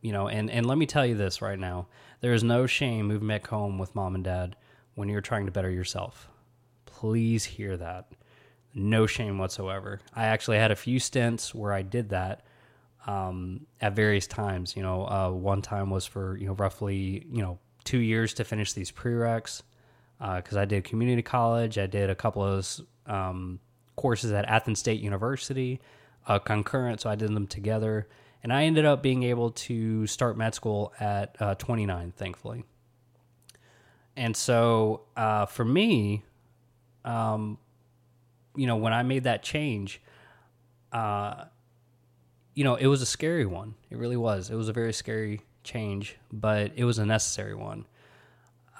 you 0.00 0.12
know, 0.12 0.28
and 0.28 0.50
and 0.50 0.66
let 0.66 0.78
me 0.78 0.86
tell 0.86 1.06
you 1.06 1.14
this 1.14 1.42
right 1.42 1.58
now: 1.58 1.86
there 2.20 2.32
is 2.32 2.42
no 2.42 2.66
shame 2.66 3.06
moving 3.06 3.28
back 3.28 3.46
home 3.46 3.78
with 3.78 3.94
mom 3.94 4.14
and 4.14 4.24
dad 4.24 4.56
when 4.94 5.08
you're 5.08 5.20
trying 5.20 5.46
to 5.46 5.52
better 5.52 5.70
yourself. 5.70 6.28
Please 6.86 7.44
hear 7.44 7.76
that 7.76 8.08
no 8.74 9.06
shame 9.06 9.38
whatsoever. 9.38 10.00
I 10.14 10.26
actually 10.26 10.58
had 10.58 10.70
a 10.70 10.76
few 10.76 10.98
stints 10.98 11.54
where 11.54 11.72
I 11.72 11.82
did 11.82 12.10
that 12.10 12.42
um, 13.06 13.66
at 13.80 13.94
various 13.94 14.26
times. 14.26 14.76
You 14.76 14.82
know, 14.82 15.06
uh, 15.06 15.30
one 15.30 15.62
time 15.62 15.90
was 15.90 16.06
for 16.06 16.36
you 16.36 16.46
know 16.46 16.54
roughly 16.54 17.26
you 17.30 17.42
know 17.42 17.58
two 17.84 17.98
years 17.98 18.34
to 18.34 18.44
finish 18.44 18.72
these 18.72 18.92
prereqs 18.92 19.62
because 20.18 20.56
uh, 20.56 20.60
I 20.60 20.64
did 20.64 20.84
community 20.84 21.22
college. 21.22 21.78
I 21.78 21.86
did 21.86 22.10
a 22.10 22.14
couple 22.14 22.42
of 22.42 22.68
um, 23.06 23.60
courses 23.96 24.32
at 24.32 24.44
Athens 24.46 24.78
State 24.78 25.00
University 25.00 25.80
uh, 26.26 26.38
concurrent, 26.38 27.00
so 27.00 27.10
I 27.10 27.14
did 27.14 27.34
them 27.34 27.46
together, 27.46 28.08
and 28.42 28.52
I 28.52 28.64
ended 28.64 28.84
up 28.84 29.02
being 29.02 29.22
able 29.24 29.50
to 29.50 30.06
start 30.06 30.36
med 30.36 30.54
school 30.54 30.92
at 31.00 31.36
uh, 31.40 31.54
29, 31.56 32.12
thankfully. 32.16 32.64
And 34.16 34.36
so 34.36 35.02
uh, 35.16 35.46
for 35.46 35.64
me, 35.64 36.24
um, 37.04 37.58
you 38.56 38.66
know, 38.66 38.76
when 38.76 38.92
I 38.92 39.02
made 39.02 39.24
that 39.24 39.42
change, 39.42 40.00
uh, 40.92 41.44
you 42.54 42.64
know, 42.64 42.74
it 42.74 42.86
was 42.86 43.02
a 43.02 43.06
scary 43.06 43.46
one. 43.46 43.74
It 43.90 43.98
really 43.98 44.16
was. 44.16 44.50
It 44.50 44.56
was 44.56 44.68
a 44.68 44.72
very 44.72 44.92
scary 44.92 45.42
change, 45.62 46.16
but 46.32 46.72
it 46.74 46.84
was 46.84 46.98
a 46.98 47.06
necessary 47.06 47.54
one. 47.54 47.86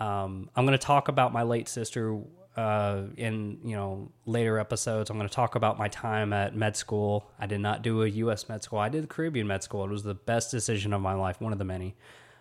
Um, 0.01 0.51
I'm 0.57 0.65
going 0.65 0.79
to 0.79 0.85
talk 0.85 1.09
about 1.09 1.33
my 1.33 1.43
late 1.43 1.69
sister 1.69 2.21
uh, 2.59 3.03
in 3.17 3.59
you 3.63 3.77
know 3.77 4.11
later 4.27 4.59
episodes. 4.59 5.11
I'm 5.11 5.17
going 5.17 5.29
to 5.29 5.35
talk 5.35 5.55
about 5.55 5.79
my 5.79 5.89
time 5.89 6.33
at 6.33 6.57
med 6.57 6.77
school. 6.77 7.31
I 7.39 7.47
did 7.47 7.61
not 7.61 7.83
do 7.83 8.03
a 8.03 8.09
U.S. 8.09 8.49
med 8.49 8.63
school. 8.63 8.81
I 8.81 8.89
did 8.89 9.05
the 9.05 9.07
Caribbean 9.07 9.47
med 9.47 9.63
school. 9.63 9.85
It 9.85 9.91
was 9.91 10.03
the 10.03 10.15
best 10.15 10.51
decision 10.51 10.93
of 10.93 11.01
my 11.01 11.15
life, 11.15 11.41
one 11.41 11.53
of 11.53 11.59
the 11.59 11.65
many. 11.65 11.95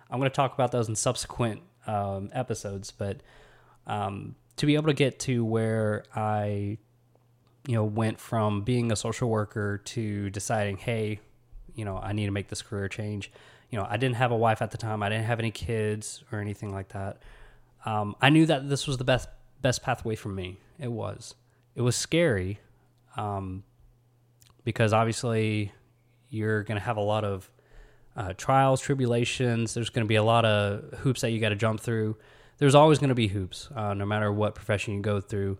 I'm 0.09 0.20
going 0.20 0.32
to 0.32 0.36
talk 0.36 0.53
about 0.53 0.72
those 0.72 0.89
in 0.89 0.95
subsequent 0.95 1.61
um, 1.86 2.30
episodes, 2.34 2.89
but 2.89 3.22
um, 3.86 4.36
to 4.55 4.65
be 4.65 4.74
able 4.74 4.88
to 4.88 4.93
get 4.93 5.20
to 5.22 5.45
where 5.45 6.03
I 6.15 6.80
you 7.68 7.76
know, 7.76 7.84
went 7.84 8.20
from 8.20 8.61
being 8.61 8.91
a 8.91 8.95
social 8.95 9.30
worker 9.30 9.82
to 9.84 10.30
deciding, 10.30 10.78
hey, 10.78 11.20
you 11.76 11.84
know, 11.84 11.97
I 11.97 12.13
need 12.13 12.26
to 12.26 12.32
make 12.32 12.47
this 12.47 12.61
career 12.61 12.88
change. 12.88 13.30
You 13.70 13.78
know, 13.78 13.86
I 13.88 13.97
didn't 13.97 14.15
have 14.15 14.32
a 14.32 14.38
wife 14.38 14.61
at 14.61 14.72
the 14.72 14.78
time. 14.78 15.03
I 15.03 15.09
didn't 15.09 15.26
have 15.26 15.39
any 15.39 15.51
kids 15.51 16.24
or 16.32 16.39
anything 16.39 16.74
like 16.74 16.88
that. 16.89 17.22
Um, 17.86 18.15
I 18.22 18.30
knew 18.30 18.45
that 18.45 18.70
this 18.70 18.88
was 18.88 18.97
the 18.97 19.03
best 19.03 19.28
best 19.62 19.84
pathway 19.84 20.16
for 20.16 20.30
me. 20.30 20.60
It 20.80 20.91
was. 20.91 21.36
It 21.76 21.82
was 21.82 21.95
scary, 21.95 22.60
um, 23.16 23.64
because 24.64 24.93
obviously 24.93 25.72
you're 26.30 26.64
going 26.64 26.80
to 26.80 26.84
have 26.84 26.97
a 26.97 27.01
lot 27.01 27.24
of 27.24 27.49
uh, 28.16 28.34
trials, 28.34 28.82
tribulations. 28.82 29.74
There's 29.74 29.89
going 29.89 30.05
to 30.05 30.10
be 30.10 30.16
a 30.16 30.24
lot 30.24 30.43
of 30.45 30.99
hoops 30.99 31.22
that 31.22 31.32
you 31.32 31.39
got 31.39 31.49
to 31.49 31.55
jump 31.55 31.80
through. 31.80 32.18
There's 32.58 32.76
always 32.76 32.97
going 32.97 33.10
to 33.10 33.16
be 33.16 33.28
hoops, 33.28 33.70
uh, 33.76 33.93
no 33.93 34.05
matter 34.05 34.32
what 34.32 34.55
profession 34.55 34.95
you 34.95 35.01
go 35.01 35.22
through. 35.22 35.60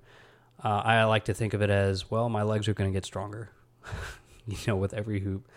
Uh, 0.64 0.82
I 0.84 1.04
like 1.04 1.26
to 1.26 1.34
think 1.34 1.54
of 1.54 1.62
it 1.62 1.70
as 1.70 2.10
well. 2.10 2.30
My 2.30 2.42
legs 2.42 2.68
are 2.68 2.74
going 2.74 2.92
to 2.92 2.94
get 2.94 3.06
stronger, 3.06 3.52
you 4.48 4.58
know, 4.66 4.76
with 4.76 4.94
every 4.96 5.20
hoop. 5.20 5.48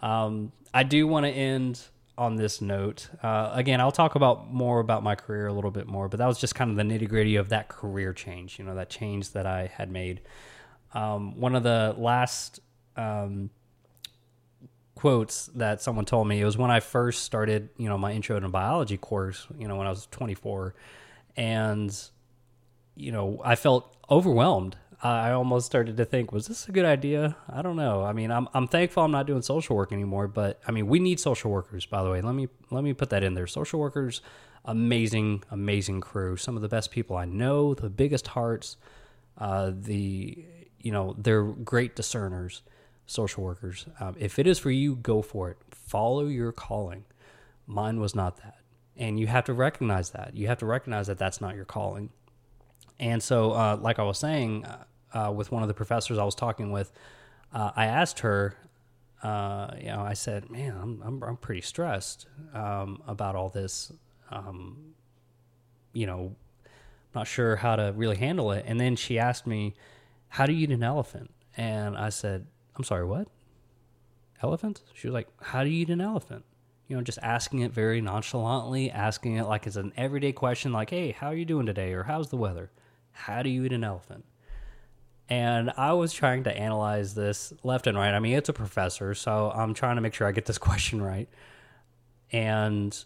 Um, 0.00 0.50
I 0.74 0.82
do 0.82 1.06
want 1.06 1.26
to 1.26 1.30
end 1.30 1.80
on 2.16 2.36
this 2.36 2.60
note. 2.60 3.08
Uh, 3.22 3.50
again, 3.54 3.80
I'll 3.80 3.92
talk 3.92 4.14
about 4.14 4.52
more 4.52 4.80
about 4.80 5.02
my 5.02 5.14
career 5.14 5.46
a 5.46 5.52
little 5.52 5.70
bit 5.70 5.86
more, 5.86 6.08
but 6.08 6.18
that 6.18 6.26
was 6.26 6.38
just 6.38 6.54
kind 6.54 6.70
of 6.70 6.76
the 6.76 6.82
nitty 6.82 7.08
gritty 7.08 7.36
of 7.36 7.48
that 7.48 7.68
career 7.68 8.12
change. 8.12 8.58
You 8.58 8.64
know, 8.64 8.74
that 8.74 8.90
change 8.90 9.30
that 9.30 9.46
I 9.46 9.70
had 9.74 9.90
made. 9.90 10.20
Um, 10.94 11.40
one 11.40 11.54
of 11.54 11.62
the 11.62 11.94
last 11.96 12.60
um, 12.96 13.50
quotes 14.94 15.46
that 15.54 15.80
someone 15.80 16.04
told 16.04 16.28
me 16.28 16.40
it 16.40 16.44
was 16.44 16.58
when 16.58 16.70
I 16.70 16.80
first 16.80 17.24
started, 17.24 17.70
you 17.78 17.88
know, 17.88 17.96
my 17.96 18.12
intro 18.12 18.38
to 18.38 18.48
biology 18.48 18.98
course. 18.98 19.46
You 19.58 19.68
know, 19.68 19.76
when 19.76 19.86
I 19.86 19.90
was 19.90 20.06
24, 20.10 20.74
and 21.36 21.98
you 22.94 23.10
know, 23.10 23.40
I 23.42 23.54
felt 23.54 23.96
overwhelmed. 24.10 24.76
I 25.02 25.32
almost 25.32 25.66
started 25.66 25.96
to 25.96 26.04
think, 26.04 26.30
was 26.30 26.46
this 26.46 26.68
a 26.68 26.72
good 26.72 26.84
idea? 26.84 27.36
I 27.48 27.60
don't 27.60 27.74
know. 27.74 28.04
I 28.04 28.12
mean, 28.12 28.30
I'm 28.30 28.48
I'm 28.54 28.68
thankful 28.68 29.02
I'm 29.02 29.10
not 29.10 29.26
doing 29.26 29.42
social 29.42 29.74
work 29.74 29.92
anymore, 29.92 30.28
but 30.28 30.60
I 30.66 30.70
mean, 30.70 30.86
we 30.86 31.00
need 31.00 31.18
social 31.18 31.50
workers. 31.50 31.86
By 31.86 32.04
the 32.04 32.10
way, 32.10 32.20
let 32.20 32.34
me 32.36 32.48
let 32.70 32.84
me 32.84 32.92
put 32.92 33.10
that 33.10 33.24
in 33.24 33.34
there. 33.34 33.48
Social 33.48 33.80
workers, 33.80 34.20
amazing, 34.64 35.42
amazing 35.50 36.02
crew. 36.02 36.36
Some 36.36 36.54
of 36.54 36.62
the 36.62 36.68
best 36.68 36.92
people 36.92 37.16
I 37.16 37.24
know, 37.24 37.74
the 37.74 37.90
biggest 37.90 38.28
hearts. 38.28 38.76
Uh, 39.36 39.72
the 39.74 40.44
you 40.78 40.92
know 40.92 41.16
they're 41.18 41.44
great 41.44 41.96
discerners. 41.96 42.62
Social 43.06 43.42
workers. 43.42 43.86
Um, 43.98 44.14
if 44.18 44.38
it 44.38 44.46
is 44.46 44.60
for 44.60 44.70
you, 44.70 44.94
go 44.94 45.20
for 45.20 45.50
it. 45.50 45.56
Follow 45.72 46.26
your 46.26 46.52
calling. 46.52 47.04
Mine 47.66 47.98
was 47.98 48.14
not 48.14 48.36
that, 48.36 48.58
and 48.96 49.18
you 49.18 49.26
have 49.26 49.44
to 49.46 49.52
recognize 49.52 50.10
that. 50.10 50.36
You 50.36 50.46
have 50.46 50.58
to 50.58 50.66
recognize 50.66 51.08
that 51.08 51.18
that's 51.18 51.40
not 51.40 51.56
your 51.56 51.64
calling 51.64 52.10
and 53.02 53.20
so, 53.20 53.50
uh, 53.50 53.78
like 53.80 53.98
I 53.98 54.04
was 54.04 54.18
saying, 54.18 54.64
uh, 54.64 54.84
uh, 55.14 55.32
with 55.34 55.50
one 55.50 55.62
of 55.62 55.68
the 55.68 55.74
professors 55.74 56.18
I 56.18 56.24
was 56.24 56.34
talking 56.34 56.70
with, 56.70 56.92
uh, 57.52 57.70
I 57.76 57.86
asked 57.86 58.20
her, 58.20 58.56
uh, 59.22 59.74
you 59.78 59.86
know, 59.86 60.00
I 60.00 60.14
said, 60.14 60.50
"Man, 60.50 60.76
I'm 60.80 61.02
I'm, 61.04 61.22
I'm 61.22 61.36
pretty 61.36 61.60
stressed 61.60 62.26
um, 62.54 63.02
about 63.06 63.36
all 63.36 63.48
this. 63.48 63.92
Um, 64.30 64.94
you 65.92 66.06
know, 66.06 66.34
not 67.14 67.26
sure 67.26 67.56
how 67.56 67.76
to 67.76 67.92
really 67.94 68.16
handle 68.16 68.50
it." 68.52 68.64
And 68.66 68.80
then 68.80 68.96
she 68.96 69.18
asked 69.18 69.46
me, 69.46 69.74
"How 70.28 70.46
do 70.46 70.52
you 70.52 70.64
eat 70.64 70.70
an 70.70 70.82
elephant?" 70.82 71.30
And 71.56 71.96
I 71.96 72.08
said, 72.08 72.46
"I'm 72.76 72.84
sorry, 72.84 73.04
what? 73.04 73.28
Elephant?" 74.42 74.82
She 74.94 75.06
was 75.06 75.14
like, 75.14 75.28
"How 75.40 75.62
do 75.62 75.70
you 75.70 75.82
eat 75.82 75.90
an 75.90 76.00
elephant?" 76.00 76.44
you 76.88 76.96
know, 76.96 77.02
just 77.02 77.20
asking 77.22 77.60
it 77.60 77.72
very 77.72 78.02
nonchalantly, 78.02 78.90
asking 78.90 79.36
it 79.36 79.44
like 79.44 79.66
it's 79.66 79.76
an 79.76 79.92
everyday 79.96 80.32
question, 80.32 80.72
like, 80.72 80.90
hey, 80.90 81.12
how 81.12 81.28
are 81.28 81.34
you 81.34 81.46
doing 81.46 81.64
today? 81.64 81.94
Or 81.94 82.02
how's 82.02 82.28
the 82.28 82.36
weather? 82.36 82.70
how 83.12 83.42
do 83.42 83.50
you 83.50 83.64
eat 83.64 83.72
an 83.72 83.84
elephant? 83.84 84.24
And 85.28 85.72
I 85.76 85.92
was 85.92 86.12
trying 86.12 86.44
to 86.44 86.56
analyze 86.56 87.14
this 87.14 87.52
left 87.62 87.86
and 87.86 87.96
right. 87.96 88.12
I 88.12 88.18
mean, 88.18 88.36
it's 88.36 88.48
a 88.48 88.52
professor, 88.52 89.14
so 89.14 89.52
I'm 89.54 89.72
trying 89.72 89.96
to 89.96 90.02
make 90.02 90.14
sure 90.14 90.26
I 90.26 90.32
get 90.32 90.46
this 90.46 90.58
question 90.68 91.00
right. 91.00 91.28
And 92.32 92.96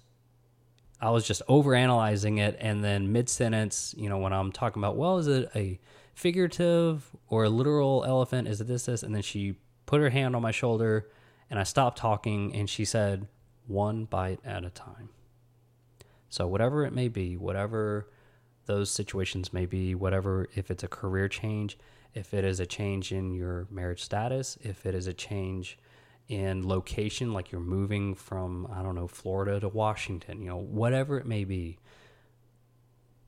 I 1.00 1.10
was 1.10 1.26
just 1.26 1.42
over 1.46 1.74
analyzing 1.74 2.38
it. 2.38 2.56
And 2.60 2.82
then 2.82 3.12
mid 3.12 3.28
sentence, 3.28 3.94
you 3.96 4.08
know, 4.08 4.18
when 4.18 4.32
I'm 4.32 4.52
talking 4.52 4.80
about, 4.80 4.96
well, 4.96 5.18
is 5.18 5.28
it 5.28 5.50
a 5.54 5.78
figurative 6.14 7.10
or 7.28 7.44
a 7.44 7.50
literal 7.50 8.04
elephant? 8.06 8.48
Is 8.48 8.60
it 8.60 8.66
this, 8.66 8.86
this? 8.86 9.02
And 9.02 9.14
then 9.14 9.22
she 9.22 9.56
put 9.84 10.00
her 10.00 10.10
hand 10.10 10.34
on 10.34 10.42
my 10.42 10.52
shoulder 10.52 11.08
and 11.50 11.60
I 11.60 11.64
stopped 11.64 11.98
talking 11.98 12.54
and 12.54 12.68
she 12.68 12.84
said, 12.84 13.28
one 13.66 14.04
bite 14.04 14.40
at 14.44 14.64
a 14.64 14.70
time. 14.70 15.10
So, 16.28 16.46
whatever 16.46 16.84
it 16.84 16.92
may 16.92 17.08
be, 17.08 17.36
whatever 17.36 18.08
those 18.66 18.90
situations 18.90 19.52
may 19.52 19.64
be 19.64 19.94
whatever 19.94 20.48
if 20.54 20.70
it's 20.70 20.82
a 20.82 20.88
career 20.88 21.28
change 21.28 21.78
if 22.16 22.34
it 22.34 22.44
is 22.44 22.60
a 22.60 22.66
change 22.66 23.12
in 23.12 23.32
your 23.32 23.66
marriage 23.70 24.02
status 24.02 24.58
if 24.62 24.86
it 24.86 24.94
is 24.94 25.06
a 25.06 25.12
change 25.12 25.78
in 26.28 26.66
location 26.66 27.32
like 27.32 27.52
you're 27.52 27.60
moving 27.60 28.14
from 28.14 28.66
i 28.72 28.82
don't 28.82 28.94
know 28.94 29.06
florida 29.06 29.60
to 29.60 29.68
washington 29.68 30.40
you 30.40 30.48
know 30.48 30.58
whatever 30.58 31.18
it 31.18 31.26
may 31.26 31.44
be 31.44 31.78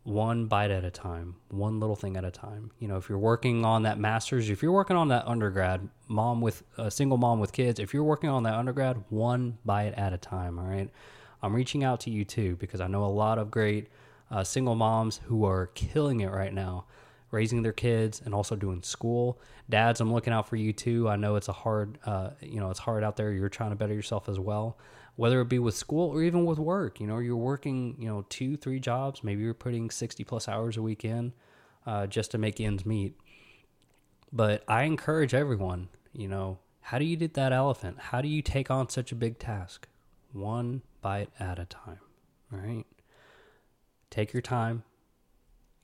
one 0.09 0.47
bite 0.47 0.70
at 0.70 0.84
a 0.84 0.91
time, 0.91 1.34
one 1.51 1.80
little 1.80 1.95
thing 1.95 2.16
at 2.16 2.24
a 2.24 2.30
time. 2.30 2.70
You 2.78 2.89
know, 2.89 2.97
if 2.97 3.11
you're 3.11 3.18
working 3.18 3.66
on 3.66 3.82
that 3.82 3.99
master's, 3.99 4.49
if 4.49 4.62
you're 4.62 4.72
working 4.72 4.97
on 4.97 5.09
that 5.09 5.26
undergrad, 5.28 5.86
mom 6.09 6.41
with 6.41 6.62
a 6.78 6.91
single 6.91 7.18
mom 7.18 7.41
with 7.41 7.53
kids, 7.53 7.78
if 7.78 7.93
you're 7.93 8.03
working 8.03 8.30
on 8.30 8.43
that 8.45 8.55
undergrad, 8.55 9.05
one 9.11 9.59
bite 9.66 9.93
at 9.95 10.14
a 10.14 10.16
time. 10.16 10.59
All 10.59 10.64
right. 10.64 10.89
I'm 11.43 11.55
reaching 11.55 11.84
out 11.84 12.01
to 12.01 12.11
you 12.11 12.24
too 12.24 12.57
because 12.57 12.80
I 12.80 12.86
know 12.86 13.05
a 13.05 13.07
lot 13.07 13.39
of 13.39 13.51
great 13.51 13.89
uh, 14.30 14.45
single 14.45 14.74
moms 14.74 15.20
who 15.24 15.45
are 15.45 15.66
killing 15.74 16.20
it 16.20 16.30
right 16.30 16.55
now, 16.55 16.86
raising 17.31 17.62
their 17.62 17.72
kids 17.72 18.22
and 18.24 18.35
also 18.35 18.57
doing 18.57 18.83
school. 18.83 19.41
Dads, 19.68 20.01
I'm 20.01 20.12
looking 20.12 20.33
out 20.33 20.49
for 20.49 20.57
you 20.57 20.72
too. 20.72 21.09
I 21.09 21.16
know 21.16 21.37
it's 21.37 21.49
a 21.49 21.53
hard, 21.53 21.99
uh, 22.05 22.31
you 22.41 22.61
know, 22.61 22.70
it's 22.70 22.79
hard 22.79 23.05
out 23.05 23.16
there. 23.16 23.33
You're 23.33 23.49
trying 23.49 23.70
to 23.70 23.76
better 23.76 23.95
yourself 23.95 24.29
as 24.29 24.39
well 24.39 24.79
whether 25.18 25.41
it 25.41 25.49
be 25.49 25.59
with 25.59 25.74
school 25.74 26.11
or 26.11 26.22
even 26.22 26.45
with 26.45 26.61
work. 26.61 27.01
You 27.01 27.09
know, 27.09 27.18
you're 27.18 27.35
working, 27.35 27.97
you 27.99 28.07
know, 28.07 28.24
two, 28.29 28.57
three 28.57 28.79
jobs. 28.79 29.24
Maybe 29.24 29.43
you're 29.43 29.53
putting 29.53 29.91
60 29.91 30.22
plus 30.22 30.47
hours 30.47 30.76
a 30.76 30.83
week 30.83 31.05
in 31.05 31.33
uh, 31.85 32.07
just 32.07 32.31
to 32.31 32.39
make 32.39 32.61
ends 32.61 32.87
meet. 32.87 33.18
But 34.33 34.62
I 34.68 34.85
encourage 34.85 35.35
everyone, 35.35 35.89
you 36.12 36.29
know, 36.29 36.61
how 36.83 37.01
do 37.01 37.05
you 37.05 37.16
get 37.16 37.35
that 37.35 37.53
elephant? 37.53 37.99
How 37.99 38.20
do 38.20 38.29
you 38.29 38.43
take 38.43 38.70
on 38.70 38.91
such 38.91 39.11
a 39.11 39.16
big 39.16 39.41
task? 39.41 39.89
One 40.33 40.83
bite 41.03 41.31
at 41.41 41.59
a 41.59 41.64
time, 41.64 41.99
right? 42.53 42.85
Take 44.11 44.33
your 44.33 44.43
time, 44.43 44.85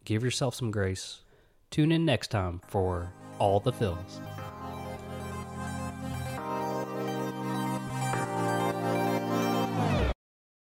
give 0.05 0.23
yourself 0.23 0.55
some 0.55 0.71
grace. 0.71 1.23
Tune 1.75 1.91
in 1.91 2.05
next 2.05 2.29
time 2.29 2.61
for 2.69 3.13
All 3.41 3.59
the 3.59 3.73
Phils. 3.73 4.21